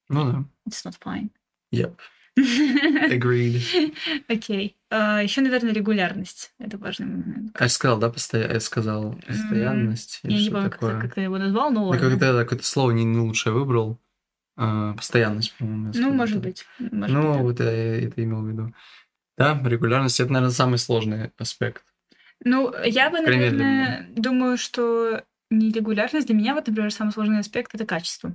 Ну 0.08 0.24
да. 0.32 0.44
it's 0.68 0.84
not 0.86 0.94
fine. 1.04 1.28
Yep. 1.72 1.94
Agreed. 3.10 3.94
Окей. 4.28 4.76
Еще, 4.90 5.40
наверное, 5.40 5.72
регулярность. 5.72 6.52
Это 6.58 6.78
важный 6.78 7.06
момент. 7.06 7.50
А 7.58 7.64
я 7.64 7.68
сказал, 7.68 7.98
да, 7.98 8.10
постоя... 8.10 8.50
я 8.52 8.60
сказал 8.60 9.18
постоянность. 9.26 10.20
Я 10.22 10.30
или 10.36 10.44
не 10.44 10.50
помню, 10.50 10.70
как, 10.70 10.80
ты- 10.80 10.86
такое. 10.86 11.00
как 11.00 11.14
ты 11.14 11.20
его 11.22 11.38
назвал, 11.38 11.70
но 11.70 11.92
Ну, 11.92 11.98
как-то 11.98 12.18
какое-то 12.42 12.64
слово 12.64 12.90
не, 12.92 13.04
не 13.04 13.18
лучшее 13.18 13.52
выбрал. 13.52 14.00
А, 14.56 14.92
постоянность, 14.94 15.54
по-моему. 15.56 15.92
я 15.92 16.00
Ну, 16.00 16.12
может 16.12 16.40
быть. 16.40 16.64
может 16.78 17.16
Ну, 17.16 17.22
быть, 17.22 17.36
да. 17.36 17.42
вот 17.42 17.60
я 17.60 17.98
это 18.06 18.22
имел 18.22 18.42
в 18.42 18.48
виду. 18.48 18.74
Да, 19.38 19.60
регулярность 19.64 20.20
это, 20.20 20.32
наверное, 20.32 20.52
самый 20.54 20.78
сложный 20.78 21.32
аспект. 21.38 21.84
Ну, 22.44 22.74
я 22.84 23.08
бы, 23.10 23.20
наверное, 23.20 24.08
думаю, 24.14 24.58
что 24.58 25.22
нерегулярность 25.52 26.26
для 26.26 26.36
меня, 26.36 26.54
вот, 26.54 26.66
например, 26.66 26.90
самый 26.92 27.12
сложный 27.12 27.38
аспект 27.40 27.74
это 27.74 27.86
качество. 27.86 28.30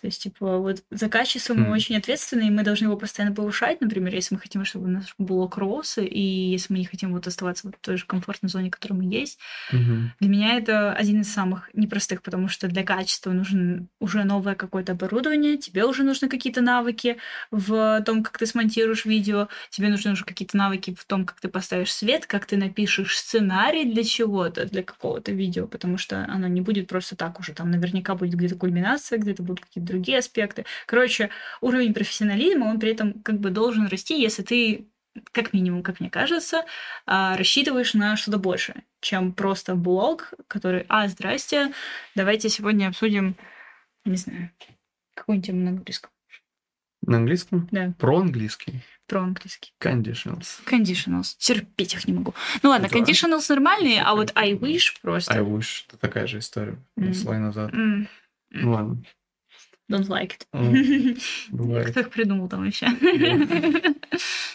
То 0.00 0.06
есть, 0.06 0.22
типа, 0.22 0.58
вот 0.58 0.84
за 0.90 1.08
качеством 1.08 1.62
мы 1.62 1.70
Хм. 1.70 1.72
очень 1.72 1.96
ответственны, 1.96 2.48
и 2.48 2.50
мы 2.50 2.62
должны 2.62 2.86
его 2.86 2.96
постоянно 2.96 3.34
повышать, 3.34 3.80
например, 3.80 4.14
если 4.14 4.34
мы 4.34 4.40
хотим, 4.40 4.64
чтобы 4.64 4.86
у 4.86 4.88
нас 4.90 5.06
блок 5.18 5.56
рос, 5.58 5.98
и 5.98 6.20
если 6.20 6.72
мы 6.72 6.78
не 6.80 6.84
хотим 6.86 7.12
вот 7.12 7.26
оставаться 7.26 7.66
вот 7.66 7.76
в 7.76 7.80
той 7.80 7.96
же 7.96 8.06
комфортной 8.06 8.50
зоне, 8.50 8.68
в 8.68 8.74
которой 8.74 8.94
мы 8.94 9.04
есть. 9.04 9.38
Мгм. 9.70 10.12
Для 10.20 10.28
меня 10.28 10.56
это 10.56 10.92
один 10.92 11.20
из 11.20 11.32
самых 11.32 11.70
непростых, 11.74 12.22
потому 12.22 12.48
что 12.48 12.66
для 12.68 12.82
качества 12.84 13.30
нужно 13.32 13.86
уже 14.00 14.24
новое 14.24 14.54
какое-то 14.54 14.92
оборудование, 14.92 15.56
тебе 15.58 15.84
уже 15.84 16.02
нужны 16.02 16.28
какие-то 16.28 16.60
навыки 16.60 17.18
в 17.50 18.02
том, 18.02 18.22
как 18.24 18.36
ты 18.38 18.46
смонтируешь 18.46 19.04
видео, 19.04 19.48
тебе 19.70 19.88
нужны 19.88 20.12
уже 20.12 20.24
какие-то 20.24 20.56
навыки 20.56 20.94
в 20.98 21.04
том, 21.04 21.24
как 21.24 21.40
ты 21.40 21.48
поставишь 21.48 21.92
свет, 21.92 22.26
как 22.26 22.46
ты 22.46 22.56
напишешь 22.56 23.16
сценарий 23.18 23.84
для 23.84 24.02
чего-то, 24.04 24.66
для 24.66 24.82
какого-то 24.82 25.32
видео, 25.32 25.66
потому 25.68 25.98
что 25.98 26.24
оно 26.24 26.48
не 26.48 26.57
будет 26.60 26.88
просто 26.88 27.16
так 27.16 27.38
уже, 27.40 27.52
там 27.54 27.70
наверняка 27.70 28.14
будет 28.14 28.34
где-то 28.34 28.56
кульминация, 28.56 29.18
где-то 29.18 29.42
будут 29.42 29.64
какие-то 29.64 29.88
другие 29.88 30.18
аспекты. 30.18 30.64
Короче, 30.86 31.30
уровень 31.60 31.94
профессионализма, 31.94 32.66
он 32.66 32.78
при 32.80 32.92
этом 32.92 33.22
как 33.22 33.40
бы 33.40 33.50
должен 33.50 33.86
расти, 33.86 34.20
если 34.20 34.42
ты 34.42 34.88
как 35.32 35.52
минимум, 35.52 35.82
как 35.82 36.00
мне 36.00 36.10
кажется, 36.10 36.64
а, 37.06 37.36
рассчитываешь 37.36 37.94
на 37.94 38.16
что-то 38.16 38.38
большее, 38.38 38.84
чем 39.00 39.32
просто 39.32 39.74
блог, 39.74 40.32
который, 40.46 40.84
а, 40.88 41.08
здрасте, 41.08 41.72
давайте 42.14 42.48
сегодня 42.48 42.88
обсудим, 42.88 43.36
не 44.04 44.16
знаю, 44.16 44.50
какую-нибудь 45.14 45.46
тему 45.46 45.64
на 45.64 45.70
английском. 45.70 46.10
На 47.08 47.16
английском? 47.16 47.66
Да, 47.70 47.92
Про 47.98 48.18
английский. 48.18 48.82
про 49.06 49.22
английский. 49.22 49.72
Conditionals. 49.80 50.60
Conditionals. 50.66 51.34
Терпеть 51.38 51.94
их 51.94 52.06
не 52.06 52.12
могу. 52.12 52.34
Ну 52.62 52.68
ладно, 52.70 52.88
Да. 52.90 52.98
conditionals 52.98 53.46
нормальные, 53.48 54.02
а 54.02 54.14
вот 54.14 54.30
I 54.34 54.52
wish 54.52 54.92
просто... 55.00 55.32
I 55.34 55.40
wish. 55.40 55.84
Это 55.88 55.96
такая 55.96 56.26
же 56.26 56.38
история. 56.40 56.76
М. 56.98 57.14
Слой 57.14 57.38
назад. 57.38 57.72
м, 57.72 58.06
Ну 58.50 58.70
ладно. 58.72 59.02
Don't 59.90 60.06
like 60.08 60.32
it. 60.52 61.18
Бывает. 61.50 61.90
Кто 61.92 62.00
их 62.00 62.10
придумал 62.10 62.46
там 62.50 62.62
вообще? 62.66 62.88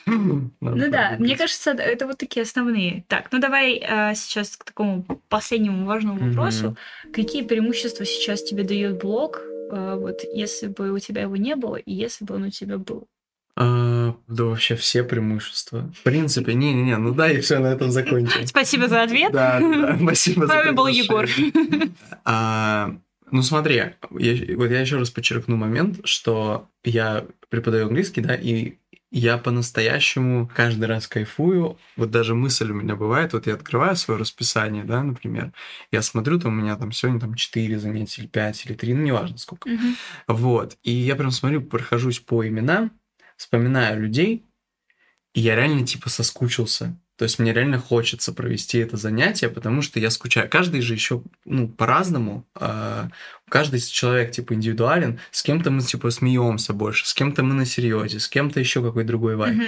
Ну 0.05 0.51
да, 0.61 1.15
мне 1.17 1.35
кажется, 1.35 1.71
это 1.71 2.05
вот 2.05 2.17
такие 2.19 2.43
основные. 2.43 3.03
Так, 3.07 3.31
ну 3.31 3.39
давай 3.39 3.77
а, 3.79 4.13
сейчас 4.13 4.55
к 4.57 4.63
такому 4.63 5.03
последнему 5.29 5.85
важному 5.85 6.27
вопросу. 6.29 6.77
Какие 7.13 7.43
преимущества 7.43 8.05
сейчас 8.05 8.43
тебе 8.43 8.63
дает 8.63 8.99
блог, 9.01 9.41
вот 9.73 10.21
если 10.33 10.67
бы 10.67 10.91
у 10.91 10.99
тебя 10.99 11.23
его 11.23 11.35
не 11.35 11.55
было, 11.55 11.75
и 11.75 11.93
если 11.93 12.25
бы 12.25 12.35
он 12.35 12.43
у 12.43 12.49
тебя 12.49 12.77
был? 12.77 13.07
А, 13.55 14.15
Да 14.27 14.45
вообще 14.45 14.75
все 14.75 15.03
преимущества. 15.03 15.91
В 15.95 16.03
принципе, 16.03 16.53
не-не-не, 16.53 16.97
ну 16.97 17.13
да, 17.13 17.31
и 17.31 17.39
все 17.39 17.59
на 17.59 17.67
этом 17.67 17.91
закончим. 17.91 18.45
Спасибо 18.47 18.87
за 18.87 19.03
ответ. 19.03 19.31
Да, 19.31 19.59
да, 19.59 19.97
спасибо 20.01 20.45
С 20.45 20.49
вами 20.49 20.71
был 20.71 20.87
Егор. 20.87 21.27
А, 22.25 22.95
ну 23.29 23.41
смотри, 23.41 23.75
я, 23.75 23.93
вот 24.09 24.71
я 24.71 24.79
еще 24.79 24.97
раз 24.97 25.09
подчеркну 25.09 25.57
момент, 25.57 25.99
что 26.05 26.69
я 26.83 27.25
преподаю 27.49 27.87
английский, 27.87 28.21
да, 28.21 28.33
и 28.35 28.77
я 29.13 29.37
по-настоящему 29.37 30.49
каждый 30.55 30.85
раз 30.85 31.07
кайфую. 31.07 31.77
Вот 31.95 32.09
даже 32.09 32.33
мысль 32.33 32.71
у 32.71 32.73
меня 32.73 32.95
бывает, 32.95 33.33
вот 33.33 33.45
я 33.45 33.53
открываю 33.53 33.95
свое 33.95 34.19
расписание, 34.19 34.83
да, 34.83 35.03
например, 35.03 35.53
я 35.91 36.01
смотрю, 36.01 36.39
там 36.39 36.53
у 36.57 36.61
меня 36.61 36.75
там 36.75 36.91
сегодня 36.91 37.19
там 37.21 37.35
4 37.35 37.77
занятия, 37.79 38.23
или 38.23 38.27
5, 38.27 38.65
или 38.65 38.73
3, 38.73 38.95
ну 38.95 39.03
неважно 39.03 39.37
сколько. 39.37 39.69
Мгм. 39.69 39.95
Вот, 40.27 40.77
и 40.81 40.91
я 40.91 41.15
прям 41.15 41.29
смотрю, 41.29 41.61
прохожусь 41.61 42.19
по 42.19 42.45
именам, 42.47 42.91
вспоминаю 43.37 44.01
людей, 44.01 44.47
и 45.35 45.41
я 45.41 45.55
реально 45.55 45.85
типа 45.85 46.09
соскучился. 46.09 46.99
То 47.17 47.23
есть 47.23 47.39
мне 47.39 47.53
реально 47.53 47.77
хочется 47.77 48.33
провести 48.33 48.79
это 48.79 48.97
занятие, 48.97 49.49
потому 49.49 49.81
что 49.81 49.99
я 49.99 50.09
скучаю. 50.09 50.49
Каждый 50.49 50.81
же 50.81 50.93
еще 50.93 51.21
ну, 51.45 51.67
по-разному. 51.67 52.45
а, 52.55 53.09
Каждый 53.49 53.79
человек 53.79 54.31
типа 54.31 54.53
индивидуален. 54.53 55.19
С 55.31 55.43
кем-то 55.43 55.69
мы 55.69 55.81
типа 55.81 56.09
смеемся 56.09 56.73
больше, 56.73 57.07
с 57.07 57.13
кем-то 57.13 57.43
мы 57.43 57.53
на 57.53 57.65
серьезе, 57.65 58.19
с 58.19 58.27
кем-то 58.27 58.59
еще 58.59 58.81
какой 58.81 59.03
другой 59.03 59.35
вайб. 59.35 59.61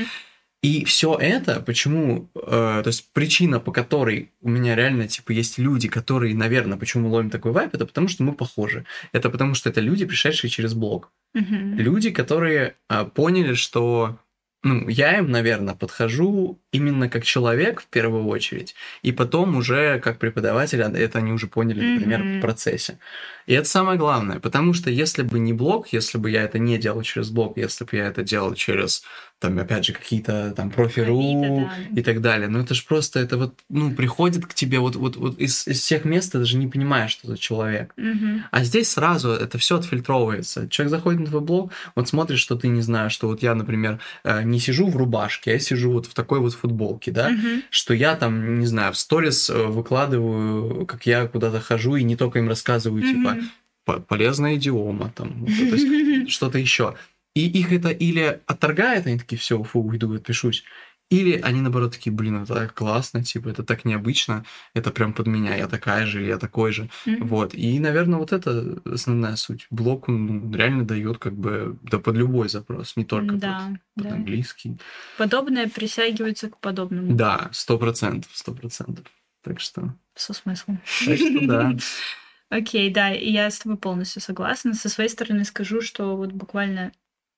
И 0.66 0.84
все 0.84 1.16
это, 1.16 1.60
почему, 1.60 2.32
э, 2.34 2.82
то 2.84 2.88
есть 2.88 3.14
причина, 3.14 3.60
по 3.60 3.72
которой 3.72 4.32
у 4.41 4.50
меня 4.50 4.76
реально, 4.76 5.08
типа, 5.08 5.32
есть 5.32 5.60
люди, 5.60 5.88
которые, 5.88 6.34
наверное, 6.34 6.76
почему 6.76 7.08
мы 7.08 7.14
ловим 7.14 7.30
такой 7.30 7.52
вайп, 7.52 7.76
это 7.76 7.86
потому 7.86 8.08
что 8.08 8.24
мы 8.24 8.34
похожи. 8.34 8.84
Это 9.12 9.30
потому 9.30 9.54
что 9.54 9.70
это 9.70 9.80
люди, 9.80 10.06
пришедшие 10.06 10.50
через 10.50 10.74
блог. 10.74 11.12
Мгм. 11.36 11.76
Люди, 11.76 12.10
которые 12.10 12.78
а, 12.89 13.06
поняли, 13.06 13.54
что 13.54 14.18
ну, 14.66 14.89
я 14.89 15.18
им, 15.20 15.32
наверное, 15.32 15.76
подхожу 15.76 16.59
именно 16.74 17.09
как 17.09 17.24
человек 17.24 17.82
в 17.82 17.88
первую 17.88 18.26
очередь, 18.28 18.76
и 19.03 19.11
потом 19.13 19.55
уже 19.55 19.99
как 20.01 20.20
преподаватель, 20.20 20.82
а 20.84 20.89
это 20.91 21.20
они 21.20 21.32
уже 21.32 21.47
поняли, 21.47 21.82
например, 21.82 22.20
Мгм. 22.24 22.38
в 22.39 22.41
процессе. 22.41 22.99
И 23.47 23.53
это 23.53 23.68
самое 23.70 23.97
главное, 23.97 24.39
потому 24.39 24.74
что 24.74 24.89
если 24.89 25.24
бы 25.24 25.39
не 25.39 25.53
блог, 25.53 25.89
если 25.93 26.18
бы 26.18 26.32
я 26.32 26.43
это 26.43 26.59
не 26.59 26.78
делал 26.78 27.01
через 27.03 27.30
блог, 27.30 27.57
если 27.57 27.86
бы 27.86 27.95
я 27.97 28.07
это 28.07 28.24
делал 28.24 28.55
через, 28.55 29.03
там, 29.39 29.59
опять 29.59 29.86
же, 29.86 29.93
какие-то 29.93 30.53
там 30.55 30.71
профи.ру 30.71 31.69
да. 31.69 31.99
и 31.99 32.03
так 32.03 32.21
далее, 32.21 32.47
ну 32.47 32.59
это 32.59 32.73
же 32.73 32.83
просто, 32.86 33.19
это 33.19 33.38
вот, 33.38 33.53
ну, 33.69 33.91
приходит 33.93 34.45
к 34.45 34.53
тебе 34.53 34.79
вот, 34.79 34.95
вот, 34.95 35.17
вот 35.17 35.38
из, 35.39 35.67
из 35.67 35.81
всех 35.81 36.05
мест, 36.05 36.31
ты 36.31 36.39
даже 36.39 36.57
не 36.57 36.67
понимаешь, 36.67 37.11
что 37.11 37.27
за 37.27 37.38
человек. 37.38 37.93
Мгм. 37.97 38.45
А 38.49 38.63
здесь 38.63 38.91
сразу 38.91 39.29
это 39.29 39.57
все 39.57 39.77
отфильтровывается. 39.77 40.69
Человек 40.69 40.91
заходит 40.91 41.19
на 41.21 41.27
твой 41.27 41.41
блог, 41.41 41.71
вот 41.95 42.07
смотрит, 42.07 42.39
что 42.39 42.55
ты 42.55 42.69
не 42.69 42.81
знаешь, 42.81 43.11
что 43.11 43.27
вот 43.27 43.43
я, 43.43 43.55
например, 43.55 43.99
э, 44.23 44.43
не 44.43 44.59
сижу 44.59 44.88
в 44.88 44.95
рубашке, 44.95 45.51
я 45.51 45.59
сижу 45.59 45.91
вот 45.91 46.05
в 46.05 46.13
такой 46.13 46.39
вот 46.39 46.53
футболке, 46.53 47.11
да, 47.11 47.29
Мгм. 47.29 47.63
что 47.69 47.93
я 47.93 48.15
там, 48.15 48.59
не 48.59 48.65
знаю, 48.65 48.93
в 48.93 48.97
сторис 48.97 49.49
э, 49.49 49.65
выкладываю, 49.65 50.86
как 50.86 51.05
я 51.05 51.27
куда-то 51.27 51.59
хожу, 51.59 51.95
и 51.97 52.03
не 52.03 52.15
только 52.15 52.39
им 52.39 52.47
рассказываю, 52.47 53.03
типа, 53.03 53.31
Мгм. 53.31 53.49
по- 53.83 53.99
полезная 53.99 54.55
идиома, 54.55 55.11
там, 55.15 55.45
вот, 55.45 55.69
то 55.69 55.75
есть 55.75 56.29
что-то 56.29 56.57
еще. 56.57 56.95
И 57.36 57.47
их 57.47 57.71
это 57.73 57.89
или 57.89 58.41
отторгает, 58.47 59.05
они 59.05 59.19
такие, 59.19 59.38
все, 59.38 59.61
фу, 59.61 59.81
уйду, 59.81 60.13
отпишусь. 60.15 60.63
Или 61.11 61.39
они, 61.39 61.61
наоборот, 61.61 61.93
такие, 61.93 62.11
блин, 62.11 62.41
это 62.41 62.55
так 62.55 62.73
классно, 62.73 63.23
типа, 63.23 63.49
это 63.49 63.63
так 63.63 63.86
необычно, 63.86 64.43
это 64.73 64.89
прям 64.89 65.13
под 65.13 65.27
меня, 65.27 65.55
я 65.55 65.67
такая 65.67 66.07
же, 66.07 66.23
я 66.23 66.39
такой 66.39 66.71
же. 66.71 66.89
Мгм. 67.05 67.27
Вот. 67.27 67.53
И, 67.53 67.77
наверное, 67.79 68.17
вот 68.17 68.33
это 68.33 68.79
основная 68.86 69.36
суть. 69.36 69.67
Блок 69.69 70.09
он 70.09 70.25
ну, 70.25 70.57
реально 70.57 70.83
дает 70.83 71.19
как 71.19 71.33
бы 71.33 71.77
да 71.83 71.99
под 71.99 72.15
любой 72.15 72.49
запрос, 72.49 72.95
не 72.95 73.05
только 73.05 73.36
Да, 73.36 73.69
под, 73.95 74.03
под 74.03 74.11
да. 74.11 74.15
английский. 74.15 74.77
Подобное 75.19 75.69
присягивается 75.69 76.49
к 76.49 76.57
подобному. 76.59 77.13
Да, 77.13 77.49
сто 77.51 77.77
процентов, 77.77 78.31
сто 78.33 78.53
процентов. 78.53 79.05
Так 79.43 79.59
что, 79.59 79.93
Со 80.15 80.33
смыслом. 80.33 80.81
так 81.05 81.17
что 81.17 81.47
да. 81.47 81.75
Окей, 82.49 82.89
да, 82.91 83.13
и 83.13 83.31
я 83.31 83.51
с 83.51 83.59
тобой 83.59 83.77
полностью 83.77 84.21
согласна. 84.23 84.73
Со 84.73 84.89
своей 84.89 85.09
стороны 85.09 85.45
скажу, 85.45 85.81
что 85.81 86.15
вот 86.15 86.31
буквально 86.31 86.93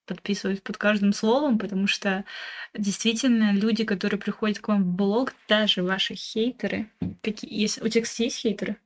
подписываюсь 0.08 0.60
под 0.60 0.76
каждым 0.76 1.12
словом, 1.12 1.58
потому 1.58 1.86
что 1.86 2.24
действительно 2.74 3.52
люди, 3.52 3.84
которые 3.84 4.18
приходят 4.18 4.58
к 4.58 4.68
вам 4.68 4.82
в 4.82 4.96
блог, 4.96 5.34
даже 5.48 5.82
ваши 5.82 6.14
хейтеры, 6.14 6.90
какие 7.22 7.52
есть, 7.52 7.80
у 7.82 7.88
тебя, 7.88 8.04
есть 8.04 8.38
хейтеры? 8.38 8.76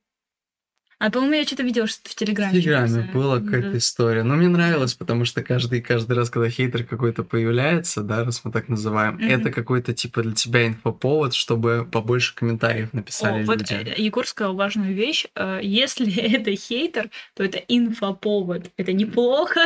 А, 1.03 1.11
по-моему, 1.11 1.35
я 1.35 1.45
что-то 1.45 1.65
видела, 1.65 1.89
что 1.89 2.09
в 2.09 2.13
В 2.13 2.15
Телеграме. 2.15 2.53
Телеграме 2.61 2.87
что-то 2.87 3.13
была 3.13 3.41
какая-то 3.41 3.77
история. 3.79 4.23
Но 4.23 4.37
мне 4.37 4.47
нравилось, 4.47 4.95
потому 4.95 5.25
что 5.25 5.43
каждый, 5.43 5.81
каждый 5.83 6.17
раз, 6.17 6.31
когда 6.31 6.49
хейтер 6.49 6.85
какой-то 6.85 7.25
появляется, 7.25 8.03
да, 8.03 8.25
раз 8.25 8.43
мы 8.45 8.53
так 8.53 8.69
называем, 8.69 9.15
Мгм. 9.15 9.25
это 9.29 9.51
какой-то 9.51 9.95
типа 9.95 10.23
для 10.23 10.33
тебя 10.33 10.65
инфоповод, 10.69 11.35
чтобы 11.35 11.89
побольше 11.91 12.37
комментариев 12.37 12.93
написали 12.93 13.43
О, 13.43 13.47
вот 13.47 13.59
люди. 13.73 13.95
э, 13.97 14.01
Егор 14.01 14.25
сказал 14.25 14.55
важную 14.55 14.95
вещь. 14.95 15.27
Э, 15.35 15.59
Если 15.61 16.07
это 16.37 16.55
хейтер, 16.55 17.11
то 17.35 17.43
это 17.43 17.59
инфоповод. 17.59 18.71
Это 18.77 18.93
неплохо. 18.93 19.59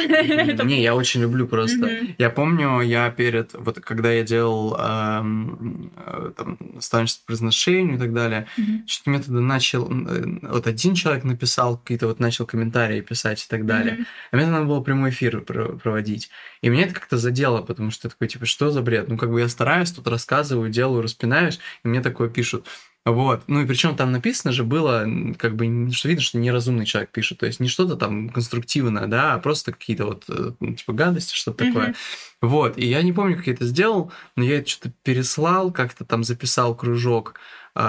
Не, 0.65 0.83
я 0.83 0.95
очень 0.95 1.21
люблю 1.21 1.47
просто. 1.47 1.91
Я 2.17 2.31
помню, 2.31 2.81
я 2.81 3.11
перед, 3.11 3.53
вот 3.53 3.79
когда 3.81 4.11
я 4.11 4.23
делал 4.23 4.75
эм, 4.75 5.93
э, 5.97 6.33
там, 6.35 6.57
по 6.57 7.27
произношению 7.27 7.97
и 7.97 7.99
так 7.99 8.15
далее, 8.15 8.47
что-то 8.87 9.11
мне 9.11 9.19
тогда 9.19 9.41
начал, 9.41 9.85
вот 9.85 10.67
один 10.67 10.95
человек 10.95 11.26
написал, 11.27 11.77
какие-то 11.79 12.07
вот 12.07 12.21
начал 12.21 12.47
комментарии 12.47 13.01
писать 13.01 13.45
и 13.45 13.47
так 13.49 13.67
далее. 13.67 13.95
Мгм. 13.95 14.07
А 14.31 14.37
мне 14.37 14.47
надо 14.47 14.65
было 14.67 14.81
прямой 14.81 15.11
эфир 15.11 15.41
про- 15.41 15.77
проводить. 15.77 16.31
И 16.63 16.69
меня 16.69 16.85
это 16.85 16.95
как-то 16.95 17.17
задело, 17.19 17.63
потому 17.63 17.91
что 17.91 18.09
такой, 18.09 18.29
типа, 18.29 18.47
что 18.47 18.71
за 18.71 18.83
бред? 18.83 19.09
Ну, 19.09 19.17
как 19.19 19.31
бы 19.31 19.41
я 19.41 19.49
стараюсь, 19.49 19.91
тут 19.93 20.07
рассказываю, 20.09 20.71
делаю, 20.71 21.03
распинаюсь, 21.03 21.59
и 21.85 21.89
мне 21.89 22.01
такое 22.01 22.29
пишут. 22.29 22.67
Вот. 23.05 23.45
Ну 23.47 23.63
и 23.63 23.67
причем 23.67 23.95
там 23.95 24.11
написано 24.11 24.53
же 24.53 24.65
было, 24.65 25.07
как 25.39 25.55
бы, 25.55 25.93
что 25.93 26.09
видно, 26.09 26.23
что 26.25 26.39
неразумный 26.39 26.87
человек 26.87 27.11
пишет. 27.11 27.39
То 27.39 27.47
есть 27.47 27.61
не 27.61 27.69
что-то 27.69 27.95
там 27.95 28.31
конструктивное, 28.31 29.07
да, 29.07 29.35
а 29.35 29.39
просто 29.39 29.71
какие-то 29.71 30.07
вот, 30.07 30.25
э, 30.29 30.53
ну, 30.59 30.75
типа, 30.75 30.93
гадости, 30.93 31.33
что-то 31.33 31.65
Мгм. 31.65 31.73
такое. 31.73 31.95
Вот. 32.43 32.77
И 32.77 32.85
я 32.87 33.03
не 33.03 33.13
помню, 33.13 33.37
как 33.37 33.47
я 33.47 33.53
это 33.53 33.65
сделал, 33.65 34.11
но 34.35 34.43
я 34.43 34.59
это 34.59 34.69
что-то 34.69 34.93
переслал, 35.05 35.71
как-то 35.71 36.05
там 36.05 36.25
записал 36.25 36.75
кружок, 36.75 37.35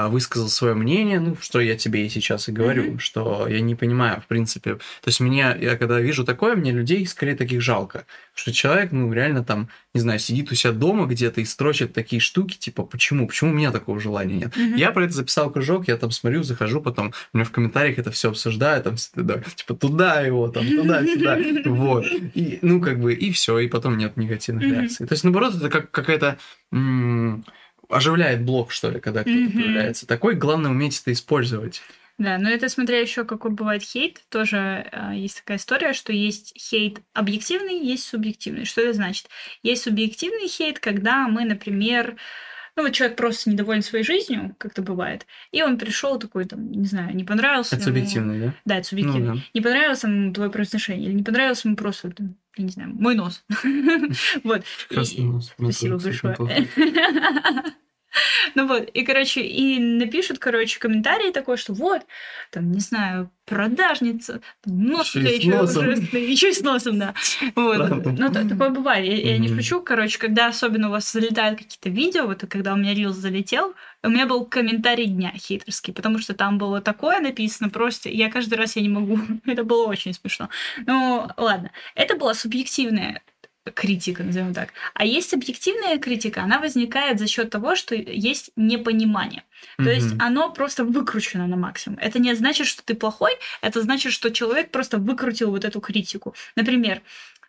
высказал 0.10 0.50
свое 0.50 0.74
мнение, 0.74 1.20
ну, 1.20 1.38
что 1.40 1.62
я 1.62 1.78
тебе 1.78 2.06
и 2.06 2.10
сейчас 2.10 2.50
и 2.50 2.52
говорю, 2.52 2.84
Мгм. 2.84 3.00
что 3.00 3.48
я 3.48 3.62
не 3.62 3.74
понимаю, 3.76 4.20
в 4.22 4.28
принципе. 4.28 4.76
То 4.76 5.08
есть 5.08 5.20
мне, 5.22 5.56
я 5.62 5.78
когда 5.78 6.00
вижу 6.02 6.26
такое, 6.26 6.56
мне 6.56 6.72
людей 6.72 7.08
скорее 7.08 7.36
таких 7.36 7.62
жалко. 7.62 8.06
Что 8.36 8.52
человек, 8.52 8.92
ну, 8.92 9.12
реально 9.14 9.44
там, 9.44 9.70
не 9.94 10.02
знаю, 10.02 10.20
сидит 10.20 10.52
у 10.52 10.56
себя 10.56 10.74
дома 10.74 11.06
где-то 11.06 11.40
и 11.42 11.46
строчит 11.46 11.94
такие 11.94 12.20
штуки, 12.20 12.58
типа, 12.58 12.84
почему? 12.84 13.28
Почему 13.28 13.52
у 13.52 13.54
меня 13.54 13.72
такого 13.72 14.00
желания 14.00 14.36
нет? 14.36 14.58
Мгм. 14.58 14.76
Я 14.76 14.92
про 14.92 15.06
это 15.06 15.14
записал 15.14 15.50
кружок, 15.50 15.88
я 15.88 15.96
там 15.98 16.12
смотрю, 16.12 16.44
захожу, 16.44 16.82
потом 16.82 17.14
у 17.34 17.38
меня 17.38 17.46
в 17.46 17.52
комментариях 17.52 17.98
это 17.98 18.12
все 18.12 18.30
обсуждаю, 18.30 18.84
там, 18.84 18.96
да, 19.16 19.42
типа, 19.56 19.74
туда 19.74 20.22
его, 20.22 20.50
там, 20.50 20.68
туда-сюда, 20.68 21.38
вот. 21.66 22.06
И, 22.36 22.60
ну, 22.62 22.82
как 22.82 23.00
бы, 23.00 23.14
и 23.14 23.32
все, 23.32 23.60
и 23.60 23.68
потом 23.68 23.98
нет 23.98 24.18
негативных 24.18 24.64
реакций. 24.66 25.08
То 25.08 25.14
есть, 25.14 25.24
наоборот, 25.24 25.56
это 25.56 25.70
как 25.70 25.92
какая-то 25.92 26.38
оживляет 27.90 28.44
блог, 28.44 28.72
что 28.72 28.90
ли, 28.90 29.00
когда 29.00 29.22
кто-то 29.22 29.38
Мгм. 29.38 29.52
появляется. 29.54 30.08
Такой, 30.08 30.36
главное, 30.36 30.72
уметь 30.72 31.00
это 31.02 31.12
использовать. 31.14 31.82
Да, 32.18 32.40
но 32.40 32.50
это 32.50 32.68
смотря 32.68 33.00
еще 33.00 33.26
какой 33.26 33.52
бывает 33.52 33.84
хейт, 33.84 34.24
тоже 34.30 34.90
э, 34.92 35.12
есть 35.16 35.38
такая 35.38 35.58
история, 35.58 35.94
что 35.94 36.12
есть 36.12 36.52
хейт 36.60 37.00
объективный, 37.14 37.80
есть 37.80 38.06
субъективный. 38.08 38.66
Что 38.66 38.82
это 38.82 38.94
значит? 38.94 39.28
Есть 39.62 39.84
субъективный 39.84 40.48
хейт, 40.48 40.80
когда 40.80 41.28
мы, 41.28 41.46
например, 41.46 42.16
ну 42.76 42.84
вот 42.84 42.94
человек 42.94 43.18
просто 43.18 43.52
недоволен 43.52 43.84
своей 43.84 44.04
жизнью, 44.04 44.56
как 44.58 44.72
это 44.72 44.82
бывает, 44.82 45.28
и 45.52 45.62
он 45.62 45.78
пришел 45.78 46.18
такой, 46.18 46.46
там, 46.46 46.72
не 46.72 46.88
знаю, 46.88 47.16
не 47.16 47.24
понравился 47.24 47.76
Это 47.76 47.86
ему- 47.86 47.96
субъективно, 47.96 48.40
да? 48.48 48.54
Да, 48.66 48.78
это 48.78 48.88
субъективно. 48.88 49.34
Ну, 49.34 49.36
да. 49.36 49.42
Не 49.54 49.62
понравилось 49.62 50.04
ему 50.04 50.34
твое 50.34 50.50
произношение, 50.50 51.08
или 51.10 51.16
не 51.16 51.24
понравилось 51.24 51.66
ему 51.66 51.76
просто, 51.76 52.10
там, 52.12 52.36
я 52.58 52.64
не 52.66 52.72
знаю, 52.72 52.94
мой 52.94 53.16
нос. 53.16 53.44
Вот. 54.44 54.64
Красный 54.90 55.26
нос. 55.26 55.54
Спасибо 55.58 55.98
большое. 55.98 56.68
Ну 58.56 58.68
вот, 58.68 58.90
и, 58.94 59.04
короче, 59.04 59.42
и 59.42 59.80
напишут, 59.80 60.40
короче, 60.40 60.80
комментарий 60.80 61.32
такой, 61.32 61.58
что 61.58 61.74
вот, 61.74 62.02
там, 62.52 62.72
не 62.72 62.80
знаю, 62.80 63.32
продажница, 63.46 64.42
нос 64.66 65.16
у 65.16 65.20
тебя 65.20 65.36
еще 65.36 65.62
ужасный, 65.62 66.26
еще 66.32 66.50
и 66.50 66.54
с 66.54 66.62
носом, 66.62 67.00
да. 67.00 67.14
Вот. 67.56 68.06
Ну, 68.06 68.32
та- 68.32 68.48
такое 68.48 68.70
бывает. 68.70 69.06
Я, 69.24 69.38
не 69.38 69.48
шучу, 69.48 69.82
короче, 69.82 70.20
когда 70.20 70.48
особенно 70.48 70.90
у 70.90 70.92
вас 70.92 71.12
залетают 71.12 71.60
какие-то 71.60 71.90
видео, 71.90 72.26
вот 72.26 72.44
когда 72.50 72.74
у 72.74 72.78
меня 72.78 72.94
рилс 72.94 73.16
залетел, 73.16 73.74
у 74.04 74.10
меня 74.10 74.26
был 74.26 74.46
комментарий 74.46 75.06
дня 75.06 75.32
хейтерский, 75.36 75.94
потому 75.94 76.20
что 76.20 76.34
там 76.34 76.58
было 76.58 76.82
такое 76.82 77.20
написано 77.20 77.70
просто, 77.70 78.10
я 78.10 78.30
каждый 78.30 78.56
раз 78.56 78.76
я 78.76 78.82
не 78.82 78.90
могу. 78.90 79.20
Это 79.46 79.64
было 79.64 79.88
очень 79.88 80.14
смешно. 80.14 80.50
Ну, 80.86 81.30
ладно. 81.38 81.72
Это 81.96 82.16
была 82.16 82.34
субъективная 82.34 83.22
критика, 83.72 84.24
назовем 84.24 84.54
так. 84.54 84.70
А 84.94 85.06
есть 85.06 85.34
объективная 85.34 85.98
критика, 85.98 86.42
она 86.42 86.60
возникает 86.60 87.20
за 87.20 87.28
счет 87.28 87.50
того, 87.50 87.76
что 87.76 87.96
есть 87.96 88.52
непонимание. 88.56 89.44
То 89.78 89.90
есть 89.90 90.12
Мгм. 90.12 90.22
оно 90.22 90.52
просто 90.52 90.84
выкручено 90.84 91.48
на 91.48 91.56
максимум. 91.56 92.00
Это 92.02 92.20
не 92.20 92.34
значит, 92.36 92.68
что 92.68 92.84
ты 92.84 92.94
плохой, 92.96 93.32
это 93.62 93.82
значит, 93.82 94.14
что 94.14 94.32
человек 94.32 94.72
просто 94.72 94.98
выкрутил 94.98 95.52
вот 95.52 95.66
эту 95.66 95.80
критику. 95.82 96.36
Например, 96.56 97.02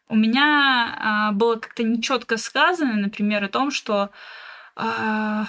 у 0.09 0.16
меня 0.16 0.97
а, 0.99 1.33
было 1.33 1.57
как-то 1.57 1.83
нечетко 1.83 2.37
сказано, 2.39 2.95
например, 2.95 3.45
о 3.45 3.49
том, 3.49 3.71
что 3.71 4.11
а, 4.77 5.47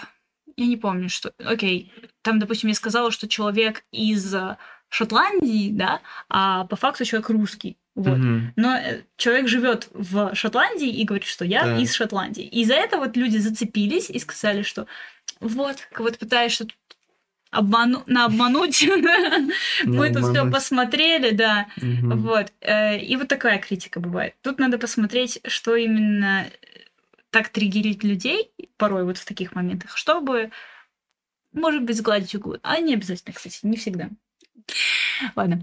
я 0.58 0.66
не 0.66 0.76
помню, 0.78 1.10
что, 1.10 1.32
окей, 1.38 1.94
там, 2.22 2.40
допустим, 2.40 2.70
я 2.70 2.76
сказала, 2.76 3.12
что 3.12 3.28
человек 3.28 3.84
из 3.92 4.36
Шотландии, 4.90 5.70
да, 5.72 6.02
а 6.30 6.66
по 6.66 6.76
факту 6.76 7.06
человек 7.06 7.30
русский. 7.30 7.78
Вот. 7.96 8.18
Мгм. 8.18 8.54
Но 8.56 8.76
э, 8.76 9.02
человек 9.18 9.48
живет 9.48 9.90
в 9.94 10.34
Шотландии 10.36 10.90
и 10.90 11.04
говорит, 11.04 11.28
что 11.28 11.46
я 11.46 11.64
Да. 11.64 11.78
из 11.78 11.94
Шотландии. 11.94 12.44
И 12.44 12.62
из-за 12.62 12.76
этого 12.76 13.06
вот 13.06 13.18
люди 13.18 13.38
зацепились 13.38 14.10
и 14.10 14.20
сказали, 14.20 14.62
что 14.64 14.88
вот, 15.40 15.78
кого-то 15.92 16.18
пытаешь 16.18 16.54
что-то 16.54 16.74
обману... 17.52 18.04
на 18.08 18.26
обмануть. 18.26 18.84
Мы 19.84 20.14
тут 20.14 20.32
все 20.32 20.50
посмотрели, 20.50 21.32
да. 21.32 21.68
Вот. 21.78 22.54
э, 22.62 23.00
И 23.00 23.16
вот 23.16 23.28
такая 23.28 23.60
критика 23.60 24.00
бывает. 24.00 24.36
Тут 24.42 24.60
надо 24.60 24.78
посмотреть, 24.78 25.40
что 25.48 25.76
именно 25.76 26.46
э, 26.46 26.80
так 27.32 27.50
триггерит 27.50 28.04
людей 28.04 28.52
порой 28.78 29.04
вот 29.04 29.18
в 29.18 29.26
таких 29.26 29.56
моментах, 29.56 29.98
чтобы, 29.98 30.52
может 31.54 31.84
быть, 31.84 31.98
сгладить 31.98 32.34
углы. 32.36 32.60
А 32.64 32.80
не 32.80 32.94
обязательно, 32.94 33.34
кстати, 33.34 33.60
не 33.64 33.78
всегда. 33.78 34.10
Ладно. 35.36 35.62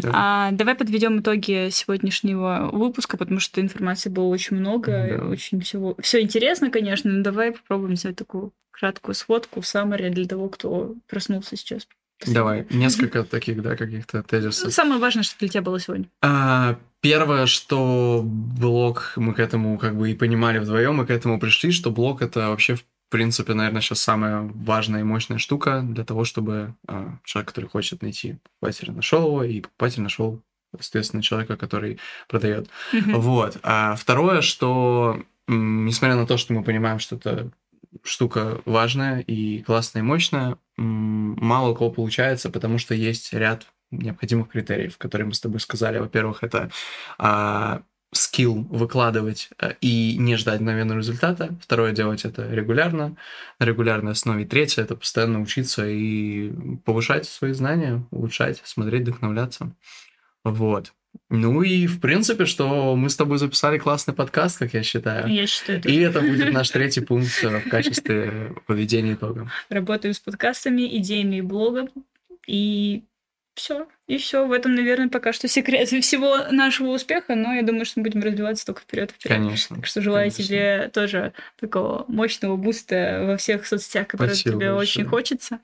Да. 0.00 0.10
А, 0.12 0.50
давай 0.52 0.74
подведем 0.74 1.20
итоги 1.20 1.68
сегодняшнего 1.70 2.70
выпуска, 2.72 3.16
потому 3.16 3.40
что 3.40 3.60
информации 3.60 4.08
было 4.10 4.26
очень 4.26 4.56
много, 4.56 5.16
Да. 5.18 5.24
очень 5.26 5.60
всего. 5.60 5.96
Все 6.00 6.20
интересно, 6.20 6.70
конечно, 6.70 7.10
но 7.10 7.22
давай 7.22 7.52
попробуем 7.52 7.96
сделать 7.96 8.16
такую 8.16 8.52
краткую 8.72 9.14
сводку, 9.14 9.62
саммари 9.62 10.10
для 10.10 10.26
того, 10.26 10.48
кто 10.48 10.94
проснулся 11.08 11.56
сейчас. 11.56 11.86
Давай, 12.26 12.66
несколько 12.70 13.24
таких, 13.24 13.62
да, 13.62 13.76
каких-то 13.76 14.18
Ну, 14.18 14.22
тезисов. 14.22 14.72
Самое 14.72 15.00
важное, 15.00 15.22
что 15.22 15.38
для 15.38 15.48
тебя 15.48 15.62
было 15.62 15.78
сегодня. 15.78 16.06
А, 16.22 16.76
Первое, 17.02 17.46
что 17.46 18.22
блог, 18.24 19.12
мы 19.16 19.32
к 19.34 19.38
этому 19.38 19.78
как 19.78 19.96
бы 19.96 20.10
и 20.10 20.14
понимали 20.14 20.58
вдвоем, 20.58 20.96
мы 20.96 21.06
к 21.06 21.10
этому 21.10 21.38
пришли, 21.38 21.70
что 21.70 21.90
блог 21.90 22.20
это 22.20 22.48
вообще, 22.48 22.74
в 22.74 22.84
принципе, 23.10 23.54
наверное, 23.54 23.80
сейчас 23.80 24.00
самая 24.00 24.42
важная 24.54 25.00
и 25.00 25.04
мощная 25.04 25.38
штука 25.38 25.82
для 25.82 26.04
того, 26.04 26.24
чтобы 26.24 26.74
а, 26.86 27.18
человек, 27.24 27.48
который 27.48 27.70
хочет 27.70 28.02
найти 28.02 28.38
покупателя, 28.42 28.92
нашел 28.92 29.26
его, 29.26 29.44
и 29.44 29.60
покупатель 29.60 30.02
нашел, 30.02 30.42
соответственно, 30.72 31.22
человека, 31.22 31.56
который 31.56 31.98
продает. 32.28 32.68
Вот. 32.92 33.58
А 33.62 33.94
второе, 33.96 34.40
что 34.40 35.22
несмотря 35.46 36.16
на 36.16 36.26
то, 36.26 36.36
что 36.36 36.52
мы 36.52 36.62
понимаем, 36.62 36.98
что 36.98 37.16
это 37.16 37.50
штука 38.02 38.60
важная 38.64 39.20
и 39.20 39.62
классная 39.62 40.02
и 40.02 40.04
мощная, 40.04 40.58
мало 40.76 41.70
у 41.70 41.74
кого 41.74 41.90
получается, 41.90 42.50
потому 42.50 42.78
что 42.78 42.94
есть 42.94 43.32
ряд 43.32 43.66
необходимых 43.90 44.48
критериев, 44.48 44.98
которые 44.98 45.28
мы 45.28 45.34
с 45.34 45.40
тобой 45.40 45.60
сказали. 45.60 45.98
Во-первых, 45.98 46.42
это 46.42 46.70
а, 47.18 47.82
скилл 48.16 48.66
выкладывать 48.70 49.50
а, 49.58 49.74
и 49.80 50.16
не 50.18 50.36
ждать 50.36 50.60
мгновенного 50.60 50.98
результата. 50.98 51.56
Второе, 51.62 51.92
делать 51.92 52.24
это 52.24 52.48
регулярно, 52.50 53.16
на 53.58 53.64
регулярной 53.64 54.12
основе. 54.12 54.44
Третье, 54.44 54.82
это 54.82 54.96
постоянно 54.96 55.40
учиться 55.40 55.86
и 55.86 56.52
повышать 56.84 57.26
свои 57.26 57.52
знания, 57.52 58.04
улучшать, 58.10 58.60
смотреть, 58.64 59.02
вдохновляться. 59.02 59.72
Вот. 60.44 60.92
Ну 61.30 61.62
и, 61.62 61.86
в 61.86 62.00
принципе, 62.00 62.44
что 62.44 62.94
мы 62.94 63.10
с 63.10 63.16
тобой 63.16 63.38
записали 63.38 63.78
классный 63.78 64.14
подкаст, 64.14 64.58
как 64.58 64.74
я 64.74 64.82
считаю. 64.82 65.26
Я 65.28 65.46
считаю, 65.46 65.82
И 65.84 65.96
это 65.98 66.20
будет 66.20 66.52
наш 66.52 66.70
третий 66.70 67.00
пункт 67.00 67.42
э, 67.42 67.60
в 67.60 67.68
качестве 67.68 68.54
подведения 68.66 69.14
итога. 69.14 69.50
работаем 69.68 70.14
с 70.14 70.20
подкастами, 70.20 70.96
идеями 70.98 71.36
и 71.36 71.40
блогом. 71.40 71.88
И 72.46 73.04
все. 73.56 73.88
И 74.06 74.18
все. 74.18 74.46
В 74.46 74.52
этом, 74.52 74.74
наверное, 74.74 75.08
пока 75.08 75.32
что 75.32 75.48
секрет 75.48 75.88
всего 76.02 76.38
нашего 76.50 76.90
успеха, 76.90 77.34
но 77.34 77.54
я 77.54 77.62
думаю, 77.62 77.84
что 77.84 78.00
мы 78.00 78.04
будем 78.04 78.22
развиваться 78.22 78.66
только 78.66 78.82
вперед 78.82 79.10
вперед. 79.10 79.36
Конечно. 79.36 79.76
Так 79.76 79.86
что 79.86 80.00
желаю 80.00 80.30
Конечно. 80.30 80.44
тебе 80.44 80.90
тоже 80.92 81.32
такого 81.58 82.04
мощного 82.08 82.56
буста 82.56 83.24
во 83.26 83.36
всех 83.36 83.66
соцсетях, 83.66 84.06
которые 84.08 84.34
Спасибо 84.34 84.56
тебе 84.56 84.72
большое. 84.72 84.82
очень 84.82 85.04
хочется. 85.06 85.58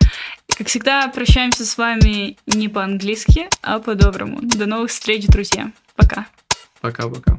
И, 0.48 0.52
как 0.54 0.66
всегда, 0.66 1.08
прощаемся 1.08 1.64
с 1.64 1.78
вами 1.78 2.36
не 2.46 2.68
по-английски, 2.68 3.48
а 3.60 3.78
по-доброму. 3.78 4.40
До 4.42 4.66
новых 4.66 4.90
встреч, 4.90 5.26
друзья. 5.26 5.70
Пока. 5.96 6.26
Пока-пока. 6.80 7.38